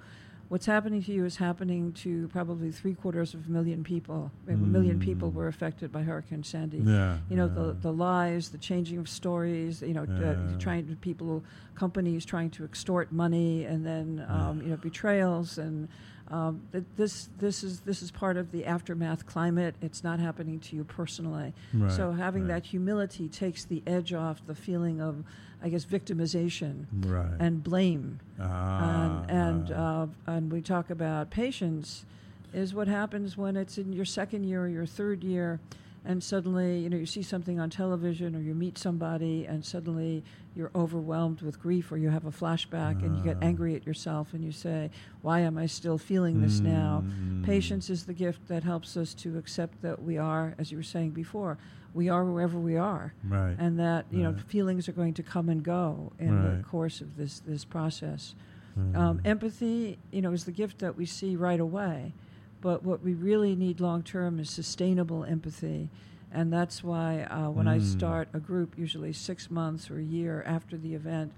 what's 0.48 0.64
happening 0.66 1.02
to 1.02 1.12
you 1.12 1.24
is 1.26 1.36
happening 1.36 1.92
to 1.92 2.26
probably 2.28 2.70
three 2.72 2.94
quarters 2.94 3.34
of 3.34 3.46
a 3.46 3.50
million 3.50 3.84
people. 3.84 4.30
A 4.48 4.52
million 4.56 4.98
people 4.98 5.30
Mm. 5.30 5.34
were 5.34 5.48
affected 5.48 5.92
by 5.92 6.02
Hurricane 6.02 6.42
Sandy. 6.42 6.78
Yeah, 6.78 7.18
You 7.28 7.36
know, 7.36 7.46
yeah. 7.46 7.54
the, 7.54 7.76
the 7.82 7.92
lies, 7.92 8.48
the 8.48 8.58
changing 8.58 8.98
of 8.98 9.08
stories, 9.08 9.82
you 9.82 9.92
know, 9.92 10.06
Yeah. 10.08 10.30
uh, 10.30 10.58
trying 10.58 10.86
to, 10.88 10.96
people, 10.96 11.44
companies 11.74 12.24
trying 12.24 12.50
to 12.50 12.64
extort 12.64 13.12
money 13.12 13.64
and 13.64 13.84
then, 13.84 14.24
um, 14.28 14.62
you 14.62 14.68
know, 14.70 14.76
betrayals 14.78 15.58
and 15.58 15.88
um, 16.30 16.62
th- 16.72 16.84
this 16.96 17.28
this 17.38 17.62
is 17.64 17.80
this 17.80 18.02
is 18.02 18.10
part 18.10 18.36
of 18.36 18.52
the 18.52 18.64
aftermath 18.66 19.26
climate. 19.26 19.74
It's 19.80 20.04
not 20.04 20.20
happening 20.20 20.60
to 20.60 20.76
you 20.76 20.84
personally. 20.84 21.54
Right, 21.72 21.90
so 21.90 22.12
having 22.12 22.42
right. 22.42 22.62
that 22.62 22.66
humility 22.66 23.28
takes 23.28 23.64
the 23.64 23.82
edge 23.86 24.12
off 24.12 24.46
the 24.46 24.54
feeling 24.54 25.00
of, 25.00 25.24
I 25.62 25.68
guess, 25.70 25.84
victimization 25.84 26.86
Right. 26.92 27.34
and 27.38 27.62
blame. 27.62 28.20
Ah, 28.40 29.24
and 29.28 29.30
and, 29.30 29.70
uh, 29.72 30.06
and 30.26 30.52
we 30.52 30.60
talk 30.60 30.90
about 30.90 31.30
patience 31.30 32.04
is 32.52 32.74
what 32.74 32.88
happens 32.88 33.36
when 33.36 33.56
it's 33.56 33.78
in 33.78 33.92
your 33.92 34.04
second 34.04 34.44
year 34.44 34.64
or 34.64 34.68
your 34.68 34.86
third 34.86 35.22
year 35.22 35.60
and 36.04 36.22
suddenly 36.22 36.78
you 36.78 36.88
know 36.88 36.96
you 36.96 37.04
see 37.04 37.22
something 37.22 37.60
on 37.60 37.68
television 37.68 38.34
or 38.34 38.40
you 38.40 38.54
meet 38.54 38.78
somebody 38.78 39.44
and 39.44 39.62
suddenly 39.64 40.22
you're 40.58 40.70
overwhelmed 40.74 41.40
with 41.40 41.60
grief 41.60 41.92
or 41.92 41.96
you 41.96 42.10
have 42.10 42.26
a 42.26 42.30
flashback 42.32 43.02
and 43.04 43.16
you 43.16 43.22
get 43.22 43.36
Ah. 43.40 43.44
angry 43.46 43.76
at 43.76 43.86
yourself 43.86 44.34
and 44.34 44.44
you 44.44 44.50
say 44.50 44.90
why 45.22 45.38
am 45.40 45.56
i 45.56 45.66
still 45.66 45.96
feeling 45.96 46.40
this 46.42 46.58
now 46.60 47.04
Mm. 47.06 47.44
patience 47.44 47.88
is 47.88 48.04
the 48.06 48.12
gift 48.12 48.48
that 48.48 48.64
helps 48.64 48.96
us 48.96 49.14
to 49.14 49.38
accept 49.38 49.80
that 49.82 50.02
we 50.02 50.18
are 50.18 50.54
as 50.58 50.72
you 50.72 50.76
were 50.76 50.82
saying 50.82 51.12
before 51.12 51.56
we 51.94 52.08
are 52.08 52.24
wherever 52.24 52.58
we 52.58 52.76
are 52.76 53.14
Right. 53.28 53.54
and 53.58 53.78
that 53.78 54.06
you 54.10 54.22
know 54.24 54.34
feelings 54.48 54.88
are 54.88 54.92
going 54.92 55.14
to 55.14 55.22
come 55.22 55.48
and 55.48 55.62
go 55.62 56.12
in 56.18 56.42
the 56.42 56.62
course 56.64 57.00
of 57.00 57.16
this 57.16 57.38
this 57.40 57.64
process 57.64 58.34
Mm. 58.78 58.96
um, 58.96 59.20
empathy, 59.24 59.98
you 60.12 60.22
know, 60.22 60.30
is 60.32 60.44
the 60.44 60.52
gift 60.52 60.78
that 60.78 60.96
we 60.96 61.04
see 61.04 61.34
right 61.34 61.58
away. 61.58 62.12
But 62.60 62.84
what 62.84 63.02
we 63.02 63.12
really 63.12 63.56
need 63.56 63.80
long 63.80 64.04
term 64.04 64.38
is 64.38 64.50
sustainable 64.50 65.24
empathy. 65.24 65.90
And 66.32 66.52
that's 66.52 66.84
why 66.84 67.22
uh, 67.24 67.50
when 67.50 67.66
I 67.66 67.78
Mm. 67.78 67.82
start 67.82 68.28
a 68.34 68.40
group, 68.40 68.76
usually 68.78 69.12
six 69.12 69.50
months 69.50 69.90
or 69.90 69.98
a 69.98 70.02
year 70.04 70.42
after 70.46 70.76
the 70.76 70.94
event, 70.94 71.32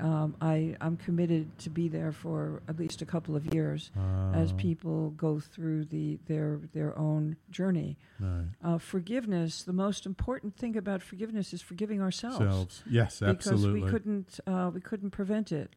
um, 0.00 0.34
I, 0.40 0.76
I'm 0.80 0.96
committed 0.96 1.56
to 1.60 1.70
be 1.70 1.86
there 1.88 2.10
for 2.12 2.60
at 2.68 2.76
least 2.78 3.00
a 3.00 3.06
couple 3.06 3.36
of 3.36 3.54
years 3.54 3.90
as 4.34 4.50
Ah. 4.52 4.56
people 4.56 5.10
go 5.10 5.38
through 5.38 5.84
the, 5.86 6.18
their, 6.26 6.58
their 6.72 6.98
own 6.98 7.36
journey. 7.50 7.96
Right. 8.18 8.46
Uh, 8.62 8.78
forgiveness, 8.78 9.62
the 9.62 9.72
most 9.72 10.04
important 10.04 10.56
thing 10.56 10.76
about 10.76 11.00
forgiveness 11.00 11.52
is 11.54 11.62
forgiving 11.62 12.02
ourselves. 12.02 12.38
Selves. 12.38 12.82
Yes, 12.90 13.22
absolutely. 13.22 13.80
Because 13.80 13.92
we 13.92 13.98
couldn't, 13.98 14.40
uh, 14.48 14.70
we 14.74 14.80
couldn't 14.80 15.10
prevent 15.10 15.52
it. 15.52 15.70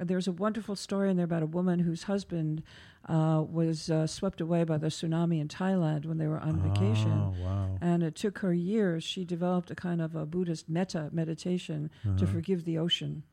There's 0.00 0.26
a 0.26 0.32
wonderful 0.32 0.76
story 0.76 1.10
in 1.10 1.16
there 1.16 1.24
about 1.24 1.42
a 1.42 1.46
woman 1.46 1.80
whose 1.80 2.04
husband 2.04 2.62
uh, 3.08 3.44
was 3.48 3.90
uh, 3.90 4.06
swept 4.06 4.40
away 4.40 4.64
by 4.64 4.78
the 4.78 4.86
tsunami 4.86 5.40
in 5.40 5.48
Thailand 5.48 6.06
when 6.06 6.16
they 6.18 6.26
were 6.26 6.40
on 6.40 6.58
vacation. 6.60 7.12
Oh, 7.12 7.34
wow. 7.44 7.78
And 7.82 8.02
it 8.02 8.14
took 8.14 8.38
her 8.38 8.52
years. 8.54 9.04
She 9.04 9.24
developed 9.24 9.70
a 9.70 9.74
kind 9.74 10.00
of 10.00 10.14
a 10.14 10.24
Buddhist 10.24 10.68
metta 10.68 11.10
meditation 11.12 11.90
to 12.02 12.10
Uh-huh. 12.24 12.26
forgive 12.32 12.64
the 12.64 12.78
ocean. 12.78 13.24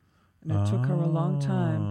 And 0.42 0.52
it 0.52 0.70
took 0.70 0.84
her 0.86 0.94
a 0.94 1.06
long 1.06 1.40
time. 1.40 1.82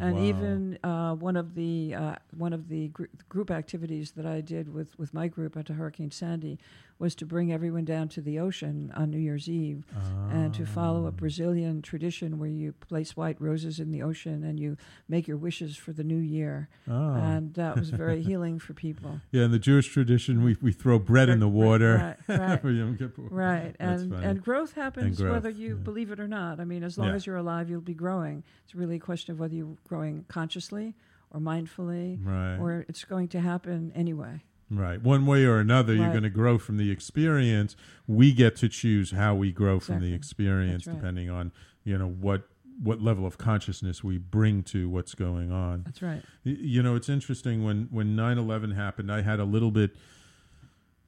Oh, 0.00 0.04
And 0.06 0.16
wow. 0.16 0.22
even 0.22 0.78
uh, 0.84 1.14
one 1.14 1.36
of 1.36 1.54
the 1.54 1.94
uh, 1.94 2.14
one 2.36 2.52
of 2.52 2.68
the 2.68 2.88
gr- 2.88 3.04
group 3.28 3.50
activities 3.50 4.12
that 4.12 4.26
I 4.26 4.40
did 4.42 4.72
with, 4.72 4.98
with 4.98 5.12
my 5.14 5.26
group 5.28 5.56
after 5.56 5.72
Hurricane 5.74 6.10
Sandy 6.10 6.58
was 6.98 7.14
to 7.14 7.26
bring 7.26 7.52
everyone 7.52 7.84
down 7.84 8.08
to 8.08 8.22
the 8.22 8.38
ocean 8.38 8.90
on 8.96 9.10
New 9.10 9.18
Year's 9.18 9.50
Eve 9.50 9.84
and 10.30 10.54
to 10.54 10.64
follow 10.64 11.04
Ah. 11.04 11.08
a 11.08 11.12
Brazilian 11.12 11.82
tradition 11.82 12.38
where 12.38 12.48
you 12.48 12.72
place 12.72 13.14
white 13.14 13.38
roses 13.38 13.78
in 13.78 13.90
the 13.90 14.00
ocean 14.02 14.42
and 14.44 14.58
you 14.58 14.78
make 15.06 15.28
your 15.28 15.36
wishes 15.36 15.76
for 15.76 15.92
the 15.92 16.02
new 16.04 16.16
year. 16.16 16.70
Oh. 16.88 17.12
And 17.14 17.52
that 17.52 17.76
was 17.76 17.90
very 17.90 18.22
healing 18.28 18.58
for 18.58 18.72
people. 18.72 19.20
Yeah, 19.30 19.44
in 19.44 19.50
the 19.50 19.58
Jewish 19.58 19.88
tradition, 19.92 20.42
we, 20.42 20.56
we 20.62 20.72
throw 20.72 20.98
bread 20.98 21.28
in 21.28 21.38
the 21.38 21.48
water. 21.48 22.16
Right, 22.28 22.38
right, 22.40 22.60
for 22.62 22.70
Yom 22.70 22.96
Kippur. 22.96 23.22
right. 23.30 23.76
And 23.78 24.14
and 24.14 24.42
growth 24.42 24.72
happens 24.72 25.20
growth, 25.20 25.32
whether 25.32 25.50
you 25.50 25.68
yeah. 25.76 25.82
believe 25.84 26.10
it 26.12 26.18
or 26.20 26.28
not. 26.28 26.60
I 26.60 26.64
mean, 26.64 26.82
as 26.82 26.96
long 26.96 27.08
Yeah. 27.08 27.14
as 27.16 27.26
you're 27.26 27.36
alive, 27.36 27.68
you'll 27.68 27.80
be 27.82 27.92
growing. 27.96 28.44
It's 28.64 28.74
really 28.74 28.96
a 28.96 29.00
question 29.00 29.32
of 29.32 29.40
whether 29.40 29.54
you're 29.54 29.76
growing 29.88 30.24
consciously 30.28 30.94
or 31.30 31.40
mindfully, 31.40 32.18
Right. 32.24 32.56
or 32.58 32.84
it's 32.88 33.04
going 33.04 33.28
to 33.28 33.40
happen 33.40 33.92
anyway. 33.94 34.42
Right. 34.70 35.00
One 35.00 35.26
way 35.26 35.44
or 35.44 35.58
another, 35.58 35.94
you're 35.94 36.10
going 36.10 36.24
to 36.24 36.30
grow 36.30 36.58
from 36.58 36.76
the 36.76 36.90
experience. 36.90 37.76
We 38.08 38.32
get 38.32 38.56
to 38.56 38.68
choose 38.68 39.12
how 39.12 39.34
we 39.36 39.52
grow 39.52 39.78
from 39.78 40.00
the 40.00 40.12
experience, 40.12 40.86
right. 40.86 40.96
depending 40.96 41.30
on 41.30 41.52
you 41.84 41.96
know 41.96 42.08
what 42.08 42.48
what 42.82 43.00
level 43.00 43.24
of 43.26 43.38
consciousness 43.38 44.04
we 44.04 44.18
bring 44.18 44.62
to 44.64 44.88
what's 44.88 45.14
going 45.14 45.50
on. 45.50 45.82
That's 45.84 46.02
right. 46.02 46.20
You 46.42 46.82
know, 46.82 46.94
it's 46.96 47.08
interesting 47.08 47.62
when 47.64 47.86
when 47.92 48.16
9/11 48.16 48.74
happened, 48.74 49.10
I 49.12 49.22
had 49.22 49.38
a 49.38 49.44
little 49.44 49.70
bit 49.70 49.94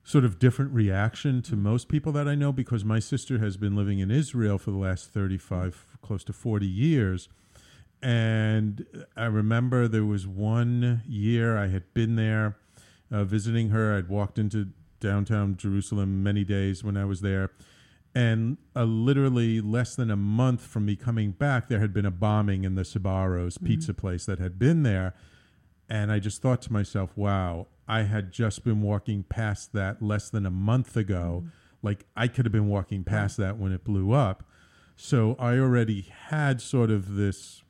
sort 0.09 0.25
of 0.25 0.39
different 0.39 0.73
reaction 0.73 1.43
to 1.43 1.55
most 1.55 1.87
people 1.87 2.13
that 2.13 2.27
I 2.27 2.35
know 2.35 2.51
because 2.51 2.83
my 2.83 2.99
sister 2.99 3.39
has 3.41 3.59
been 3.59 3.77
living 3.77 3.99
in 3.99 4.11
Israel 4.11 4.57
for 4.57 4.71
the 4.71 4.79
last 4.79 5.13
35 5.13 5.85
close 6.01 6.25
to 6.25 6.33
40 6.33 6.67
years. 6.67 7.29
And 8.03 8.87
I 9.19 9.27
remember 9.27 9.87
there 9.87 10.07
was 10.07 10.27
one 10.27 11.03
year 11.07 11.59
I 11.59 11.67
had 11.67 11.93
been 11.93 12.17
there 12.17 12.57
uh, 13.13 13.25
visiting 13.25 13.69
her. 13.69 13.99
I'd 13.99 14.09
walked 14.09 14.39
into 14.39 14.69
downtown 14.99 15.59
Jerusalem 15.59 16.23
many 16.23 16.43
days 16.43 16.83
when 16.83 16.97
I 16.97 17.05
was 17.05 17.21
there. 17.21 17.51
And 18.15 18.57
uh, 18.75 18.85
literally 18.85 19.61
less 19.61 19.95
than 19.95 20.11
a 20.11 20.17
month 20.17 20.63
from 20.63 20.87
me 20.87 20.97
coming 20.97 21.33
back, 21.33 21.69
there 21.69 21.81
had 21.81 21.93
been 21.93 22.07
a 22.07 22.11
bombing 22.11 22.65
in 22.65 22.77
the 22.77 22.83
Sbarro's 22.83 23.59
pizza 23.59 23.93
place 23.93 24.25
that 24.25 24.39
had 24.39 24.59
been 24.59 24.85
there. 24.85 25.13
And 25.89 26.13
I 26.13 26.19
just 26.19 26.43
thought 26.43 26.61
to 26.63 26.73
myself, 26.73 27.17
wow, 27.17 27.67
I 27.87 28.03
had 28.03 28.31
just 28.31 28.65
been 28.65 28.83
walking 28.83 29.23
past 29.23 29.73
that 29.73 30.03
less 30.03 30.29
than 30.29 30.45
a 30.45 30.51
month 30.51 30.97
ago. 30.97 31.45
Mm-hmm. 31.45 31.49
Like 31.83 32.05
I 32.17 32.29
could 32.29 32.45
have 32.45 32.53
been 32.53 32.69
walking 32.69 33.05
past 33.05 33.37
that 33.39 33.57
when 33.57 33.73
it 33.73 33.85
blew 33.85 34.13
up. 34.13 34.45
So 34.97 35.37
I 35.39 35.59
already 35.59 36.03
had 36.27 36.61
sort 36.61 36.91
of 36.91 37.15
this 37.15 37.63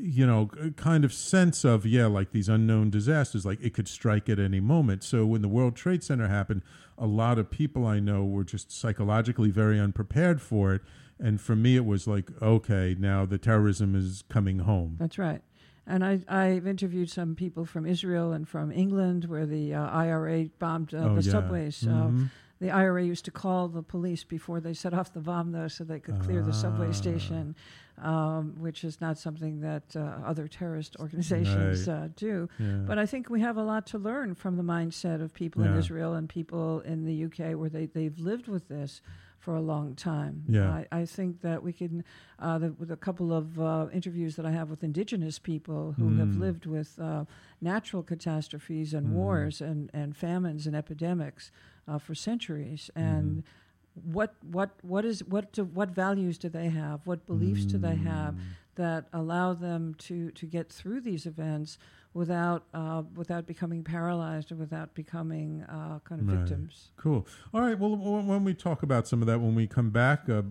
you 0.00 0.26
know, 0.26 0.48
kind 0.76 1.04
of 1.04 1.12
sense 1.12 1.64
of, 1.64 1.84
yeah, 1.84 2.06
like 2.06 2.30
these 2.30 2.48
unknown 2.48 2.90
disasters, 2.90 3.44
like 3.44 3.60
it 3.60 3.74
could 3.74 3.88
strike 3.88 4.28
at 4.28 4.38
any 4.38 4.60
moment. 4.60 5.02
So 5.02 5.26
when 5.26 5.42
the 5.42 5.48
World 5.48 5.76
Trade 5.76 6.04
Center 6.04 6.28
happened, 6.28 6.62
a 6.96 7.06
lot 7.06 7.38
of 7.38 7.50
people 7.50 7.86
I 7.86 8.00
know 8.00 8.24
were 8.24 8.44
just 8.44 8.70
psychologically 8.70 9.50
very 9.50 9.78
unprepared 9.78 10.40
for 10.40 10.74
it. 10.74 10.82
And 11.18 11.40
for 11.40 11.56
me, 11.56 11.76
it 11.76 11.84
was 11.84 12.06
like, 12.06 12.30
okay, 12.40 12.94
now 12.98 13.26
the 13.26 13.38
terrorism 13.38 13.94
is 13.96 14.22
coming 14.28 14.60
home. 14.60 14.96
That's 15.00 15.18
right. 15.18 15.42
And 15.90 16.04
I, 16.04 16.20
I've 16.28 16.66
interviewed 16.66 17.10
some 17.10 17.34
people 17.34 17.64
from 17.64 17.86
Israel 17.86 18.32
and 18.32 18.46
from 18.46 18.70
England 18.70 19.24
where 19.24 19.46
the 19.46 19.74
uh, 19.74 19.88
IRA 20.04 20.50
bombed 20.58 20.92
uh, 20.92 20.98
Oh, 20.98 21.14
the 21.16 21.22
yeah. 21.22 21.32
subways. 21.32 21.82
Mhm. 21.82 22.24
Uh, 22.24 22.28
the 22.60 22.70
IRA 22.72 23.04
used 23.04 23.24
to 23.24 23.30
call 23.30 23.68
the 23.68 23.82
police 23.82 24.22
before 24.24 24.58
they 24.60 24.74
set 24.74 24.92
off 24.92 25.12
the 25.12 25.20
bomb, 25.20 25.52
though, 25.52 25.68
so 25.68 25.84
they 25.84 26.00
could 26.00 26.18
clear 26.20 26.42
the 26.42 26.52
subway 26.52 26.88
Ah. 26.88 26.92
station, 27.04 27.54
um, 28.02 28.54
which 28.58 28.82
is 28.82 29.00
not 29.00 29.16
something 29.16 29.60
that 29.60 29.94
uh, 29.96 30.00
other 30.26 30.46
terrorist 30.48 30.96
organizations 30.98 31.86
Right. 31.88 31.94
uh, 31.96 32.08
do. 32.16 32.48
Yeah. 32.58 32.66
But 32.86 32.98
I 32.98 33.06
think 33.06 33.30
we 33.30 33.40
have 33.40 33.56
a 33.56 33.62
lot 33.62 33.86
to 33.92 33.98
learn 33.98 34.34
from 34.34 34.56
the 34.56 34.64
mindset 34.64 35.22
of 35.22 35.32
people 35.34 35.62
in 35.62 35.72
Israel 35.76 36.14
and 36.14 36.28
people 36.28 36.80
in 36.80 37.04
the 37.04 37.24
UK 37.26 37.54
where 37.58 37.70
they, 37.70 37.86
they've 37.86 38.18
lived 38.18 38.48
with 38.48 38.68
this 38.68 39.00
for 39.48 39.54
a 39.56 39.62
long 39.62 39.94
time. 39.94 40.44
Yeah. 40.46 40.68
I, 40.92 41.00
I 41.00 41.06
think 41.06 41.40
that 41.40 41.62
we 41.62 41.72
can, 41.72 42.04
uh, 42.38 42.58
the, 42.58 42.72
with 42.72 42.90
a 42.90 42.98
couple 42.98 43.32
of 43.32 43.58
uh, 43.58 43.86
interviews 43.94 44.36
that 44.36 44.44
I 44.44 44.50
have 44.50 44.68
with 44.68 44.84
indigenous 44.84 45.38
people 45.38 45.94
who 45.96 46.16
have 46.18 46.28
Mm. 46.34 46.40
lived 46.40 46.66
with 46.66 46.98
uh, 46.98 47.24
natural 47.62 48.02
catastrophes 48.02 48.92
and 48.92 49.06
Mm. 49.06 49.12
wars 49.12 49.62
and, 49.62 49.88
and 49.94 50.14
famines 50.14 50.66
and 50.66 50.76
epidemics 50.76 51.50
uh, 51.90 51.96
for 51.98 52.14
centuries. 52.14 52.90
And 52.94 53.42
what 53.94 54.34
what 54.52 54.70
what 54.82 55.04
is 55.06 55.24
what 55.24 55.50
do, 55.52 55.64
what 55.64 55.88
values 56.04 56.36
do 56.36 56.50
they 56.50 56.68
have? 56.68 57.06
What 57.06 57.24
beliefs 57.26 57.64
do 57.64 57.78
they 57.78 57.96
have 57.96 58.34
Mm. 58.34 58.38
that 58.74 59.06
allow 59.14 59.54
them 59.54 59.94
to 60.08 60.30
to 60.40 60.44
get 60.46 60.70
through 60.70 61.00
these 61.00 61.24
events 61.24 61.78
without 62.14 62.64
uh, 62.74 63.02
without 63.14 63.46
becoming 63.46 63.84
paralyzed 63.84 64.50
or 64.52 64.56
without 64.56 64.94
becoming 64.94 65.62
uh, 65.68 65.98
kind 66.04 66.20
of 66.22 66.28
Right. 66.28 66.38
victims? 66.38 66.90
Cool. 66.96 67.26
All 67.54 67.60
right. 67.60 67.78
Well, 67.78 67.96
w- 67.96 68.22
when 68.26 68.44
we 68.44 68.54
talk 68.54 68.82
about 68.82 69.06
some 69.06 69.20
of 69.22 69.26
that 69.26 69.40
when 69.40 69.54
we 69.54 69.66
come 69.66 69.90
back, 69.90 70.28
uh, 70.28 70.42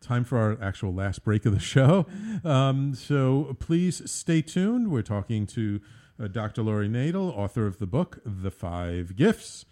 time 0.00 0.24
for 0.24 0.38
our 0.38 0.56
actual 0.62 0.94
last 0.94 1.24
break 1.24 1.44
of 1.46 1.52
the 1.52 1.58
show. 1.60 2.06
Um, 2.44 2.94
so 2.94 3.56
please 3.58 4.08
stay 4.10 4.42
tuned. 4.42 4.90
We're 4.90 5.02
talking 5.02 5.46
to 5.48 5.80
uh, 6.22 6.28
Dr. 6.28 6.62
Laurie 6.62 6.88
Nadel, 6.88 7.36
author 7.36 7.66
of 7.66 7.78
the 7.78 7.86
book 7.86 8.18
The 8.24 8.50
Five 8.50 9.16
Gifts. 9.16 9.64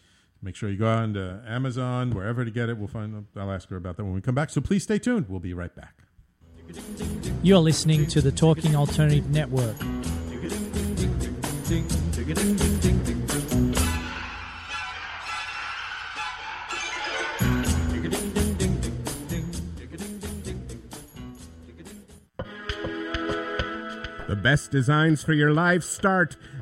Make 0.43 0.55
sure 0.57 0.69
you 0.69 0.77
go 0.79 0.89
on 0.89 1.15
to 1.15 1.43
Amazon, 1.47 2.11
wherever 2.11 2.45
to 2.45 2.51
get 2.51 2.69
it. 2.69 2.77
We'll 2.77 2.89
find. 2.89 3.27
I'll 3.37 3.51
ask 3.51 3.69
her 3.71 3.77
about 3.77 3.97
that 3.97 4.05
when 4.05 4.15
we 4.15 4.21
come 4.21 4.35
back. 4.35 4.51
So 4.51 4.61
please 4.61 4.83
stay 4.83 4.99
tuned. 4.99 5.27
We'll 5.29 5.41
be 5.41 5.55
right 5.55 5.75
back. 5.75 6.03
You're 7.43 7.59
listening 7.59 8.07
to 8.09 8.21
the 8.21 8.33
Talking 8.33 8.75
Alternative 8.77 9.29
Network. 9.31 9.77
The 11.69 11.75
best 24.41 24.71
designs 24.71 25.25
for 25.25 25.33
your 25.33 25.53
life 25.53 25.83
start 25.83 26.37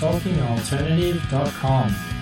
TalkingAlternative.com. 0.00 2.17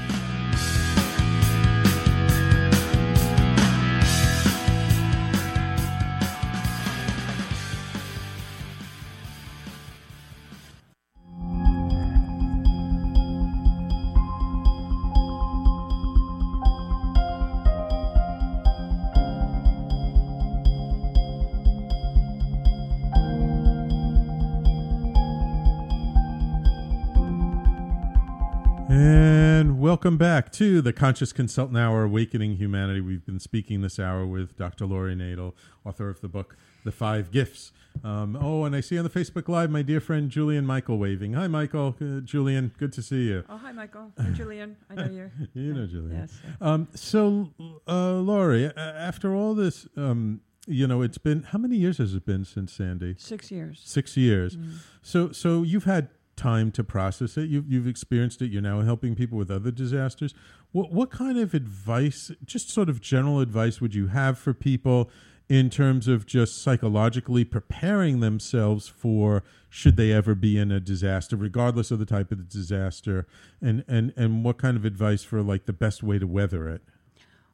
welcome 30.07 30.19
back 30.19 30.53
to 30.53 30.81
the 30.81 30.93
Conscious 30.93 31.33
Consultant 31.33 31.77
Hour 31.77 32.05
Awakening 32.05 32.59
Humanity. 32.59 33.01
We've 33.01 33.27
been 33.27 33.41
speaking 33.41 33.81
this 33.81 33.99
hour 33.99 34.25
with 34.25 34.57
Dr. 34.57 34.87
Laurie 34.87 35.17
Nadel, 35.17 35.53
author 35.85 36.09
of 36.09 36.21
the 36.21 36.29
book 36.29 36.57
The 36.85 36.93
Five 36.93 37.33
Gifts. 37.33 37.73
Um, 38.05 38.39
oh, 38.41 38.63
and 38.63 38.77
I 38.77 38.83
see 38.83 38.97
on 38.99 39.03
the 39.03 39.11
Facebook 39.11 39.49
Live 39.49 39.69
my 39.69 39.83
dear 39.83 39.99
friend 39.99 40.31
Julian 40.31 40.65
Michael 40.65 40.97
waving. 40.99 41.33
Hi, 41.33 41.49
Michael. 41.49 41.97
Uh, 42.01 42.21
Julian, 42.21 42.71
good 42.79 42.93
to 42.93 43.03
see 43.03 43.25
you. 43.25 43.43
Oh, 43.49 43.57
hi, 43.57 43.73
Michael. 43.73 44.13
Hi, 44.17 44.31
Julian. 44.31 44.77
I 44.89 44.95
know 44.95 45.11
you. 45.11 45.31
you 45.55 45.75
know 45.75 45.87
Julian. 45.89 46.21
Yes. 46.21 46.39
Um, 46.61 46.87
so, 46.95 47.51
uh, 47.89 48.13
Laurie, 48.13 48.67
a- 48.67 48.79
after 48.79 49.35
all 49.35 49.57
this, 49.57 49.89
um, 49.97 50.41
you 50.69 50.87
know, 50.87 51.03
it's 51.03 51.19
been 51.19 51.43
how 51.43 51.59
many 51.59 51.75
years 51.75 51.99
has 51.99 52.15
it 52.15 52.25
been 52.25 52.45
since 52.45 52.73
Sandy? 52.73 53.17
Six 53.19 53.51
years. 53.51 53.83
Six 53.85 54.17
years. 54.17 54.57
Mm. 54.57 54.75
So, 55.03 55.33
so 55.33 55.65
you've 55.65 55.83
had 55.83 56.11
time 56.37 56.71
to 56.73 56.85
process 56.85 57.37
it. 57.37 57.49
You've 57.49 57.71
you've 57.71 57.87
experienced 57.87 58.43
it. 58.43 58.51
You're 58.51 58.63
now 58.63 58.81
helping 58.83 59.15
people 59.15 59.39
with 59.39 59.51
other 59.51 59.71
disasters. 59.71 60.35
What 60.73 60.93
what 60.93 61.11
kind 61.11 61.39
of 61.39 61.55
advice, 61.55 62.31
just 62.45 62.71
sort 62.71 62.89
of 62.89 63.01
general 63.01 63.41
advice, 63.41 63.81
would 63.81 63.95
you 63.95 64.09
have 64.09 64.39
for 64.39 64.55
people 64.55 65.11
in 65.49 65.71
terms 65.71 66.09
of 66.09 66.27
just 66.27 66.61
psychologically 66.61 67.45
preparing 67.45 68.21
themselves 68.21 68.89
for 68.89 69.45
should 69.69 69.97
they 69.97 70.13
ever 70.13 70.35
be 70.35 70.59
in 70.59 70.73
a 70.73 70.81
disaster, 70.81 71.37
regardless 71.37 71.91
of 71.91 71.99
the 71.99 72.07
type 72.07 72.33
of 72.33 72.39
the 72.39 72.45
disaster, 72.45 73.27
and 73.61 73.85
and 73.87 74.13
and 74.17 74.45
what 74.45 74.59
kind 74.59 74.77
of 74.77 74.85
advice 74.85 75.23
for 75.23 75.43
like 75.43 75.67
the 75.67 75.73
best 75.73 76.03
way 76.03 76.19
to 76.19 76.27
weather 76.27 76.69
it? 76.69 76.83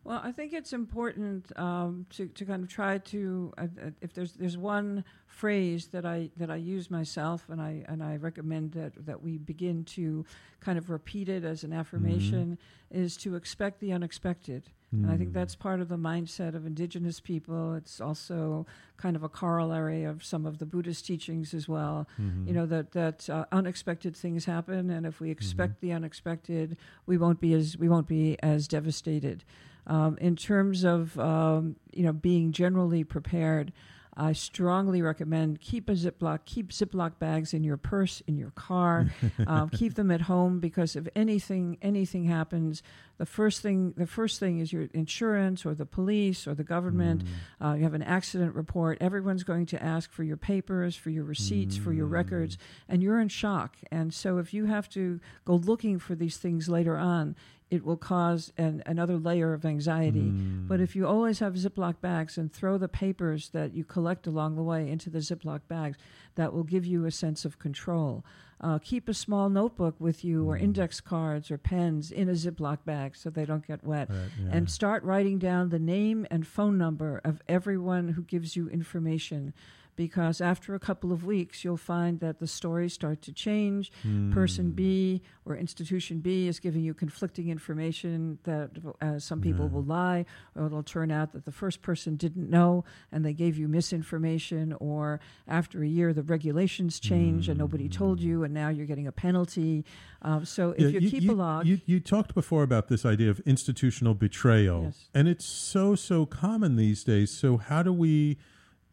Well, 0.04 0.20
I 0.22 0.32
think 0.32 0.52
it's 0.52 0.72
important 0.72 1.56
um, 1.56 2.06
to, 2.10 2.26
to 2.26 2.44
kind 2.44 2.64
of 2.64 2.68
try 2.68 2.98
to 2.98 3.52
uh, 3.56 3.62
uh, 3.62 3.90
if 4.00 4.12
there's 4.12 4.32
there's 4.32 4.58
one 4.58 5.04
phrase 5.26 5.88
that 5.88 6.04
I 6.04 6.30
that 6.36 6.50
I 6.50 6.56
use 6.56 6.90
myself 6.90 7.48
and 7.48 7.60
I 7.60 7.84
and 7.86 8.02
I 8.02 8.16
recommend 8.16 8.72
that 8.72 9.06
that 9.06 9.22
we 9.22 9.38
begin 9.38 9.84
to 9.84 10.24
kind 10.60 10.76
of 10.76 10.90
repeat 10.90 11.28
it 11.28 11.44
as 11.44 11.62
an 11.62 11.72
affirmation 11.72 12.58
mm-hmm. 12.92 13.02
is 13.02 13.16
to 13.18 13.36
expect 13.36 13.80
the 13.80 13.92
unexpected. 13.92 14.64
Mm. 14.94 15.04
And 15.04 15.12
I 15.12 15.16
think 15.16 15.30
mm. 15.30 15.34
that's 15.34 15.54
part 15.54 15.80
of 15.80 15.88
the 15.88 15.96
mindset 15.96 16.54
of 16.54 16.66
indigenous 16.66 17.18
people. 17.20 17.74
It's 17.74 18.00
also 18.00 18.66
kind 18.96 19.16
of 19.16 19.22
a 19.22 19.28
corollary 19.28 20.04
of 20.04 20.24
some 20.24 20.46
of 20.46 20.58
the 20.58 20.66
Buddhist 20.66 21.06
teachings 21.06 21.54
as 21.54 21.68
well. 21.68 22.08
Mm-hmm. 22.20 22.48
You 22.48 22.54
know 22.54 22.66
that 22.66 22.90
that 22.92 23.30
uh, 23.30 23.44
unexpected 23.52 24.16
things 24.16 24.46
happen, 24.46 24.90
and 24.90 25.06
if 25.06 25.20
we 25.20 25.30
expect 25.30 25.74
mm-hmm. 25.74 25.86
the 25.86 25.92
unexpected, 25.92 26.76
we 27.06 27.16
won't 27.16 27.40
be 27.40 27.54
as 27.54 27.78
we 27.78 27.88
won't 27.88 28.08
be 28.08 28.36
as 28.42 28.66
devastated. 28.66 29.44
Um, 29.86 30.16
in 30.20 30.36
terms 30.36 30.84
of 30.84 31.18
um, 31.18 31.76
you 31.92 32.04
know 32.04 32.12
being 32.12 32.52
generally 32.52 33.04
prepared, 33.04 33.72
I 34.14 34.34
strongly 34.34 35.00
recommend 35.00 35.60
keep 35.60 35.88
a 35.88 35.92
Ziploc, 35.92 36.40
keep 36.44 36.70
Ziploc 36.70 37.18
bags 37.18 37.54
in 37.54 37.64
your 37.64 37.78
purse, 37.78 38.20
in 38.26 38.36
your 38.36 38.50
car, 38.50 39.10
um, 39.46 39.70
keep 39.70 39.94
them 39.94 40.10
at 40.10 40.22
home 40.22 40.60
because 40.60 40.96
if 40.96 41.08
anything 41.16 41.78
anything 41.80 42.24
happens, 42.24 42.82
the 43.16 43.24
first 43.24 43.62
thing 43.62 43.94
the 43.96 44.06
first 44.06 44.38
thing 44.38 44.58
is 44.58 44.70
your 44.70 44.88
insurance 44.92 45.64
or 45.64 45.74
the 45.74 45.86
police 45.86 46.46
or 46.46 46.54
the 46.54 46.64
government. 46.64 47.24
Mm. 47.24 47.66
Uh, 47.66 47.74
you 47.74 47.84
have 47.84 47.94
an 47.94 48.02
accident 48.02 48.54
report. 48.54 48.98
Everyone's 49.00 49.44
going 49.44 49.64
to 49.66 49.82
ask 49.82 50.12
for 50.12 50.24
your 50.24 50.36
papers, 50.36 50.94
for 50.94 51.08
your 51.08 51.24
receipts, 51.24 51.78
mm. 51.78 51.84
for 51.84 51.92
your 51.94 52.06
records, 52.06 52.58
and 52.90 53.02
you're 53.02 53.18
in 53.18 53.28
shock. 53.28 53.76
And 53.90 54.12
so 54.12 54.36
if 54.36 54.52
you 54.52 54.66
have 54.66 54.90
to 54.90 55.20
go 55.46 55.54
looking 55.54 55.98
for 55.98 56.14
these 56.14 56.36
things 56.36 56.68
later 56.68 56.98
on, 56.98 57.34
it 57.72 57.86
will 57.86 57.96
cause 57.96 58.52
an, 58.58 58.82
another 58.84 59.16
layer 59.16 59.54
of 59.54 59.64
anxiety. 59.64 60.30
Mm. 60.30 60.68
But 60.68 60.82
if 60.82 60.94
you 60.94 61.06
always 61.06 61.38
have 61.38 61.54
Ziploc 61.54 62.02
bags 62.02 62.36
and 62.36 62.52
throw 62.52 62.76
the 62.76 62.86
papers 62.86 63.48
that 63.54 63.72
you 63.72 63.82
collect 63.82 64.26
along 64.26 64.56
the 64.56 64.62
way 64.62 64.90
into 64.90 65.08
the 65.08 65.20
Ziploc 65.20 65.60
bags, 65.68 65.96
that 66.34 66.52
will 66.52 66.64
give 66.64 66.84
you 66.84 67.06
a 67.06 67.10
sense 67.10 67.46
of 67.46 67.58
control. 67.58 68.26
Uh, 68.60 68.78
keep 68.78 69.08
a 69.08 69.14
small 69.14 69.48
notebook 69.48 69.94
with 69.98 70.22
you 70.22 70.46
or 70.46 70.58
mm. 70.58 70.62
index 70.62 71.00
cards 71.00 71.50
or 71.50 71.56
pens 71.56 72.12
in 72.12 72.28
a 72.28 72.32
Ziploc 72.32 72.84
bag 72.84 73.16
so 73.16 73.30
they 73.30 73.46
don't 73.46 73.66
get 73.66 73.82
wet. 73.82 74.10
Right, 74.10 74.18
yeah. 74.38 74.50
And 74.52 74.70
start 74.70 75.02
writing 75.02 75.38
down 75.38 75.70
the 75.70 75.78
name 75.78 76.26
and 76.30 76.46
phone 76.46 76.76
number 76.76 77.22
of 77.24 77.40
everyone 77.48 78.08
who 78.08 78.22
gives 78.22 78.54
you 78.54 78.68
information 78.68 79.54
because 79.96 80.40
after 80.40 80.74
a 80.74 80.78
couple 80.78 81.12
of 81.12 81.24
weeks, 81.24 81.64
you'll 81.64 81.76
find 81.76 82.20
that 82.20 82.38
the 82.38 82.46
stories 82.46 82.92
start 82.92 83.22
to 83.22 83.32
change. 83.32 83.92
Mm. 84.06 84.32
Person 84.32 84.70
B 84.70 85.22
or 85.44 85.56
institution 85.56 86.20
B 86.20 86.48
is 86.48 86.60
giving 86.60 86.82
you 86.82 86.94
conflicting 86.94 87.48
information 87.48 88.38
that 88.44 88.70
uh, 89.00 89.18
some 89.18 89.40
people 89.40 89.68
will 89.68 89.82
lie, 89.82 90.24
or 90.56 90.66
it'll 90.66 90.82
turn 90.82 91.10
out 91.10 91.32
that 91.32 91.44
the 91.44 91.52
first 91.52 91.82
person 91.82 92.16
didn't 92.16 92.48
know 92.48 92.84
and 93.10 93.24
they 93.24 93.32
gave 93.32 93.58
you 93.58 93.68
misinformation, 93.68 94.72
or 94.74 95.20
after 95.46 95.82
a 95.82 95.88
year, 95.88 96.12
the 96.12 96.22
regulations 96.22 96.98
change 96.98 97.46
mm. 97.46 97.50
and 97.50 97.58
nobody 97.58 97.88
told 97.88 98.20
hmm. 98.20 98.26
you, 98.26 98.44
and 98.44 98.54
now 98.54 98.68
you're 98.68 98.86
getting 98.86 99.06
a 99.06 99.12
penalty. 99.12 99.84
Uh, 100.22 100.44
so 100.44 100.70
if 100.70 100.80
yeah, 100.80 100.88
you, 100.88 101.00
you, 101.00 101.10
keep 101.10 101.22
you, 101.24 101.32
a 101.32 101.34
log. 101.34 101.66
You, 101.66 101.80
you 101.86 102.00
talked 102.00 102.34
before 102.34 102.62
about 102.62 102.88
this 102.88 103.04
idea 103.04 103.30
of 103.30 103.40
institutional 103.40 104.14
betrayal, 104.14 104.84
yes. 104.84 105.08
and 105.14 105.28
it's 105.28 105.44
so, 105.44 105.94
so 105.94 106.26
common 106.26 106.76
these 106.76 107.04
days. 107.04 107.30
So, 107.30 107.56
how 107.56 107.82
do 107.82 107.92
we 107.92 108.38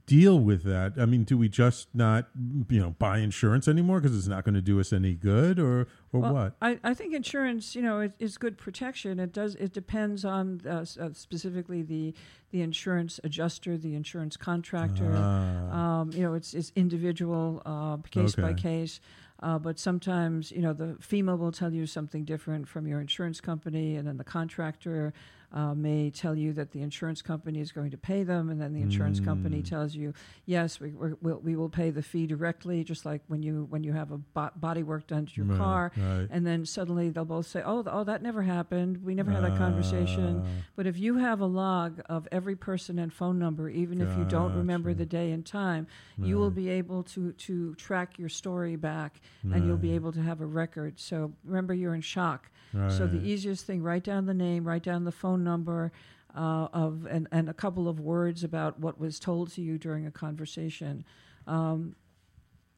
deal 0.09 0.39
with 0.39 0.63
that? 0.63 0.93
I 0.97 1.05
mean, 1.05 1.23
do 1.23 1.37
we 1.37 1.47
just 1.47 1.87
not, 1.93 2.27
you 2.67 2.81
know, 2.81 2.95
buy 2.97 3.19
insurance 3.19 3.67
anymore 3.67 4.01
because 4.01 4.17
it's 4.17 4.27
not 4.27 4.43
going 4.43 4.55
to 4.55 4.61
do 4.61 4.79
us 4.79 4.91
any 4.91 5.13
good, 5.13 5.59
or 5.59 5.87
or 6.11 6.21
well, 6.21 6.33
what? 6.33 6.55
I, 6.61 6.79
I 6.83 6.95
think 6.95 7.13
insurance, 7.13 7.75
you 7.75 7.83
know, 7.83 8.09
is 8.17 8.39
good 8.39 8.57
protection. 8.57 9.19
It 9.19 9.31
does. 9.31 9.53
It 9.55 9.71
depends 9.71 10.25
on 10.25 10.61
uh, 10.65 10.85
uh, 10.99 11.09
specifically 11.13 11.83
the 11.83 12.15
the 12.49 12.61
insurance 12.61 13.19
adjuster, 13.23 13.77
the 13.77 13.93
insurance 13.93 14.35
contractor. 14.35 15.13
Ah. 15.15 15.99
Um, 15.99 16.11
you 16.11 16.23
know, 16.23 16.33
it's 16.33 16.55
it's 16.55 16.71
individual, 16.75 17.61
uh, 17.65 17.97
case 18.09 18.33
okay. 18.33 18.41
by 18.41 18.53
case. 18.53 18.99
Uh, 19.41 19.57
but 19.57 19.79
sometimes, 19.79 20.51
you 20.51 20.61
know, 20.61 20.73
the 20.73 20.97
FEMA 20.99 21.37
will 21.37 21.53
tell 21.53 21.71
you 21.71 21.85
something 21.85 22.25
different 22.25 22.67
from 22.67 22.85
your 22.85 22.99
insurance 22.99 23.39
company, 23.39 23.95
and 23.95 24.05
then 24.05 24.17
the 24.17 24.23
contractor 24.23 25.13
uh, 25.51 25.73
may 25.73 26.11
tell 26.11 26.35
you 26.35 26.53
that 26.53 26.71
the 26.71 26.81
insurance 26.81 27.21
company 27.21 27.59
is 27.59 27.71
going 27.71 27.89
to 27.89 27.97
pay 27.97 28.23
them, 28.23 28.49
and 28.49 28.61
then 28.61 28.73
the 28.73 28.81
insurance 28.81 29.19
mm. 29.19 29.25
company 29.25 29.63
tells 29.63 29.95
you, 29.95 30.13
yes, 30.45 30.79
we 30.79 30.91
we'll, 30.91 31.39
we 31.39 31.55
will 31.55 31.69
pay 31.69 31.89
the 31.89 32.03
fee 32.03 32.27
directly, 32.27 32.83
just 32.83 33.05
like 33.05 33.21
when 33.27 33.41
you 33.41 33.65
when 33.69 33.83
you 33.83 33.91
have 33.93 34.11
a 34.11 34.17
bo- 34.17 34.51
body 34.55 34.83
work 34.83 35.07
done 35.07 35.25
to 35.25 35.33
your 35.35 35.45
right, 35.45 35.57
car, 35.57 35.91
right. 35.97 36.27
and 36.29 36.45
then 36.45 36.65
suddenly 36.65 37.09
they'll 37.09 37.25
both 37.25 37.47
say, 37.47 37.63
oh, 37.65 37.83
oh, 37.87 38.03
that 38.03 38.21
never 38.21 38.43
happened. 38.43 39.03
We 39.03 39.15
never 39.15 39.31
had 39.31 39.43
that 39.43 39.57
conversation. 39.57 40.43
Ah. 40.45 40.65
But 40.75 40.85
if 40.85 40.99
you 40.99 41.17
have 41.17 41.41
a 41.41 41.45
log 41.45 42.01
of 42.07 42.27
every 42.31 42.55
person 42.55 42.99
and 42.99 43.11
phone 43.11 43.39
number, 43.39 43.69
even 43.69 44.01
if 44.01 44.15
you 44.17 44.25
don't 44.25 44.55
remember 44.55 44.93
the 44.93 45.05
day 45.05 45.31
and 45.31 45.45
time, 45.45 45.87
right. 46.17 46.27
you 46.27 46.37
will 46.37 46.51
be 46.51 46.69
able 46.69 47.03
to 47.03 47.31
to 47.31 47.73
track 47.75 48.19
your 48.19 48.29
story 48.29 48.75
back, 48.75 49.19
and 49.43 49.65
you'll 49.65 49.77
be 49.77 49.95
able 49.95 50.11
to 50.11 50.21
have 50.21 50.41
a 50.41 50.45
record. 50.45 50.99
So 50.99 51.33
remember, 51.43 51.73
you're 51.73 51.95
in 51.95 52.01
shock. 52.01 52.51
So 52.89 53.07
the 53.07 53.21
easiest 53.23 53.65
thing: 53.65 53.81
write 53.81 54.03
down 54.03 54.27
the 54.27 54.33
name, 54.35 54.63
write 54.63 54.83
down 54.83 55.03
the 55.05 55.11
phone 55.11 55.38
phone 55.39 55.43
number 55.43 55.91
uh, 56.35 56.67
of 56.73 57.07
and, 57.09 57.27
and 57.31 57.49
a 57.49 57.53
couple 57.53 57.87
of 57.87 57.99
words 57.99 58.43
about 58.43 58.79
what 58.79 58.99
was 58.99 59.19
told 59.19 59.51
to 59.53 59.61
you 59.61 59.77
during 59.77 60.05
a 60.05 60.11
conversation. 60.11 61.03
Um, 61.47 61.95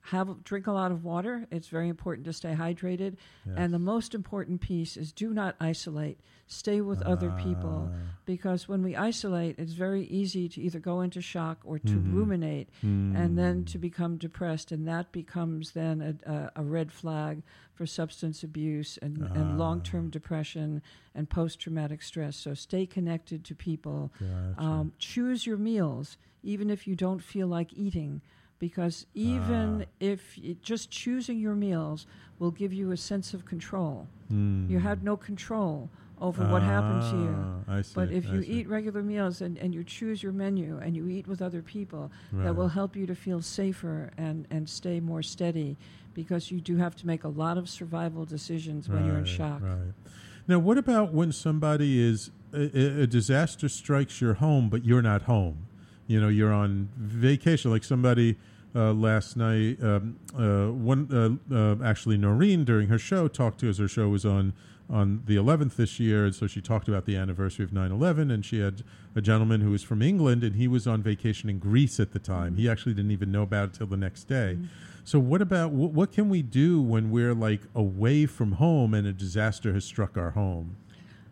have 0.05 0.43
drink 0.43 0.67
a 0.67 0.71
lot 0.71 0.91
of 0.91 1.03
water. 1.03 1.47
It's 1.51 1.67
very 1.67 1.87
important 1.87 2.25
to 2.25 2.33
stay 2.33 2.53
hydrated. 2.53 3.15
Yes. 3.45 3.55
And 3.57 3.73
the 3.73 3.79
most 3.79 4.15
important 4.15 4.59
piece 4.61 4.97
is 4.97 5.11
do 5.11 5.33
not 5.33 5.55
isolate. 5.59 6.19
Stay 6.47 6.81
with 6.81 7.01
other 7.03 7.31
people 7.41 7.89
ah. 7.93 7.97
because 8.25 8.67
when 8.67 8.83
we 8.83 8.95
isolate, 8.95 9.57
it's 9.57 9.73
very 9.73 10.03
easy 10.05 10.49
to 10.49 10.61
either 10.61 10.79
go 10.79 11.01
into 11.01 11.21
shock 11.21 11.59
or 11.63 11.79
to 11.79 11.93
mm-hmm. 11.93 12.15
ruminate 12.15 12.69
mm. 12.83 13.15
and 13.15 13.37
then 13.37 13.63
to 13.65 13.77
become 13.77 14.17
depressed. 14.17 14.71
And 14.71 14.87
that 14.87 15.11
becomes 15.11 15.71
then 15.71 16.19
a, 16.25 16.31
a, 16.31 16.51
a 16.57 16.63
red 16.63 16.91
flag 16.91 17.43
for 17.73 17.85
substance 17.85 18.43
abuse 18.43 18.97
and, 19.01 19.17
and 19.35 19.57
long 19.57 19.81
term 19.81 20.07
ah. 20.07 20.11
depression 20.11 20.81
and 21.13 21.29
post 21.29 21.59
traumatic 21.59 22.01
stress. 22.01 22.35
So 22.35 22.53
stay 22.53 22.85
connected 22.85 23.45
to 23.45 23.55
people. 23.55 24.11
Gotcha. 24.19 24.55
Um, 24.57 24.93
choose 24.97 25.45
your 25.45 25.57
meals, 25.57 26.17
even 26.43 26.69
if 26.71 26.87
you 26.87 26.95
don't 26.95 27.23
feel 27.23 27.47
like 27.47 27.71
eating 27.73 28.21
because 28.61 29.07
even 29.15 29.81
ah. 29.81 29.91
if 29.99 30.39
just 30.61 30.91
choosing 30.91 31.39
your 31.39 31.55
meals 31.55 32.05
will 32.37 32.51
give 32.51 32.71
you 32.71 32.91
a 32.91 32.97
sense 32.97 33.33
of 33.33 33.43
control. 33.43 34.07
Mm. 34.31 34.69
You 34.69 34.77
had 34.77 35.03
no 35.03 35.17
control 35.17 35.89
over 36.21 36.45
what 36.45 36.61
happened 36.61 37.01
to 37.11 37.17
you. 37.17 37.63
Ah, 37.67 37.81
see, 37.81 37.91
but 37.95 38.11
if 38.11 38.29
I 38.29 38.33
you 38.35 38.43
see. 38.43 38.51
eat 38.51 38.69
regular 38.69 39.01
meals 39.01 39.41
and, 39.41 39.57
and 39.57 39.73
you 39.73 39.83
choose 39.83 40.21
your 40.21 40.31
menu 40.31 40.79
and 40.79 40.95
you 40.95 41.07
eat 41.07 41.27
with 41.27 41.41
other 41.41 41.63
people, 41.63 42.11
right. 42.31 42.43
that 42.43 42.55
will 42.55 42.67
help 42.67 42.95
you 42.95 43.07
to 43.07 43.15
feel 43.15 43.41
safer 43.41 44.11
and, 44.19 44.45
and 44.51 44.69
stay 44.69 44.99
more 44.99 45.23
steady 45.23 45.75
because 46.13 46.51
you 46.51 46.61
do 46.61 46.77
have 46.77 46.95
to 46.97 47.07
make 47.07 47.23
a 47.23 47.29
lot 47.29 47.57
of 47.57 47.67
survival 47.67 48.25
decisions 48.25 48.87
right, 48.87 48.97
when 48.97 49.07
you're 49.07 49.17
in 49.17 49.25
shock. 49.25 49.61
Right. 49.63 49.93
Now, 50.47 50.59
what 50.59 50.77
about 50.77 51.13
when 51.13 51.31
somebody 51.31 51.99
is, 51.99 52.29
a, 52.53 53.01
a 53.01 53.07
disaster 53.07 53.67
strikes 53.67 54.21
your 54.21 54.35
home, 54.35 54.69
but 54.69 54.85
you're 54.85 55.01
not 55.01 55.23
home? 55.23 55.65
You 56.11 56.19
know, 56.19 56.27
you're 56.27 56.53
on 56.53 56.89
vacation, 56.97 57.71
like 57.71 57.83
somebody 57.83 58.37
uh, 58.75 58.93
last 58.93 59.37
night. 59.37 59.81
Um, 59.81 60.17
uh, 60.37 60.67
one 60.67 61.07
uh, 61.51 61.55
uh, 61.55 61.83
actually, 61.83 62.17
Noreen 62.17 62.63
during 62.65 62.89
her 62.89 62.99
show 62.99 63.27
talked 63.27 63.59
to 63.61 63.69
us. 63.69 63.77
Her 63.77 63.87
show 63.87 64.09
was 64.09 64.25
on 64.25 64.53
on 64.89 65.23
the 65.25 65.37
11th 65.37 65.77
this 65.77 66.01
year, 66.01 66.25
and 66.25 66.35
so 66.35 66.47
she 66.47 66.59
talked 66.59 66.89
about 66.89 67.05
the 67.05 67.15
anniversary 67.15 67.63
of 67.63 67.71
9/11. 67.71 68.29
And 68.29 68.43
she 68.45 68.59
had 68.59 68.83
a 69.15 69.21
gentleman 69.21 69.61
who 69.61 69.71
was 69.71 69.83
from 69.83 70.01
England, 70.01 70.43
and 70.43 70.55
he 70.55 70.67
was 70.67 70.85
on 70.85 71.01
vacation 71.01 71.49
in 71.49 71.59
Greece 71.59 71.97
at 71.99 72.11
the 72.11 72.19
time. 72.19 72.55
He 72.55 72.69
actually 72.69 72.93
didn't 72.93 73.11
even 73.11 73.31
know 73.31 73.43
about 73.43 73.69
it 73.69 73.73
till 73.75 73.87
the 73.87 73.97
next 73.97 74.25
day. 74.25 74.57
Mm-hmm. 74.57 74.65
So, 75.05 75.17
what 75.17 75.41
about 75.41 75.69
wh- 75.69 75.93
what 75.93 76.11
can 76.11 76.29
we 76.29 76.41
do 76.41 76.81
when 76.81 77.09
we're 77.09 77.33
like 77.33 77.61
away 77.73 78.25
from 78.25 78.53
home 78.53 78.93
and 78.93 79.07
a 79.07 79.13
disaster 79.13 79.73
has 79.73 79.85
struck 79.85 80.17
our 80.17 80.31
home? 80.31 80.75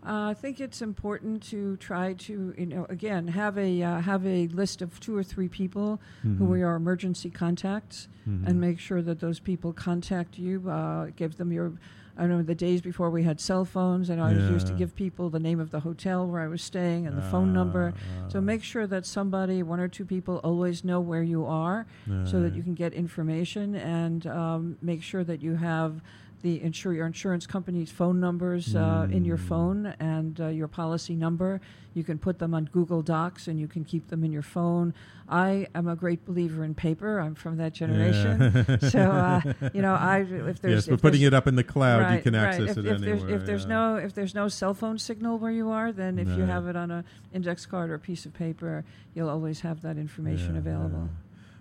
Uh, 0.01 0.29
I 0.29 0.33
think 0.33 0.61
it's 0.61 0.81
important 0.81 1.43
to 1.49 1.75
try 1.77 2.13
to, 2.13 2.53
you 2.57 2.65
know, 2.65 2.85
again, 2.87 3.27
have 3.27 3.57
a 3.57 3.83
uh, 3.83 3.99
have 3.99 4.25
a 4.25 4.47
list 4.47 4.81
of 4.81 4.97
two 5.01 5.15
or 5.15 5.23
three 5.23 5.49
people 5.49 5.99
mm-hmm. 6.25 6.37
who 6.37 6.53
are 6.53 6.57
your 6.57 6.75
emergency 6.75 7.29
contacts, 7.29 8.07
mm-hmm. 8.27 8.47
and 8.47 8.61
make 8.61 8.79
sure 8.79 9.01
that 9.01 9.19
those 9.19 9.39
people 9.41 9.73
contact 9.73 10.37
you. 10.37 10.69
Uh, 10.69 11.07
give 11.17 11.35
them 11.35 11.51
your. 11.51 11.73
I 12.17 12.27
know 12.27 12.41
the 12.41 12.55
days 12.55 12.81
before 12.81 13.09
we 13.09 13.23
had 13.23 13.39
cell 13.39 13.63
phones, 13.65 14.09
and 14.09 14.21
I 14.21 14.31
yeah. 14.31 14.49
used 14.49 14.67
to 14.67 14.73
give 14.73 14.93
people 14.93 15.29
the 15.29 15.39
name 15.39 15.59
of 15.59 15.71
the 15.71 15.79
hotel 15.81 16.27
where 16.27 16.41
I 16.41 16.47
was 16.47 16.61
staying 16.61 17.07
and 17.07 17.17
the 17.17 17.21
phone 17.21 17.53
number. 17.53 17.93
So 18.27 18.39
Ah. 18.39 18.41
make 18.41 18.61
sure 18.61 18.85
that 18.87 19.05
somebody, 19.05 19.63
one 19.63 19.79
or 19.79 19.87
two 19.87 20.03
people, 20.03 20.41
always 20.43 20.83
know 20.83 20.99
where 20.99 21.23
you 21.23 21.45
are, 21.45 21.85
so 22.25 22.41
that 22.41 22.55
you 22.55 22.63
can 22.63 22.73
get 22.73 22.93
information, 22.93 23.75
and 23.75 24.27
um, 24.27 24.77
make 24.81 25.01
sure 25.01 25.23
that 25.23 25.41
you 25.41 25.55
have 25.55 26.01
the 26.41 26.61
insure 26.61 26.93
your 26.93 27.05
insurance 27.05 27.45
company's 27.45 27.91
phone 27.91 28.19
numbers 28.19 28.75
uh, 28.75 29.07
in 29.11 29.25
your 29.25 29.37
Mm. 29.37 29.47
phone 29.47 29.85
and 29.99 30.39
uh, 30.39 30.47
your 30.47 30.67
policy 30.67 31.15
number. 31.15 31.59
You 31.93 32.03
can 32.03 32.17
put 32.17 32.39
them 32.39 32.53
on 32.53 32.65
Google 32.65 33.01
Docs 33.01 33.47
and 33.47 33.59
you 33.59 33.67
can 33.67 33.83
keep 33.83 34.07
them 34.09 34.23
in 34.23 34.31
your 34.31 34.41
phone. 34.43 34.93
I 35.27 35.67
am 35.75 35.87
a 35.87 35.95
great 35.95 36.25
believer 36.25 36.63
in 36.63 36.73
paper. 36.75 37.19
I'm 37.19 37.35
from 37.35 37.57
that 37.57 37.73
generation, 37.73 38.65
Yeah. 38.67 38.77
so 38.89 38.99
uh, 38.99 39.41
you 39.73 39.81
know 39.81 39.93
I 39.95 40.19
if 40.21 40.61
there's 40.61 40.85
Yes, 40.85 40.87
but 40.87 41.01
putting 41.01 41.21
it 41.21 41.33
up 41.33 41.45
in 41.47 41.55
the 41.55 41.63
cloud, 41.63 41.99
you 41.99 42.05
right, 42.05 42.23
can 42.23 42.35
right. 42.35 42.61
if, 42.61 42.77
it 42.77 42.85
if 42.85 42.85
there's, 42.85 43.01
anywhere, 43.03 43.35
If 43.35 43.45
there's 43.45 43.63
yeah. 43.63 43.69
no 43.69 43.95
if 43.97 44.13
there's 44.13 44.33
no 44.35 44.47
cell 44.47 44.73
phone 44.73 44.97
signal 44.97 45.37
where 45.37 45.51
you 45.51 45.69
are, 45.71 45.91
then 45.91 46.17
if 46.19 46.27
you 46.29 46.43
have 46.43 46.67
it 46.67 46.75
on 46.75 46.89
a 46.91 47.03
index 47.33 47.65
card 47.65 47.89
or 47.89 47.95
a 47.95 47.99
piece 47.99 48.25
of 48.25 48.33
paper, 48.33 48.85
you'll 49.13 49.29
always 49.29 49.59
have 49.61 49.81
that 49.81 49.97
information 49.97 50.53
Yeah, 50.53 50.59
available. 50.59 51.09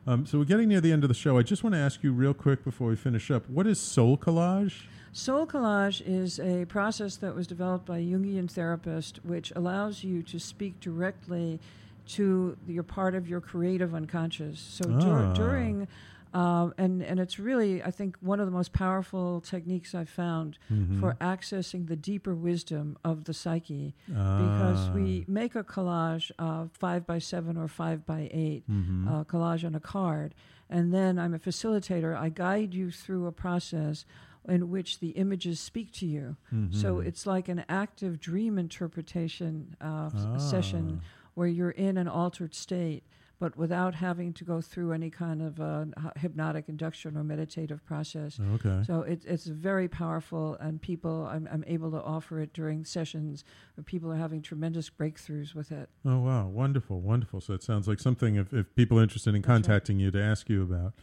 Um, 0.09 0.25
so 0.25 0.39
we're 0.39 0.47
getting 0.47 0.71
near 0.71 0.81
the 0.81 0.91
end 0.91 1.05
of 1.05 1.09
the 1.09 1.15
show. 1.15 1.37
I 1.37 1.43
just 1.43 1.63
want 1.63 1.75
to 1.75 1.79
ask 1.79 2.03
you 2.03 2.13
real 2.15 2.33
quick 2.33 2.65
before 2.65 2.89
we 2.89 2.97
finish 2.97 3.31
up. 3.31 3.47
What 3.51 3.67
is 3.67 3.79
soul 3.79 4.17
collage? 4.17 4.85
Soul 5.13 5.47
collage 5.47 6.01
is 6.07 6.41
a 6.41 6.65
process 6.65 7.17
that 7.17 7.35
was 7.35 7.47
developed 7.47 7.85
by 7.85 7.99
a 7.99 8.01
Jungian 8.01 8.51
therapist, 8.51 9.21
which 9.23 9.53
allows 9.55 10.03
you 10.05 10.23
to 10.23 10.39
speak 10.39 10.81
directly 10.81 11.61
to 12.07 12.57
your 12.67 12.85
part 12.85 13.15
of 13.15 13.29
your 13.29 13.43
creative 13.43 13.95
unconscious. 13.95 14.59
So 14.59 14.87
dur- 14.89 15.27
Ah. 15.27 15.35
during, 15.35 15.87
uh, 16.35 16.71
and 16.79 17.03
and 17.03 17.19
it's 17.21 17.39
really, 17.39 17.83
I 17.83 17.91
think, 17.91 18.17
one 18.21 18.41
of 18.41 18.47
the 18.47 18.53
most 18.53 18.73
powerful 18.73 19.41
techniques 19.41 19.95
I've 19.95 20.09
found 20.09 20.59
Mhm. 20.71 21.01
for 21.01 21.17
accessing 21.21 21.87
the 21.89 21.97
deeper 21.97 22.35
wisdom 22.35 22.97
of 23.05 23.25
the 23.25 23.33
psyche, 23.35 23.95
because 24.07 24.91
we 24.91 25.23
Ah. 25.23 25.25
make 25.33 25.55
a 25.55 25.65
collage 25.65 26.31
of 26.39 26.71
five 26.73 27.07
by 27.07 27.19
seven 27.19 27.57
or 27.57 27.69
five 27.69 28.05
by 28.07 28.29
8 28.33 28.65
Mhm. 28.69 29.09
uh, 29.09 29.25
collage 29.25 29.65
on 29.65 29.75
a 29.75 29.81
card, 29.81 30.35
and 30.69 30.93
then 30.93 31.19
I'm 31.19 31.35
a 31.35 31.39
facilitator. 31.39 32.17
I 32.17 32.29
guide 32.29 32.75
you 32.75 32.91
through 32.91 33.27
a 33.27 33.33
process 33.33 34.05
in 34.49 34.71
which 34.71 35.01
the 35.01 35.11
images 35.11 35.61
speak 35.61 35.93
to 35.93 36.07
you. 36.07 36.37
So 36.71 36.97
Mhm. 36.97 37.07
it's 37.07 37.27
like 37.27 37.49
an 37.49 37.65
active 37.69 38.19
dream 38.21 38.59
interpretation 38.59 39.77
uh, 39.81 40.11
Ah. 40.15 40.37
session 40.39 41.01
where 41.35 41.49
you're 41.49 41.71
in 41.71 41.97
an 41.97 42.09
altered 42.09 42.55
state, 42.55 43.05
but 43.39 43.57
without 43.57 43.95
having 43.95 44.33
to 44.33 44.45
go 44.45 44.61
through 44.61 44.93
any 44.93 45.11
kind 45.11 45.41
of 45.41 45.61
uh, 45.61 45.85
hypnotic 46.17 46.69
induction 46.69 47.17
or 47.17 47.23
meditative 47.23 47.85
process. 47.85 48.39
Okay. 48.55 48.83
So 48.85 49.03
it, 49.03 49.23
it's 49.27 49.47
very 49.47 49.89
powerful, 49.89 50.57
and 50.61 50.81
people, 50.81 51.29
I'm, 51.31 51.49
I'm 51.53 51.65
able 51.67 51.91
to 51.93 52.03
offer 52.03 52.41
it 52.41 52.53
during 52.53 52.85
sessions 52.85 53.45
where 53.77 53.85
people 53.85 54.11
are 54.13 54.17
having 54.17 54.43
tremendous 54.43 54.91
breakthroughs 54.91 55.55
with 55.55 55.71
it. 55.71 55.89
Oh 56.05 56.19
wow, 56.19 56.49
wonderful, 56.49 57.01
wonderful. 57.01 57.41
So 57.41 57.55
it 57.55 57.63
sounds 57.63 57.87
like 57.87 58.01
something 58.01 58.37
if, 58.37 58.53
if 58.53 58.75
people 58.75 58.99
are 58.99 59.03
interested 59.03 59.35
in 59.35 59.43
contacting 59.43 60.01
you 60.01 60.11
to 60.11 60.23
ask 60.23 60.49
you 60.49 60.63
about. 60.63 60.95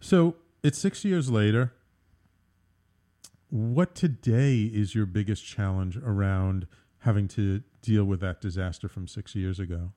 So 0.00 0.36
it's 0.62 0.78
six 0.78 1.04
years 1.04 1.30
later. 1.30 1.72
What 3.50 3.94
today 3.94 4.62
is 4.62 4.96
your 4.96 5.06
biggest 5.06 5.46
challenge 5.46 5.96
around 5.96 6.66
having 7.00 7.28
to 7.28 7.62
deal 7.82 8.04
with 8.04 8.18
that 8.20 8.40
disaster 8.40 8.88
from 8.88 9.06
six 9.06 9.36
years 9.36 9.60
ago? 9.60 9.92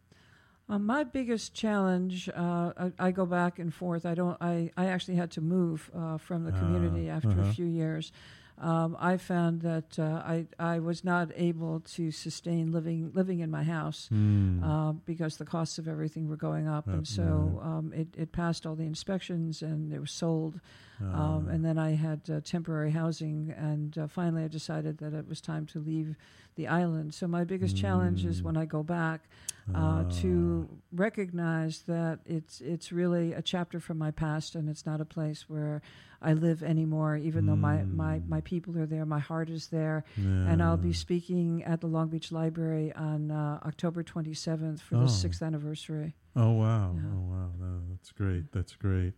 Um, 0.69 0.85
my 0.85 1.03
biggest 1.05 1.53
challenge, 1.53 2.29
uh, 2.29 2.73
I, 2.77 3.07
I 3.07 3.11
go 3.11 3.25
back 3.25 3.57
and 3.59 3.73
forth. 3.73 4.05
I 4.05 4.15
don't. 4.15 4.37
I, 4.41 4.71
I 4.75 4.87
actually 4.87 5.15
had 5.15 5.31
to 5.31 5.41
move 5.41 5.89
uh, 5.95 6.17
from 6.17 6.43
the 6.43 6.51
Ah, 6.53 6.59
community 6.59 7.09
after 7.09 7.29
uh-huh. 7.29 7.49
a 7.49 7.53
few 7.53 7.65
years. 7.65 8.11
Um, 8.59 8.97
I 8.99 9.17
found 9.17 9.61
that 9.61 9.99
uh, 9.99 10.23
I 10.25 10.47
I 10.57 10.79
was 10.79 11.03
not 11.03 11.29
able 11.35 11.79
to 11.95 12.09
sustain 12.11 12.71
living 12.71 13.11
living 13.13 13.39
in 13.39 13.51
my 13.51 13.63
house 13.63 14.09
uh, 14.11 14.93
because 15.05 15.37
the 15.37 15.45
costs 15.45 15.77
of 15.77 15.87
everything 15.87 16.27
were 16.27 16.37
going 16.37 16.67
up, 16.67 16.87
Up, 16.87 16.93
and 16.93 17.07
so 17.07 17.61
um, 17.63 17.93
it 17.95 18.07
it 18.17 18.31
passed 18.31 18.65
all 18.65 18.75
the 18.75 18.83
inspections 18.83 19.61
and 19.61 19.93
it 19.93 19.99
was 19.99 20.11
sold. 20.11 20.59
Um, 20.99 21.13
Ah. 21.13 21.51
and 21.51 21.63
then 21.63 21.77
I 21.77 21.91
had 21.91 22.21
uh, 22.29 22.41
temporary 22.43 22.91
housing, 22.91 23.51
and 23.57 23.95
uh, 23.97 24.07
finally 24.07 24.43
I 24.43 24.47
decided 24.47 24.97
that 24.97 25.13
it 25.13 25.27
was 25.27 25.39
time 25.41 25.65
to 25.67 25.79
leave 25.79 26.15
the 26.55 26.67
island. 26.67 27.13
So 27.13 27.27
my 27.27 27.43
biggest 27.43 27.77
challenge 27.77 28.25
is 28.25 28.41
Mm. 28.41 28.45
when 28.45 28.57
I 28.57 28.65
go 28.65 28.81
back 28.83 29.29
uh, 29.75 30.05
to 30.21 30.67
recognize 30.91 31.81
that 31.83 32.19
it's 32.25 32.61
it's 32.61 32.91
really 32.91 33.33
a 33.33 33.41
chapter 33.41 33.79
from 33.79 33.97
my 33.97 34.11
past, 34.11 34.55
and 34.55 34.69
it's 34.69 34.85
not 34.85 35.01
a 35.01 35.05
place 35.05 35.49
where 35.49 35.81
I 36.21 36.33
live 36.33 36.63
anymore. 36.63 37.15
Even 37.17 37.45
though 37.45 37.55
my, 37.55 37.83
my, 37.83 38.21
my 38.27 38.41
people 38.41 38.75
are 38.79 38.87
there, 38.87 39.05
my 39.05 39.19
heart 39.19 39.49
is 39.49 39.67
there, 39.67 40.03
and 40.15 40.63
I'll 40.63 40.77
be 40.77 40.93
speaking 40.93 41.63
at 41.63 41.81
the 41.81 41.87
Long 41.87 42.07
Beach 42.07 42.31
Library 42.31 42.91
on 42.93 43.29
uh, 43.29 43.59
October 43.65 44.03
27th 44.03 44.79
for 44.79 44.95
Oh. 44.95 45.01
the 45.01 45.09
sixth 45.09 45.41
anniversary. 45.43 46.15
Oh 46.35 46.51
wow! 46.53 46.95
Oh 46.95 47.19
wow! 47.33 47.49
No, 47.59 47.81
that's 47.91 48.11
great. 48.11 48.51
That's 48.51 48.75
great. 48.75 49.13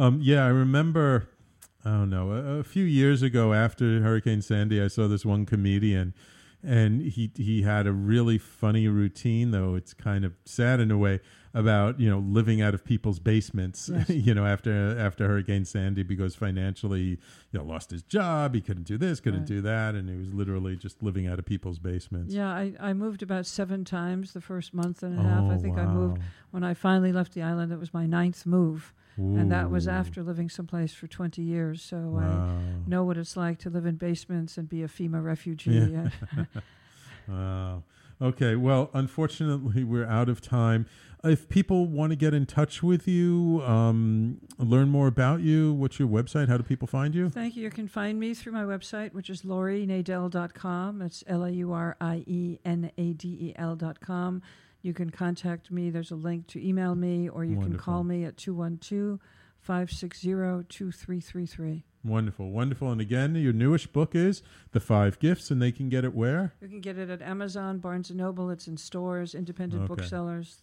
Um, 0.00 0.20
yeah, 0.22 0.46
I 0.46 0.48
remember. 0.48 1.28
I 1.84 1.90
don't 1.90 2.08
know. 2.08 2.32
A, 2.32 2.60
a 2.60 2.64
few 2.64 2.84
years 2.84 3.20
ago, 3.20 3.52
after 3.52 4.00
Hurricane 4.00 4.40
Sandy, 4.40 4.80
I 4.80 4.88
saw 4.88 5.06
this 5.08 5.26
one 5.26 5.44
comedian, 5.44 6.14
and 6.62 7.02
he 7.02 7.30
he 7.36 7.62
had 7.62 7.86
a 7.86 7.92
really 7.92 8.38
funny 8.38 8.88
routine. 8.88 9.50
Though 9.50 9.74
it's 9.74 9.92
kind 9.92 10.24
of 10.24 10.32
sad 10.46 10.80
in 10.80 10.90
a 10.90 10.96
way 10.96 11.20
about 11.52 11.98
you 11.98 12.08
know 12.08 12.18
living 12.20 12.62
out 12.62 12.74
of 12.74 12.84
people's 12.84 13.18
basements. 13.18 13.90
Yes. 13.92 14.08
you 14.26 14.34
know 14.34 14.46
after 14.46 14.96
after 14.98 15.26
Hurricane 15.26 15.64
Sandy 15.64 16.02
because 16.04 16.34
financially 16.36 17.02
you 17.02 17.18
know 17.58 17.64
lost 17.64 17.90
his 17.90 18.02
job. 18.02 18.54
He 18.54 18.60
couldn't 18.60 18.84
do 18.84 18.96
this, 18.96 19.18
couldn't 19.20 19.40
Right. 19.40 19.48
do 19.48 19.60
that, 19.62 19.94
and 19.94 20.08
he 20.08 20.16
was 20.16 20.32
literally 20.32 20.76
just 20.76 21.02
living 21.02 21.26
out 21.26 21.38
of 21.38 21.44
people's 21.44 21.78
basements. 21.78 22.32
Yeah, 22.32 22.48
I, 22.48 22.74
I 22.78 22.92
moved 22.92 23.22
about 23.22 23.46
seven 23.46 23.84
times 23.84 24.32
the 24.32 24.40
first 24.40 24.72
month 24.74 25.02
and 25.02 25.18
a 25.18 25.22
half. 25.22 25.50
I 25.50 25.54
Oh, 25.54 25.58
think 25.58 25.76
I 25.78 25.86
moved 25.86 26.20
when 26.52 26.62
I 26.62 26.74
finally 26.74 27.12
left 27.12 27.34
the 27.34 27.42
island. 27.42 27.72
It 27.72 27.78
was 27.80 27.92
my 27.92 28.06
ninth 28.06 28.46
move, 28.46 28.94
and 29.16 29.50
that 29.50 29.70
was 29.70 29.88
after 29.88 30.22
living 30.22 30.48
someplace 30.48 30.94
for 30.94 31.06
twenty 31.08 31.42
years. 31.42 31.82
So 31.82 31.96
Wow. 31.98 32.20
I 32.58 32.88
know 32.88 33.02
what 33.04 33.16
it's 33.18 33.36
like 33.36 33.58
to 33.60 33.70
live 33.70 33.86
in 33.86 33.96
basements 33.96 34.56
and 34.56 34.68
be 34.68 34.82
a 34.84 34.88
FEMA 34.88 35.22
refugee. 35.22 35.72
Yeah. 35.92 36.44
wow. 37.28 37.82
Okay. 38.22 38.54
Well, 38.56 38.90
unfortunately, 38.92 39.84
we're 39.84 40.06
out 40.06 40.28
of 40.28 40.40
time. 40.40 40.86
If 41.22 41.48
people 41.48 41.86
want 41.86 42.10
to 42.10 42.16
get 42.16 42.32
in 42.32 42.46
touch 42.46 42.82
with 42.82 43.06
you, 43.06 43.62
um, 43.66 44.40
learn 44.58 44.88
more 44.88 45.06
about 45.06 45.40
you, 45.40 45.74
what's 45.74 45.98
your 45.98 46.08
website? 46.08 46.48
How 46.48 46.56
do 46.56 46.62
people 46.62 46.88
find 46.88 47.14
you? 47.14 47.28
Thank 47.28 47.56
you. 47.56 47.62
You 47.62 47.70
can 47.70 47.88
find 47.88 48.18
me 48.18 48.32
through 48.32 48.52
my 48.52 48.64
website, 48.64 49.12
which 49.12 49.28
is 49.28 49.42
laurienadel.com. 49.42 51.02
It's 51.02 51.22
L 51.26 51.44
A 51.44 51.50
U 51.50 51.72
R 51.72 51.96
I 52.00 52.24
E 52.26 52.58
N 52.64 52.90
A 52.96 53.12
D 53.12 53.28
E 53.28 53.52
L.com. 53.56 54.40
You 54.82 54.94
can 54.94 55.10
contact 55.10 55.70
me. 55.70 55.90
There's 55.90 56.10
a 56.10 56.16
link 56.16 56.46
to 56.48 56.66
email 56.66 56.94
me, 56.94 57.28
or 57.28 57.44
you 57.44 57.58
can 57.58 57.76
call 57.76 58.02
me 58.02 58.24
at 58.24 58.38
212 58.38 59.20
560 59.60 60.28
2333. 60.68 61.84
Wonderful, 62.02 62.50
wonderful. 62.50 62.90
And 62.90 63.00
again, 63.00 63.34
your 63.34 63.52
newest 63.52 63.92
book 63.92 64.14
is 64.14 64.42
The 64.72 64.80
Five 64.80 65.18
Gifts, 65.18 65.50
and 65.50 65.60
they 65.60 65.70
can 65.70 65.88
get 65.90 66.04
it 66.04 66.14
where? 66.14 66.54
You 66.60 66.68
can 66.68 66.80
get 66.80 66.96
it 66.96 67.10
at 67.10 67.20
Amazon, 67.20 67.78
Barnes 67.78 68.08
and 68.08 68.18
Noble. 68.18 68.48
It's 68.50 68.66
in 68.66 68.78
stores, 68.78 69.34
independent 69.34 69.82
Okay. 69.82 69.94
booksellers. 69.94 70.62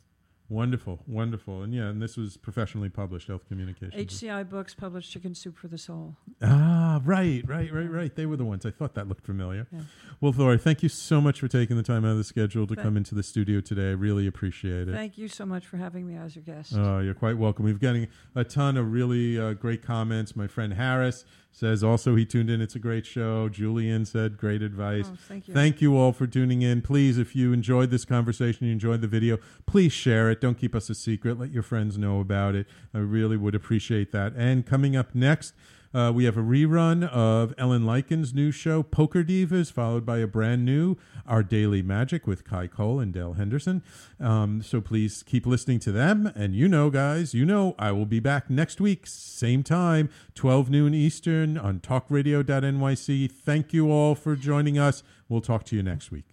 Wonderful, 0.49 0.99
wonderful. 1.07 1.61
And 1.61 1.73
yeah, 1.73 1.89
and 1.89 2.01
this 2.01 2.15
was 2.15 2.37
professionally 2.37 2.87
published, 2.87 3.27
Health 3.27 3.47
Communications. 3.49 3.93
HCI 3.93 4.49
Books 4.49 4.73
published 4.73 5.11
Chicken 5.11 5.35
Soup 5.35 5.57
for 5.57 5.67
the 5.67 5.77
Soul. 5.77 6.15
Ah, 6.41 7.01
right, 7.03 7.43
right, 7.45 7.71
right, 7.71 7.91
right. 7.91 8.15
They 8.15 8.25
were 8.25 8.37
the 8.37 8.45
ones. 8.45 8.65
I 8.65 8.71
thought 8.71 8.95
that 8.95 9.09
looked 9.09 9.25
familiar. 9.25 9.67
Yeah. 9.73 9.81
Well, 10.21 10.31
Thor, 10.31 10.57
thank 10.57 10.83
you 10.83 10.89
so 10.89 11.19
much 11.19 11.41
for 11.41 11.49
taking 11.49 11.75
the 11.75 11.83
time 11.83 12.05
out 12.05 12.11
of 12.11 12.17
the 12.17 12.23
schedule 12.23 12.65
to 12.67 12.75
come 12.77 12.95
into 12.95 13.13
the 13.13 13.23
studio 13.23 13.59
today. 13.59 13.89
I 13.89 13.93
really 13.93 14.25
appreciate 14.25 14.87
it. 14.87 14.93
Thank 14.93 15.17
you 15.17 15.27
so 15.27 15.45
much 15.45 15.65
for 15.65 15.75
having 15.75 16.07
me 16.07 16.15
as 16.15 16.35
your 16.35 16.43
guest. 16.43 16.73
Oh, 16.75 16.99
you're 16.99 17.13
quite 17.13 17.37
welcome. 17.37 17.65
We've 17.65 17.79
getting 17.79 18.07
a 18.33 18.45
ton 18.45 18.77
of 18.77 18.91
really 18.91 19.37
uh, 19.37 19.53
great 19.53 19.83
comments. 19.83 20.35
My 20.35 20.47
friend 20.47 20.73
Harris 20.73 21.25
says 21.51 21.83
also 21.83 22.15
he 22.15 22.25
tuned 22.25 22.49
in. 22.49 22.61
It's 22.61 22.75
a 22.75 22.79
great 22.79 23.05
show. 23.05 23.49
Julian 23.49 24.05
said 24.05 24.37
great 24.37 24.61
advice. 24.61 25.07
Oh, 25.11 25.17
thank 25.27 25.47
you. 25.47 25.53
Thank 25.53 25.81
you 25.81 25.97
all 25.97 26.11
for 26.11 26.27
tuning 26.27 26.61
in. 26.61 26.81
Please, 26.81 27.17
if 27.17 27.35
you 27.35 27.53
enjoyed 27.53 27.89
this 27.89 28.05
conversation, 28.05 28.67
you 28.67 28.73
enjoyed 28.73 29.01
the 29.01 29.07
video, 29.07 29.37
please 29.65 29.91
share 29.91 30.29
it. 30.29 30.39
Don't 30.39 30.57
keep 30.57 30.75
us 30.75 30.89
a 30.89 30.95
secret. 30.95 31.39
Let 31.39 31.51
your 31.51 31.63
friends 31.63 31.97
know 31.97 32.19
about 32.19 32.55
it. 32.55 32.67
I 32.93 32.99
really 32.99 33.37
would 33.37 33.55
appreciate 33.55 34.11
that. 34.11 34.33
And 34.35 34.65
coming 34.65 34.95
up 34.95 35.15
next, 35.15 35.53
uh, 35.93 36.11
we 36.13 36.25
have 36.25 36.37
a 36.37 36.41
rerun 36.41 37.07
of 37.09 37.53
Ellen 37.57 37.83
Leikind's 37.83 38.33
new 38.33 38.51
show, 38.51 38.83
Poker 38.83 39.23
Divas, 39.23 39.71
followed 39.71 40.05
by 40.05 40.19
a 40.19 40.27
brand 40.27 40.65
new 40.65 40.95
Our 41.25 41.43
Daily 41.43 41.81
Magic 41.81 42.27
with 42.27 42.43
Kai 42.43 42.67
Cole 42.67 42.99
and 42.99 43.13
Dale 43.13 43.33
Henderson. 43.33 43.83
Um, 44.19 44.61
so 44.61 44.81
please 44.81 45.23
keep 45.23 45.45
listening 45.45 45.79
to 45.79 45.91
them. 45.91 46.31
And 46.35 46.55
you 46.55 46.67
know, 46.67 46.89
guys, 46.89 47.33
you 47.33 47.45
know, 47.45 47.75
I 47.79 47.91
will 47.91 48.05
be 48.05 48.19
back 48.19 48.49
next 48.49 48.79
week, 48.81 49.07
same 49.07 49.63
time, 49.63 50.09
12 50.35 50.69
noon 50.69 50.93
Eastern 50.93 51.57
on 51.57 51.79
talkradio.nyc. 51.79 53.31
Thank 53.31 53.73
you 53.73 53.91
all 53.91 54.15
for 54.15 54.35
joining 54.35 54.77
us. 54.77 55.03
We'll 55.29 55.41
talk 55.41 55.63
to 55.65 55.75
you 55.75 55.83
next 55.83 56.11
week. 56.11 56.25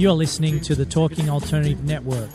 You're 0.00 0.14
listening 0.14 0.60
to 0.62 0.74
the 0.74 0.86
Talking 0.86 1.28
Alternative 1.28 1.84
Network. 1.84 2.30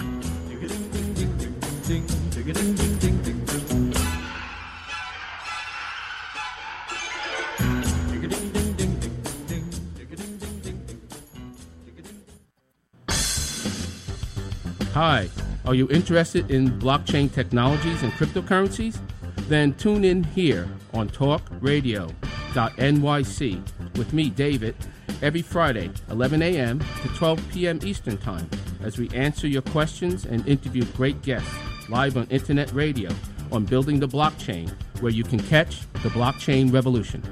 Hi, 14.93 15.27
are 15.65 15.73
you 15.73 15.89
interested 15.89 16.51
in 16.51 16.79
blockchain 16.79 17.33
technologies 17.33 18.03
and 18.03 18.13
cryptocurrencies? 18.13 18.99
Then 19.47 19.73
tune 19.73 20.05
in 20.05 20.23
here 20.23 20.69
on 20.93 21.09
talkradio.nyc 21.09 23.97
with 23.97 24.13
me, 24.13 24.29
David 24.29 24.75
every 25.21 25.41
Friday, 25.41 25.89
11 26.09 26.41
a.m. 26.41 26.79
to 27.01 27.07
12 27.09 27.41
p.m. 27.51 27.79
Eastern 27.83 28.17
Time, 28.17 28.49
as 28.81 28.97
we 28.97 29.09
answer 29.09 29.47
your 29.47 29.61
questions 29.61 30.25
and 30.25 30.47
interview 30.47 30.83
great 30.93 31.21
guests 31.21 31.53
live 31.89 32.17
on 32.17 32.27
internet 32.29 32.71
radio 32.73 33.09
on 33.51 33.65
Building 33.65 33.99
the 33.99 34.07
Blockchain, 34.07 34.69
where 35.01 35.11
you 35.11 35.23
can 35.23 35.39
catch 35.39 35.81
the 36.03 36.09
blockchain 36.09 36.73
revolution. 36.73 37.23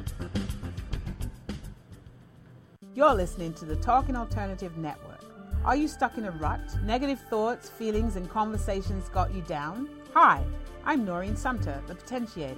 You're 2.93 3.13
listening 3.13 3.53
to 3.55 3.65
the 3.65 3.75
Talking 3.77 4.15
Alternative 4.15 4.77
Network. 4.77 5.25
Are 5.65 5.75
you 5.75 5.87
stuck 5.87 6.17
in 6.17 6.25
a 6.25 6.31
rut? 6.31 6.61
Negative 6.83 7.19
thoughts, 7.29 7.69
feelings, 7.69 8.15
and 8.15 8.29
conversations 8.29 9.09
got 9.09 9.33
you 9.33 9.41
down? 9.41 9.89
Hi, 10.13 10.43
I'm 10.85 11.05
Noreen 11.05 11.35
Sumter, 11.35 11.81
the 11.87 11.95
Potentiator. 11.95 12.57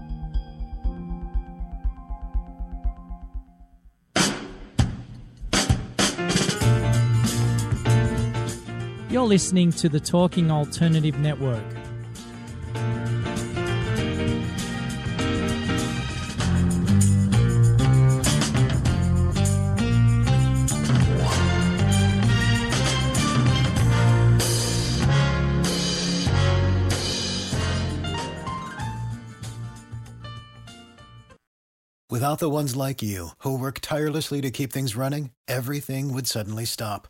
You're 9.11 9.23
listening 9.23 9.71
to 9.73 9.89
the 9.89 9.99
Talking 9.99 10.49
Alternative 10.49 11.19
Network. 11.19 11.61
Without 32.09 32.39
the 32.39 32.49
ones 32.49 32.77
like 32.77 33.01
you, 33.01 33.31
who 33.39 33.57
work 33.57 33.79
tirelessly 33.81 34.39
to 34.39 34.51
keep 34.51 34.71
things 34.71 34.95
running, 34.95 35.31
everything 35.49 36.13
would 36.13 36.27
suddenly 36.27 36.63
stop. 36.63 37.09